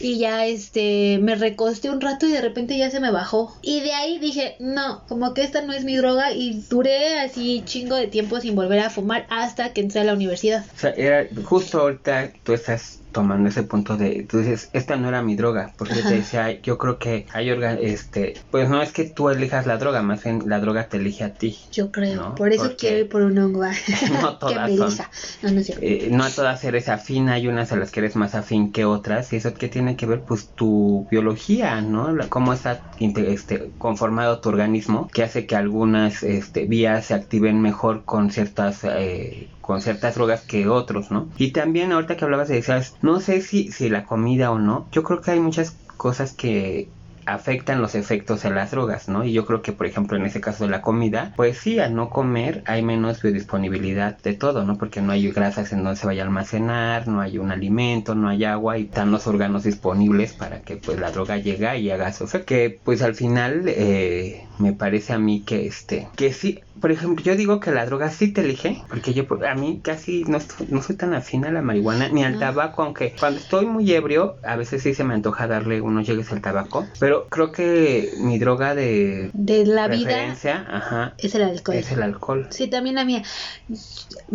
y 0.01 0.19
ya 0.19 0.47
este 0.47 1.19
me 1.21 1.35
recosté 1.35 1.91
un 1.91 2.01
rato 2.01 2.27
y 2.27 2.33
de 2.33 2.41
repente 2.41 2.77
ya 2.79 2.91
se 2.91 3.01
me 3.01 3.11
bajó 3.11 3.57
y 3.63 3.81
de 3.81 3.93
ahí 3.93 4.19
dije 4.19 4.57
no 4.61 5.05
como 5.09 5.35
que 5.35 5.43
esta 5.43 5.63
no 5.63 5.73
es 5.73 5.85
mi 5.85 5.97
droga 5.97 6.33
y 6.33 6.65
duré 6.71 7.21
así 7.21 7.63
chingo 7.65 7.97
de 7.97 8.07
tiempo 8.07 8.41
sin 8.41 8.55
volver 8.55 8.81
a 8.81 8.91
fumar 8.91 9.27
hasta 9.31 9.73
que 9.73 9.81
entré 9.81 10.01
a 10.01 10.05
la 10.05 10.15
universidad 10.15 10.65
O 10.77 10.79
sea, 10.79 10.91
era 10.91 11.27
justo 11.45 11.81
ahorita 11.81 12.33
tú 12.43 12.53
estás 12.53 13.01
tomando 13.11 13.49
ese 13.49 13.63
punto 13.63 13.97
de, 13.97 14.27
tú 14.29 14.39
dices, 14.39 14.69
esta 14.75 14.95
no 14.97 15.09
era 15.09 15.23
mi 15.23 15.35
droga, 15.35 15.73
porque 15.79 15.95
Ajá. 15.95 16.11
te 16.11 16.15
decía, 16.17 16.61
yo 16.61 16.77
creo 16.77 16.99
que 16.99 17.27
hay 17.33 17.51
organ, 17.51 17.79
este, 17.81 18.35
pues 18.51 18.69
no 18.69 18.83
es 18.83 18.93
que 18.93 19.05
tú 19.05 19.31
elijas 19.31 19.67
la 19.67 19.79
droga, 19.79 20.03
más 20.03 20.23
bien 20.23 20.43
la 20.47 20.61
droga 20.61 20.89
te 20.89 20.99
elige 20.99 21.25
a 21.25 21.33
ti. 21.35 21.59
yo 21.73 21.91
creo 21.91 22.15
No, 22.17 22.35
por 22.35 22.53
eso 22.53 22.65
porque- 22.65 22.77
quiero 22.77 22.99
ir 22.99 23.09
por 23.09 23.23
un 23.23 23.39
hongo 23.39 23.63
No 24.23 24.39
todas 24.39 24.71
me 24.71 24.77
son. 24.77 24.97
no 25.43 25.51
no 25.51 25.61
Eh, 25.81 26.09
no 26.13 26.23
a 26.23 26.31
todas 26.31 26.63
eres 26.65 26.89
afín, 26.91 27.31
hay 27.31 27.49
unas 27.49 27.73
a 27.73 27.77
las 27.77 27.91
que 27.91 28.01
eres 28.01 28.15
más 28.15 28.35
afín 28.35 28.73
que 28.73 28.85
otras, 28.85 29.33
y 29.33 29.37
eso 29.37 29.55
que 29.55 29.69
tiene 29.69 29.88
que 29.97 30.07
ver, 30.07 30.25
pues, 30.25 30.53
tu 30.55 31.07
biología, 31.11 31.81
¿no? 31.81 32.17
Cómo 32.29 32.53
está 32.53 32.87
este, 32.99 33.75
conformado 33.79 34.41
tu 34.41 34.49
organismo, 34.49 35.09
que 35.13 35.23
hace 35.23 35.47
que 35.47 35.57
algunas 35.57 36.23
este, 36.23 36.67
vías 36.67 37.07
se 37.07 37.15
activen 37.15 37.61
mejor 37.61 38.05
con 38.05 38.31
ciertas, 38.31 38.85
eh, 38.85 39.57
con 39.61 39.81
ciertas 39.81 40.15
drogas 40.15 40.45
que 40.47 40.69
otros, 40.69 41.11
¿no? 41.11 41.33
Y 41.37 41.53
también 41.53 41.93
ahorita 41.93 42.17
que 42.17 42.25
hablabas 42.25 42.49
de 42.49 42.59
esas, 42.59 42.97
no 43.03 43.21
sé 43.21 43.41
si, 43.41 43.71
si 43.73 43.89
la 43.89 44.05
comida 44.07 44.51
o 44.51 44.59
no, 44.59 44.89
yo 44.93 45.03
creo 45.03 45.21
que 45.21 45.31
hay 45.33 45.41
muchas 45.41 45.83
cosas 45.97 46.33
que 46.35 46.98
afectan 47.35 47.81
los 47.83 47.95
efectos 47.95 48.43
de 48.43 48.51
las 48.51 48.71
drogas, 48.71 49.09
¿no? 49.09 49.25
Y 49.25 49.33
yo 49.33 49.45
creo 49.47 49.63
que, 49.63 49.73
por 49.73 49.87
ejemplo, 49.87 50.17
en 50.17 50.25
ese 50.27 50.41
caso 50.41 50.65
de 50.65 50.71
la 50.71 50.83
comida, 50.83 51.33
pues 51.37 51.59
sí, 51.59 51.79
al 51.79 51.95
no 51.95 52.09
comer 52.11 52.63
hay 52.67 52.83
menos 52.83 53.21
biodisponibilidad 53.23 54.19
de 54.23 54.35
todo, 54.35 54.65
¿no? 54.65 54.79
Porque 54.79 55.01
no 55.03 55.13
hay 55.13 55.31
grasas 55.31 55.73
en 55.73 55.85
donde 55.85 55.99
se 56.01 56.07
vaya 56.07 56.23
a 56.23 56.27
almacenar, 56.27 57.09
no 57.09 57.21
hay 57.21 57.39
un 57.39 57.51
alimento, 57.51 58.15
no 58.15 58.29
hay 58.29 58.45
agua 58.45 58.79
y 58.79 58.85
están 58.85 59.11
los 59.11 59.27
órganos 59.27 59.65
disponibles 59.65 60.33
para 60.33 60.61
que 60.63 60.77
pues 60.77 60.99
la 60.99 61.11
droga 61.11 61.37
llegue 61.37 61.79
y 61.79 61.91
haga 61.91 62.13
su 62.13 62.25
efecto. 62.25 62.47
Que 62.47 62.81
pues 62.85 63.03
al 63.03 63.15
final 63.15 63.65
eh, 63.67 64.47
me 64.59 64.73
parece 64.73 65.13
a 65.13 65.19
mí 65.19 65.45
que 65.45 65.67
este, 65.67 66.09
que 66.17 66.33
sí, 66.33 66.61
por 66.81 66.91
ejemplo, 66.93 67.25
yo 67.25 67.37
digo 67.37 67.61
que 67.61 67.71
la 67.73 67.85
droga 67.87 68.11
sí 68.11 68.33
te 68.33 68.41
elige, 68.43 68.83
porque 68.89 69.13
yo 69.13 69.25
a 69.47 69.55
mí 69.55 69.81
casi 69.83 70.25
no, 70.25 70.39
estoy- 70.39 70.69
no 70.71 70.81
soy 70.83 70.97
tan 70.97 71.15
afín 71.15 71.45
a 71.45 71.51
la 71.53 71.63
marihuana 71.63 72.09
ni 72.09 72.25
al 72.25 72.35
No. 72.35 72.39
tabaco, 72.39 72.83
aunque 72.83 73.15
cuando 73.19 73.41
estoy 73.41 73.67
muy 73.67 73.91
ebrio, 73.93 74.37
a 74.45 74.57
veces 74.57 74.83
sí 74.83 74.95
se 74.95 75.05
me 75.05 75.15
antoja 75.15 75.47
darle 75.47 75.81
unos 75.81 76.07
llegues 76.07 76.31
al 76.33 76.41
tabaco, 76.41 76.89
pero 77.01 77.18
creo 77.29 77.53
que 77.53 78.13
mi 78.19 78.39
droga 78.39 78.75
de 78.75 79.31
de 79.33 79.67
la 79.67 79.89
vida 79.89 80.37
ajá, 80.69 81.15
es 81.19 81.35
el 81.35 81.43
alcohol 81.43 81.77
es 81.77 81.93
el 81.93 82.03
alcohol. 82.03 82.47
Sí, 82.51 82.69
también 82.69 82.97
la 82.97 83.05
mía. 83.05 83.23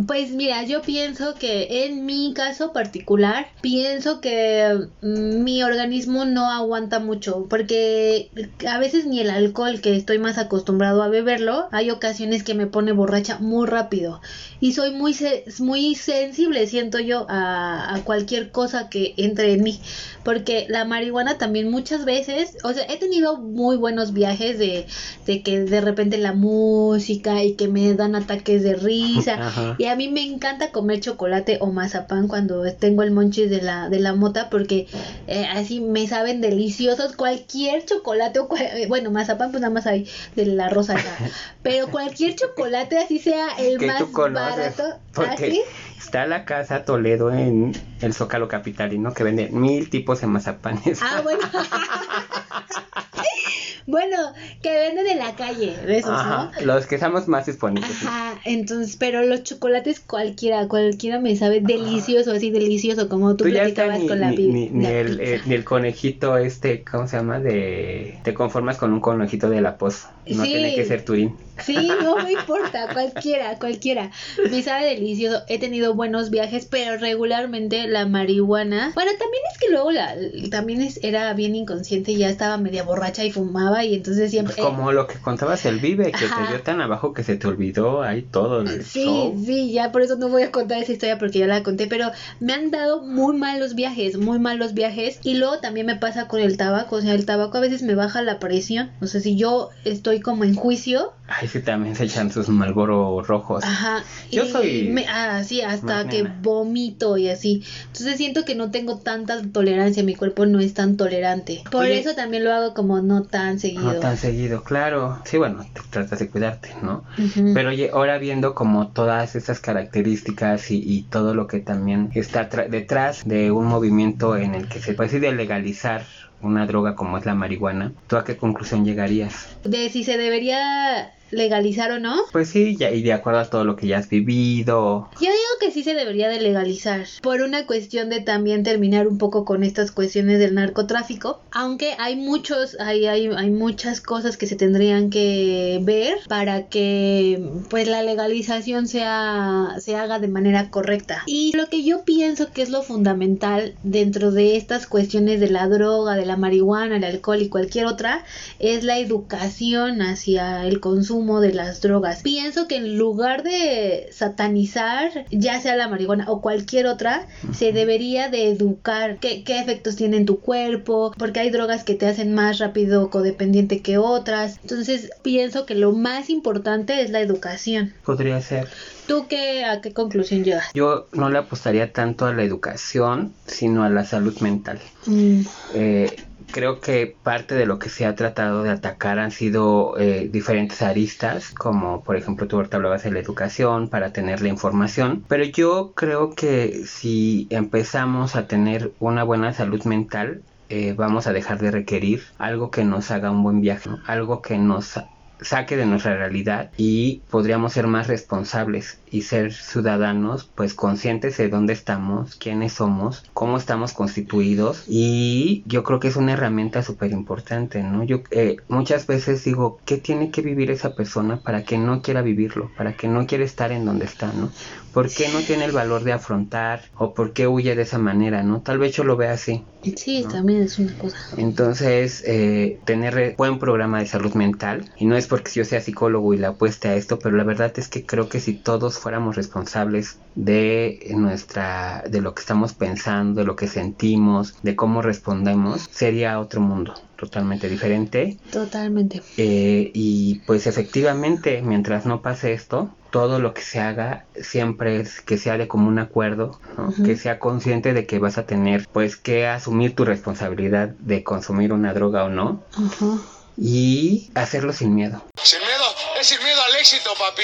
Pues 0.08 0.32
mira, 0.32 0.64
yo 0.64 0.82
pienso 0.82 1.36
que 1.36 1.86
en 1.86 2.06
mi 2.06 2.34
caso 2.34 2.74
particular, 2.74 3.48
pienso 3.62 4.22
que 4.22 4.88
mi 5.02 5.64
organismo 5.64 6.26
no 6.26 6.50
aguanta 6.52 7.00
mucho, 7.00 7.48
porque 7.50 8.32
a 8.68 8.80
veces 8.80 9.06
ni 9.06 9.20
el 9.20 9.30
alcohol, 9.30 9.82
que 9.82 9.96
estoy 9.96 10.20
más 10.20 10.38
acostumbrado 10.38 11.04
a 11.04 11.10
beberlo, 11.10 11.68
hay 11.72 11.92
ocasiones 11.92 12.44
que 12.44 12.54
me 12.54 12.68
pone 12.68 12.92
borracha 12.92 13.40
muy 13.40 13.68
rápido. 13.68 14.22
Y 14.60 14.74
soy 14.74 14.92
muy, 14.92 15.16
muy 15.60 15.96
sensible, 15.96 16.68
siento 16.68 17.00
yo, 17.00 17.26
a, 17.30 17.96
a 17.96 18.04
cualquier 18.04 18.52
cosa 18.52 18.90
que 18.90 19.14
entre 19.18 19.54
en 19.54 19.64
mí. 19.64 19.80
Porque 20.24 20.66
la 20.70 20.86
marihuana 20.86 21.38
también 21.38 21.70
muchas 21.70 22.06
veces, 22.06 22.58
o 22.64 22.72
sea, 22.74 22.86
he 22.90 22.98
tenido 22.98 23.38
muy 23.38 23.76
buenos 23.78 24.14
viajes 24.14 24.58
de, 24.58 24.86
de 25.26 25.42
que 25.44 25.60
de 25.62 25.82
repente 25.82 26.18
la 26.18 26.34
música 26.34 27.44
y 27.44 27.54
que 27.56 27.68
me 27.68 27.94
dan 27.94 28.16
ataques 28.16 28.64
de 28.64 28.76
risa. 28.76 29.34
Ajá. 29.48 29.76
Y 29.78 29.86
a 29.86 29.96
mí 29.96 30.08
me 30.10 30.24
encanta 30.24 30.72
comer 30.72 31.00
chocolate 31.02 31.58
o 31.62 31.72
mazapán 31.72 32.28
cuando 32.28 32.64
tengo 32.74 33.04
el 33.04 33.12
monchis 33.12 33.50
de 33.50 33.62
la, 33.62 33.90
de 33.90 34.00
la 34.00 34.14
mota 34.14 34.50
porque 34.50 34.88
eh, 35.28 35.46
así 35.52 35.80
me 35.82 36.08
saben 36.08 36.42
deliciosos. 36.42 37.16
Cualquier 37.16 37.86
chocolate 37.86 38.40
o 38.40 38.48
cual- 38.48 38.62
eh, 38.64 38.86
bueno, 38.88 39.12
mazapán 39.12 39.52
pues 39.52 39.62
nada 39.62 39.74
más 39.74 39.88
hay 39.88 40.08
de 40.36 40.46
la 40.46 40.70
rosa. 40.70 40.94
acá. 40.94 41.18
Pero 41.62 41.88
cualquier 41.90 42.36
chocolate 42.36 42.98
así 42.98 43.20
sea 43.20 43.48
el 43.58 43.78
más 43.88 44.00
barato. 44.12 44.84
¿Ah, 44.94 45.00
Porque 45.14 45.52
sí? 45.52 45.62
Está 46.04 46.28
la 46.28 46.44
casa 46.44 46.84
Toledo 46.84 47.32
en 47.32 47.72
el 48.02 48.14
Zócalo 48.14 48.50
Capitalino 48.50 49.14
que 49.14 49.24
vende 49.24 49.50
mil 49.50 49.90
tipos 49.90 50.20
de 50.22 50.28
mazapanes. 50.28 51.02
Ah, 51.02 51.22
bueno. 51.24 51.40
bueno, 53.88 54.18
que 54.62 54.70
venden 54.72 55.08
en 55.08 55.18
la 55.20 55.36
calle, 55.36 55.78
de 55.86 55.98
esos, 55.98 56.12
Ajá, 56.12 56.52
¿no? 56.60 56.66
Los 56.66 56.86
que 56.86 56.96
estamos 56.96 57.28
más 57.28 57.46
disponibles. 57.46 57.92
Ajá, 58.04 58.40
entonces, 58.46 58.96
pero 58.98 59.24
los 59.24 59.44
chocolates 59.44 60.00
cualquiera, 60.00 60.68
cualquiera 60.68 61.20
me 61.20 61.36
sabe 61.36 61.60
delicioso, 61.62 62.32
así 62.32 62.50
delicioso, 62.52 63.10
como 63.10 63.36
tú, 63.36 63.44
Tú 63.46 63.50
platicabas 63.52 64.00
ni, 64.00 64.08
con 64.08 64.20
la, 64.20 64.32
ni- 64.32 64.70
ni- 64.70 64.82
la 64.84 64.92
el, 64.92 65.18
pizza. 65.18 65.24
eh, 65.24 65.42
ni 65.46 65.54
el 65.56 65.64
conejito 65.64 66.38
este, 66.38 66.84
¿cómo 66.84 67.08
se 67.08 67.18
llama? 67.18 67.40
De 67.40 68.18
te 68.24 68.34
conformas 68.34 68.78
con 68.78 68.94
un 68.94 69.02
conejito 69.02 69.50
de 69.50 69.62
la 69.62 69.78
poz. 69.78 70.06
No 70.26 70.44
Sí. 70.46 70.52
tiene 70.54 70.74
que 70.74 70.86
ser 70.86 71.04
Turín. 71.04 71.36
Sí, 71.66 71.92
no 72.02 72.16
me 72.24 72.32
importa, 72.32 72.88
cualquiera, 72.94 73.60
cualquiera. 73.60 74.10
Me 74.50 74.64
sabe 74.64 74.86
delicioso. 74.86 75.44
He 75.50 75.60
tenido 75.60 75.94
buenos 75.96 76.30
viajes, 76.30 76.66
pero 76.66 76.98
regularmente 76.98 77.88
la 77.88 78.06
marihuana. 78.08 78.92
Bueno, 78.96 79.12
también 79.20 79.44
es 79.52 79.60
que 79.60 79.70
luego 79.70 79.92
la 79.92 80.16
también 80.50 80.82
es, 80.82 81.00
era 81.04 81.34
bien 81.34 81.56
inconsciente 81.56 82.14
y 82.14 82.18
ya 82.20 82.30
estaba 82.30 82.58
media 82.64 82.84
borracha 82.84 83.24
y 83.24 83.32
fumaba 83.32 83.84
y 83.84 83.94
entonces 83.94 84.32
siempre 84.32 84.56
Pues 84.56 84.66
como 84.66 84.92
lo 84.92 85.06
que 85.08 85.20
contabas 85.20 85.66
el 85.66 85.80
Vive, 85.80 86.12
que 86.12 86.26
Ajá. 86.26 86.44
te 86.44 86.48
dio 86.50 86.62
tan 86.64 86.82
abajo 86.82 87.14
que 87.14 87.24
se 87.24 87.36
te 87.36 87.48
olvidó 87.48 88.02
ahí 88.02 88.24
todo 88.24 88.62
el 88.62 88.84
Sí, 88.84 89.04
show. 89.06 89.44
sí, 89.46 89.72
ya 89.74 89.92
por 89.92 90.02
eso 90.02 90.16
no 90.16 90.30
voy 90.30 90.44
a 90.44 90.52
contar 90.52 90.82
esa 90.82 90.92
historia 90.94 91.18
porque 91.20 91.40
ya 91.40 91.48
la 91.48 91.62
conté, 91.64 91.88
pero 91.88 92.10
me 92.40 92.54
han 92.54 92.72
dado 92.72 93.02
muy 93.04 93.36
malos 93.38 93.76
viajes, 93.76 94.18
muy 94.18 94.40
malos 94.40 94.74
viajes 94.74 95.20
y 95.24 95.36
luego 95.36 95.60
también 95.60 95.86
me 95.86 95.96
pasa 95.96 96.28
con 96.28 96.40
el 96.40 96.58
tabaco, 96.58 96.96
o 96.96 97.02
sea, 97.02 97.14
el 97.14 97.26
tabaco 97.26 97.58
a 97.58 97.62
veces 97.62 97.84
me 97.84 97.96
baja 97.96 98.22
la 98.22 98.40
presión, 98.40 98.92
o 99.02 99.08
sea, 99.08 99.22
si 99.22 99.36
yo 99.36 99.70
estoy 99.86 100.20
como 100.22 100.44
en 100.44 100.56
juicio, 100.56 101.12
Ay, 101.26 101.48
sí, 101.48 101.62
también 101.62 101.96
se 101.96 102.04
echan 102.04 102.32
sus 102.32 102.50
Malboro 102.50 103.22
rojos. 103.24 103.64
ajá, 103.64 104.04
Yo 104.30 104.44
y 104.44 104.50
soy 104.50 104.90
me, 104.90 105.06
ah, 105.08 105.42
sí, 105.44 105.62
hasta 105.62 106.10
que 106.10 106.24
nena. 106.24 106.36
vomito 106.42 107.18
y 107.18 107.30
así, 107.30 107.64
entonces 107.88 108.18
siento 108.18 108.44
que 108.44 108.56
no 108.56 108.72
tengo 108.72 109.00
tanta 109.00 109.42
tolerancia, 109.42 110.04
mi 110.04 110.16
cuerpo 110.16 110.46
no 110.46 110.60
es 110.60 110.74
tan 110.74 110.98
tolerante, 110.98 111.64
por 111.72 111.84
Oye. 111.84 112.00
eso 112.00 112.14
también 112.14 112.44
lo 112.44 112.52
hago 112.52 112.74
como 112.74 113.00
no 113.02 113.24
tan 113.24 113.58
seguido. 113.58 113.94
No 113.94 114.00
tan 114.00 114.18
seguido, 114.18 114.64
claro. 114.64 115.22
Sí, 115.24 115.38
bueno, 115.38 115.66
te 115.74 115.82
tratas 115.90 116.20
de 116.20 116.30
cuidarte, 116.30 116.70
¿no? 116.82 117.06
Pero 117.54 117.70
oye, 117.70 117.90
ahora 117.94 118.18
viendo 118.18 118.54
como 118.54 118.92
todas 118.92 119.36
estas 119.36 119.60
características 119.62 120.72
y, 120.72 120.82
y 120.84 121.04
todo 121.04 121.34
lo 121.34 121.48
que 121.48 121.60
también 121.60 122.10
está 122.16 122.46
detrás 122.70 123.24
de 123.26 123.52
un 123.52 123.66
movimiento 123.68 124.36
en 124.38 124.56
el 124.56 124.68
que 124.68 124.82
se 124.82 124.94
decide 124.94 125.32
legalizar 125.32 126.06
una 126.44 126.66
droga 126.66 126.96
como 126.96 127.18
es 127.18 127.26
la 127.26 127.36
marihuana, 127.36 127.94
¿tú 128.08 128.18
a 128.18 128.24
qué 128.24 128.38
conclusión 128.38 128.86
llegarías? 128.86 129.48
de 129.64 129.90
si 129.90 130.04
se 130.04 130.18
debería 130.18 131.14
legalizar 131.34 131.92
o 131.92 132.00
no. 132.00 132.24
Pues 132.32 132.50
sí, 132.50 132.76
ya, 132.78 132.92
y 132.92 133.02
de 133.02 133.14
acuerdo 133.14 133.40
a 133.40 133.50
todo 133.50 133.64
lo 133.64 133.76
que 133.76 133.88
ya 133.88 133.98
has 133.98 134.10
vivido. 134.10 135.10
Yo 135.14 135.20
digo 135.20 135.54
que 135.60 135.72
sí 135.72 135.84
se 135.84 135.94
debería 135.94 136.30
de 136.30 136.40
legalizar 136.40 137.06
por 137.22 137.42
una 137.42 137.66
cuestión 137.66 138.10
de 138.10 138.22
también 138.22 138.64
terminar 138.64 139.08
un 139.08 139.18
poco 139.18 139.46
con 139.46 139.64
estas 139.64 139.92
cuestiones 139.92 140.40
del 140.40 140.56
narcotráfico, 140.56 141.40
aunque 141.52 141.94
hay 141.98 142.16
muchos, 142.16 142.78
hay, 142.80 143.06
hay, 143.06 143.28
hay 143.28 143.50
muchas 143.50 144.02
cosas 144.02 144.38
que 144.38 144.48
se 144.48 144.56
tendrían 144.56 145.10
que 145.10 145.80
ver 145.84 146.18
para 146.28 146.68
que 146.68 147.44
pues 147.70 147.88
la 147.88 148.04
legalización 148.04 148.88
sea, 148.88 149.76
se 149.80 149.96
haga 149.96 150.20
de 150.20 150.28
manera 150.28 150.70
correcta. 150.70 151.24
Y 151.26 151.56
lo 151.56 151.68
que 151.68 151.84
yo 151.84 152.04
pienso 152.04 152.52
que 152.52 152.62
es 152.62 152.70
lo 152.70 152.84
fundamental 152.84 153.76
dentro 153.84 154.32
de 154.32 154.58
estas 154.58 154.88
cuestiones 154.88 155.40
de 155.40 155.50
la 155.50 155.68
droga, 155.68 156.16
de 156.16 156.26
la 156.26 156.38
marihuana, 156.38 156.98
el 156.98 157.04
alcohol 157.04 157.42
y 157.42 157.50
cualquier 157.50 157.86
otra, 157.86 158.24
es 158.60 158.84
la 158.84 159.00
educación 159.00 160.02
hacia 160.02 160.66
el 160.66 160.80
consumo 160.80 161.23
de 161.24 161.54
las 161.54 161.82
drogas. 161.82 162.22
Pienso 162.22 162.68
que 162.68 162.76
en 162.76 162.98
lugar 162.98 163.44
de 163.44 164.10
satanizar, 164.12 165.26
ya 165.32 165.60
sea 165.62 165.76
la 165.76 165.88
marihuana 165.88 166.26
o 166.30 166.42
cualquier 166.42 166.86
otra, 166.88 167.28
se 167.54 167.72
debería 167.72 168.30
de 168.30 168.50
educar 168.50 169.18
qué, 169.20 169.44
qué 169.44 169.60
efectos 169.60 169.96
tiene 169.96 170.18
en 170.18 170.26
tu 170.26 170.40
cuerpo, 170.40 171.14
porque 171.18 171.40
hay 171.40 171.50
drogas 171.50 171.84
que 171.84 171.96
te 171.96 172.08
hacen 172.08 172.34
más 172.34 172.60
rápido 172.60 173.10
codependiente 173.10 173.82
que 173.82 173.98
otras. 173.98 174.60
Entonces 174.62 175.10
pienso 175.22 175.66
que 175.66 175.76
lo 175.76 175.94
más 175.94 176.30
importante 176.30 177.02
es 177.02 177.10
la 177.10 177.22
educación. 177.22 177.94
Podría 178.06 178.42
ser. 178.42 178.68
¿Tú 179.08 179.28
qué, 179.28 179.66
a 179.66 179.82
qué 179.82 179.94
conclusión 179.94 180.44
llegas? 180.44 180.72
Yo 180.74 181.08
no 181.14 181.30
le 181.30 181.38
apostaría 181.38 181.92
tanto 181.92 182.26
a 182.26 182.34
la 182.34 182.44
educación, 182.44 183.34
sino 183.48 183.84
a 183.84 183.90
la 183.90 184.06
salud 184.06 184.38
mental. 184.40 184.80
Mm, 185.06 185.42
Eh, 185.76 186.16
creo 186.52 186.80
que 186.80 187.18
parte 187.24 187.56
de 187.56 187.66
lo 187.66 187.80
que 187.80 187.90
se 187.90 188.06
ha 188.06 188.16
tratado 188.16 188.64
de 188.64 188.72
atacar 188.72 189.20
han 189.20 189.32
sido 189.32 189.98
eh, 189.98 190.30
diferentes 190.32 190.82
aristas, 190.82 191.52
como 191.52 192.04
por 192.04 192.16
ejemplo 192.16 192.48
tú 192.48 192.58
ahorita 192.58 192.78
hablabas 192.78 193.04
de 193.04 193.12
la 193.12 193.20
educación 193.20 193.90
para 193.90 194.12
tener 194.14 194.42
la 194.42 194.50
información, 194.50 195.24
pero 195.28 195.44
yo 195.44 195.94
creo 195.96 196.36
que 196.36 196.86
si 196.86 197.48
empezamos 197.50 198.36
a 198.36 198.48
tener 198.48 198.94
una 199.00 199.24
buena 199.24 199.54
salud 199.54 199.84
mental, 199.86 200.44
eh, 200.70 200.94
vamos 200.98 201.28
a 201.28 201.34
dejar 201.34 201.60
de 201.60 201.72
requerir 201.72 202.24
algo 202.38 202.72
que 202.72 202.84
nos 202.84 203.12
haga 203.12 203.30
un 203.32 203.44
buen 203.44 203.62
viaje, 203.62 203.90
algo 204.06 204.42
que 204.42 204.58
nos 204.58 204.98
saque 205.42 205.78
de 205.78 205.86
nuestra 205.86 206.16
realidad 206.16 206.72
y 206.78 207.22
podríamos 207.30 207.74
ser 207.74 207.88
más 207.88 208.08
responsables 208.08 209.00
y 209.12 209.22
ser 209.22 209.54
ciudadanos 209.54 210.50
pues 210.56 210.74
conscientes 210.74 211.38
de 211.38 211.50
dónde 211.50 211.74
estamos, 211.74 212.36
quiénes 212.36 212.74
somos, 212.74 213.24
cómo 213.34 213.58
estamos 213.58 213.94
constituidos 213.94 214.86
y 214.88 215.64
yo 215.66 215.84
creo 215.84 216.00
que 216.00 216.08
es 216.08 216.16
una 216.16 216.34
herramienta 216.34 216.82
súper 216.82 217.12
importante, 217.12 217.84
¿no? 217.84 218.04
Yo 218.04 218.22
eh, 218.32 218.58
muchas 218.68 219.06
veces 219.08 219.44
digo, 219.44 219.80
¿qué 219.86 219.98
tiene 219.98 220.32
que 220.32 220.42
vivir 220.42 220.72
esa 220.72 220.96
persona 220.96 221.38
para 221.38 221.64
que 221.64 221.78
no 221.78 222.02
quiera 222.02 222.22
vivirlo, 222.22 222.72
para 222.78 222.94
que 222.94 223.08
no 223.08 223.28
quiera 223.28 223.44
estar 223.44 223.72
en 223.72 223.86
donde 223.86 224.06
está, 224.06 224.32
¿no? 224.34 224.52
¿Por 224.94 225.10
qué 225.10 225.28
no 225.30 225.40
tiene 225.40 225.66
el 225.66 225.72
valor 225.72 226.04
de 226.04 226.14
afrontar 226.14 226.84
o 226.96 227.16
por 227.16 227.34
qué 227.34 227.48
huye 227.48 227.76
de 227.76 227.82
esa 227.82 227.98
manera, 227.98 228.44
¿no? 228.44 228.62
Tal 228.62 228.78
vez 228.78 228.96
yo 228.96 229.04
lo 229.04 229.18
vea 229.18 229.34
así. 229.34 229.64
sí, 229.96 230.24
también 230.32 230.62
es 230.62 230.78
una 230.78 230.94
cosa. 230.98 231.18
Entonces, 231.38 232.24
eh, 232.28 232.80
tener 232.86 233.36
buen 233.36 233.58
programa 233.58 234.00
de 234.00 234.06
salud 234.06 234.34
mental, 234.36 234.92
y 234.98 235.06
no 235.06 235.16
es 235.16 235.23
porque 235.28 235.52
yo 235.52 235.66
sea 235.66 235.82
psicólogo 235.82 236.34
y 236.34 236.38
le 236.38 236.48
apueste 236.48 236.88
a 236.88 236.96
esto, 236.96 237.20
pero 237.20 237.36
la 237.36 237.44
verdad 237.44 237.74
es 237.78 237.88
que 237.88 238.06
creo 238.06 238.30
que 238.30 238.40
si 238.40 238.54
todos 238.54 238.98
fuéramos 238.98 239.36
responsables 239.36 240.20
de 240.36 241.14
nuestra, 241.16 242.04
de 242.10 242.22
lo 242.22 242.34
que 242.34 242.42
estamos 242.42 242.74
pensando, 242.74 243.42
de 243.42 243.48
lo 243.48 243.56
que 243.56 243.68
sentimos, 243.68 244.58
de 244.62 244.76
cómo 244.76 245.02
respondemos, 245.02 245.88
sería 245.92 246.40
otro 246.40 246.62
mundo 246.62 246.94
totalmente 247.16 247.70
diferente. 247.70 248.38
Totalmente. 248.52 249.22
Eh, 249.38 249.92
y 249.94 250.42
pues 250.46 250.68
efectivamente, 250.68 251.62
mientras 251.62 252.06
no 252.06 252.22
pase 252.22 252.54
esto, 252.54 252.90
todo 253.12 253.40
lo 253.40 253.54
que 253.54 253.62
se 253.62 253.80
haga 253.80 254.26
siempre 254.36 255.00
es 255.00 255.22
que 255.22 255.38
sea 255.38 255.58
de 255.58 255.68
común 255.68 256.00
acuerdo, 256.00 256.60
que 257.06 257.16
sea 257.16 257.40
consciente 257.40 257.94
de 257.94 258.06
que 258.06 258.20
vas 258.20 258.38
a 258.38 258.46
tener 258.46 258.86
pues 258.92 259.16
que 259.16 259.48
asumir 259.48 259.96
tu 259.96 260.04
responsabilidad 260.04 260.90
de 260.90 261.24
consumir 261.24 261.74
una 261.74 261.94
droga 261.94 262.26
o 262.26 262.30
no 262.30 262.64
Ujú. 262.78 263.20
Y 263.58 264.32
hacerlo 264.36 264.74
sin 264.74 264.96
miedo, 264.96 265.24
Sin 265.42 265.60
miedo, 265.60 265.84
es 266.20 266.28
sin 266.28 266.40
miedo 266.44 266.60
al 266.70 266.76
éxito, 266.80 267.12
papi. 267.18 267.44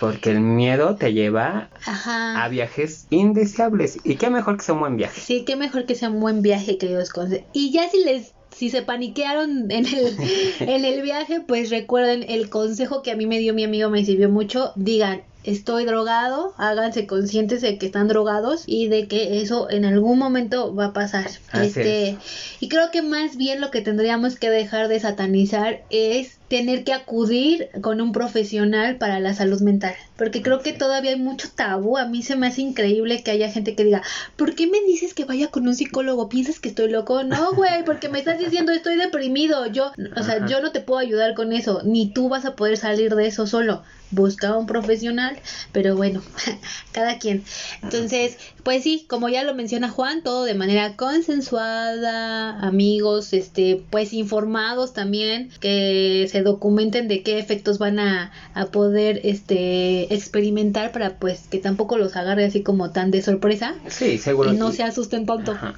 porque 0.00 0.30
el 0.30 0.40
miedo 0.40 0.96
te 0.96 1.12
lleva 1.12 1.70
Ajá. 1.86 2.44
a 2.44 2.48
viajes 2.48 3.06
indeseables 3.10 3.98
y 4.04 4.16
qué 4.16 4.28
mejor 4.30 4.56
que 4.58 4.64
sea 4.64 4.74
un 4.74 4.80
buen 4.80 4.96
viaje. 4.96 5.20
Sí, 5.20 5.44
qué 5.46 5.56
mejor 5.56 5.86
que 5.86 5.94
sea 5.94 6.08
un 6.10 6.20
buen 6.20 6.42
viaje, 6.42 6.76
queridos 6.78 7.10
conse- 7.12 7.44
Y 7.52 7.70
ya 7.72 7.88
si 7.90 8.02
les 8.04 8.32
si 8.56 8.70
se 8.70 8.80
paniquearon 8.82 9.70
en 9.70 9.84
el, 9.86 10.16
en 10.60 10.84
el 10.86 11.02
viaje, 11.02 11.40
pues 11.46 11.68
recuerden 11.70 12.24
el 12.28 12.48
consejo 12.48 13.02
que 13.02 13.10
a 13.10 13.16
mí 13.16 13.26
me 13.26 13.38
dio 13.38 13.52
mi 13.52 13.64
amigo, 13.64 13.90
me 13.90 14.02
sirvió 14.04 14.30
mucho. 14.30 14.72
Digan, 14.76 15.22
estoy 15.46 15.84
drogado, 15.84 16.52
háganse 16.58 17.06
conscientes 17.06 17.62
de 17.62 17.78
que 17.78 17.86
están 17.86 18.08
drogados 18.08 18.64
y 18.66 18.88
de 18.88 19.06
que 19.06 19.40
eso 19.40 19.70
en 19.70 19.84
algún 19.84 20.18
momento 20.18 20.74
va 20.74 20.86
a 20.86 20.92
pasar. 20.92 21.30
Así 21.52 21.66
este, 21.66 22.18
y 22.60 22.68
creo 22.68 22.90
que 22.90 23.02
más 23.02 23.36
bien 23.36 23.60
lo 23.60 23.70
que 23.70 23.80
tendríamos 23.80 24.36
que 24.36 24.50
dejar 24.50 24.88
de 24.88 25.00
satanizar 25.00 25.82
es 25.90 26.38
tener 26.48 26.84
que 26.84 26.92
acudir 26.92 27.68
con 27.80 28.00
un 28.00 28.12
profesional 28.12 28.96
para 28.96 29.18
la 29.18 29.34
salud 29.34 29.60
mental, 29.60 29.94
porque 30.16 30.42
creo 30.42 30.60
que 30.60 30.72
todavía 30.72 31.12
hay 31.12 31.18
mucho 31.18 31.48
tabú. 31.54 31.96
A 31.96 32.06
mí 32.06 32.22
se 32.22 32.36
me 32.36 32.46
hace 32.46 32.62
increíble 32.62 33.22
que 33.22 33.32
haya 33.32 33.50
gente 33.50 33.74
que 33.74 33.84
diga, 33.84 34.02
¿por 34.36 34.54
qué 34.54 34.66
me 34.66 34.80
dices 34.82 35.14
que 35.14 35.24
vaya 35.24 35.48
con 35.48 35.66
un 35.66 35.74
psicólogo? 35.74 36.28
¿Piensas 36.28 36.60
que 36.60 36.68
estoy 36.68 36.90
loco? 36.90 37.24
No, 37.24 37.52
güey, 37.52 37.84
porque 37.84 38.08
me 38.08 38.18
estás 38.18 38.38
diciendo 38.38 38.72
estoy 38.72 38.96
deprimido. 38.96 39.66
Yo, 39.66 39.92
o 40.16 40.22
sea, 40.22 40.46
yo 40.46 40.60
no 40.60 40.72
te 40.72 40.80
puedo 40.80 41.00
ayudar 41.00 41.34
con 41.34 41.52
eso, 41.52 41.82
ni 41.84 42.10
tú 42.12 42.28
vas 42.28 42.44
a 42.44 42.54
poder 42.54 42.76
salir 42.76 43.14
de 43.14 43.26
eso 43.26 43.46
solo. 43.46 43.82
Busca 44.10 44.56
un 44.56 44.66
profesional, 44.66 45.36
pero 45.72 45.96
bueno, 45.96 46.22
cada 46.92 47.18
quien. 47.18 47.44
Entonces, 47.82 48.38
pues 48.62 48.82
sí, 48.82 49.06
como 49.08 49.28
ya 49.28 49.44
lo 49.44 49.54
menciona 49.54 49.88
Juan, 49.88 50.22
todo 50.22 50.44
de 50.44 50.54
manera 50.54 50.96
consensuada, 50.96 52.58
amigos, 52.60 53.32
este, 53.32 53.82
pues 53.90 54.12
informados 54.12 54.92
también, 54.92 55.50
que 55.60 56.28
se 56.30 56.42
documenten 56.42 57.08
de 57.08 57.22
qué 57.22 57.38
efectos 57.38 57.78
van 57.78 57.98
a, 57.98 58.32
a 58.54 58.66
poder 58.66 59.20
este 59.24 60.14
experimentar 60.14 60.92
para 60.92 61.18
pues 61.18 61.46
que 61.50 61.58
tampoco 61.58 61.98
los 61.98 62.16
agarre 62.16 62.44
así 62.44 62.62
como 62.62 62.90
tan 62.90 63.10
de 63.10 63.22
sorpresa. 63.22 63.74
Sí, 63.88 64.18
seguro. 64.18 64.52
Y 64.52 64.56
no 64.56 64.72
se 64.72 64.82
asusten 64.82 65.26
tanto. 65.26 65.52
Ajá. 65.52 65.74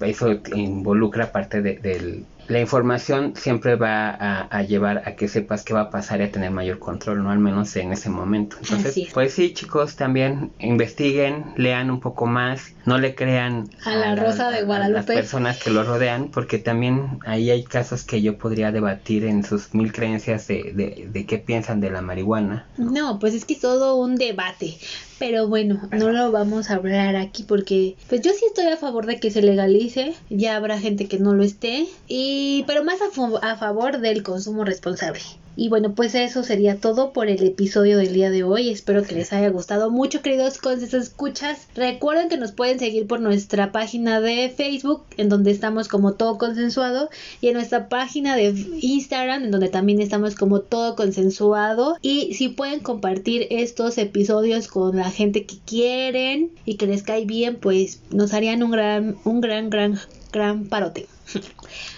Eso 0.00 0.40
involucra 0.54 1.32
parte 1.32 1.62
de, 1.62 1.78
del 1.78 2.24
la 2.48 2.60
información 2.60 3.34
siempre 3.36 3.76
va 3.76 4.10
a, 4.10 4.62
llevar 4.62 5.02
a 5.06 5.16
que 5.16 5.28
sepas 5.28 5.64
qué 5.64 5.74
va 5.74 5.82
a 5.82 5.90
pasar 5.90 6.20
y 6.20 6.24
a 6.24 6.32
tener 6.32 6.50
mayor 6.50 6.78
control, 6.78 7.22
¿no? 7.22 7.30
Al 7.30 7.38
menos 7.38 7.76
en 7.76 7.92
ese 7.92 8.08
momento. 8.08 8.56
Entonces, 8.60 9.08
pues 9.12 9.34
sí, 9.34 9.52
chicos, 9.52 9.96
también 9.96 10.50
investiguen, 10.58 11.52
lean 11.56 11.90
un 11.90 12.00
poco 12.00 12.26
más, 12.26 12.72
no 12.86 12.98
le 12.98 13.14
crean 13.14 13.68
a 13.84 13.94
la, 13.94 14.16
Rosa 14.16 14.50
de 14.50 14.64
Guadalupe. 14.64 14.98
A 14.98 15.02
las 15.02 15.06
personas 15.06 15.62
que 15.62 15.70
lo 15.70 15.84
rodean, 15.84 16.28
porque 16.28 16.58
también 16.58 17.20
ahí 17.26 17.50
hay 17.50 17.64
casos 17.64 18.04
que 18.04 18.22
yo 18.22 18.38
podría 18.38 18.72
debatir 18.72 19.24
en 19.24 19.44
sus 19.44 19.74
mil 19.74 19.92
creencias 19.92 20.46
de, 20.48 20.72
de, 20.74 21.08
de 21.10 21.26
qué 21.26 21.38
piensan 21.38 21.80
de 21.80 21.90
la 21.90 22.00
marihuana. 22.00 22.66
No, 22.78 23.18
pues 23.18 23.34
es 23.34 23.44
que 23.44 23.54
es 23.54 23.60
todo 23.60 23.96
un 23.96 24.16
debate. 24.16 24.78
Pero 25.18 25.48
bueno, 25.48 25.80
no 25.90 26.10
lo 26.10 26.30
vamos 26.30 26.70
a 26.70 26.74
hablar 26.76 27.16
aquí 27.16 27.42
porque 27.42 27.96
pues 28.08 28.22
yo 28.22 28.30
sí 28.32 28.44
estoy 28.46 28.66
a 28.66 28.76
favor 28.76 29.06
de 29.06 29.18
que 29.18 29.30
se 29.30 29.42
legalice, 29.42 30.14
ya 30.30 30.56
habrá 30.56 30.78
gente 30.78 31.08
que 31.08 31.18
no 31.18 31.34
lo 31.34 31.42
esté, 31.42 31.86
y 32.06 32.64
pero 32.66 32.84
más 32.84 32.98
a, 33.02 33.50
a 33.50 33.56
favor 33.56 33.98
del 33.98 34.22
consumo 34.22 34.64
responsable. 34.64 35.20
Y 35.60 35.68
bueno, 35.70 35.92
pues 35.92 36.14
eso 36.14 36.44
sería 36.44 36.76
todo 36.76 37.12
por 37.12 37.26
el 37.26 37.42
episodio 37.42 37.98
del 37.98 38.12
día 38.12 38.30
de 38.30 38.44
hoy. 38.44 38.70
Espero 38.70 39.02
que 39.02 39.16
les 39.16 39.32
haya 39.32 39.48
gustado 39.48 39.90
mucho, 39.90 40.22
queridos 40.22 40.58
con 40.58 40.80
escuchas. 40.80 41.66
Recuerden 41.74 42.28
que 42.28 42.36
nos 42.36 42.52
pueden 42.52 42.78
seguir 42.78 43.08
por 43.08 43.18
nuestra 43.18 43.72
página 43.72 44.20
de 44.20 44.50
Facebook, 44.56 45.02
en 45.16 45.28
donde 45.28 45.50
estamos 45.50 45.88
como 45.88 46.12
todo 46.12 46.38
consensuado, 46.38 47.10
y 47.40 47.48
en 47.48 47.54
nuestra 47.54 47.88
página 47.88 48.36
de 48.36 48.50
Instagram, 48.80 49.46
en 49.46 49.50
donde 49.50 49.68
también 49.68 50.00
estamos 50.00 50.36
como 50.36 50.60
todo 50.60 50.94
consensuado. 50.94 51.96
Y 52.02 52.34
si 52.34 52.50
pueden 52.50 52.78
compartir 52.78 53.48
estos 53.50 53.98
episodios 53.98 54.68
con 54.68 54.96
la 54.96 55.10
gente 55.10 55.44
que 55.44 55.56
quieren 55.66 56.52
y 56.66 56.76
que 56.76 56.86
les 56.86 57.02
cae 57.02 57.24
bien, 57.24 57.56
pues 57.56 58.00
nos 58.12 58.32
harían 58.32 58.62
un 58.62 58.70
gran, 58.70 59.16
un 59.24 59.40
gran, 59.40 59.70
gran, 59.70 59.98
gran 60.32 60.66
parote. 60.66 61.08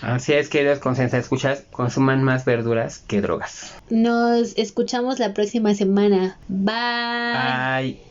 Así 0.03 0.33
es, 0.33 0.49
queridos 0.49 0.79
consensa 0.79 1.19
escuchas, 1.19 1.67
consuman 1.71 2.23
más 2.23 2.45
verduras 2.45 2.99
que 2.99 3.21
drogas. 3.21 3.75
Nos 3.91 4.57
escuchamos 4.57 5.19
la 5.19 5.35
próxima 5.35 5.75
semana. 5.75 6.41
Bye. 6.49 7.95
Bye. 7.95 8.10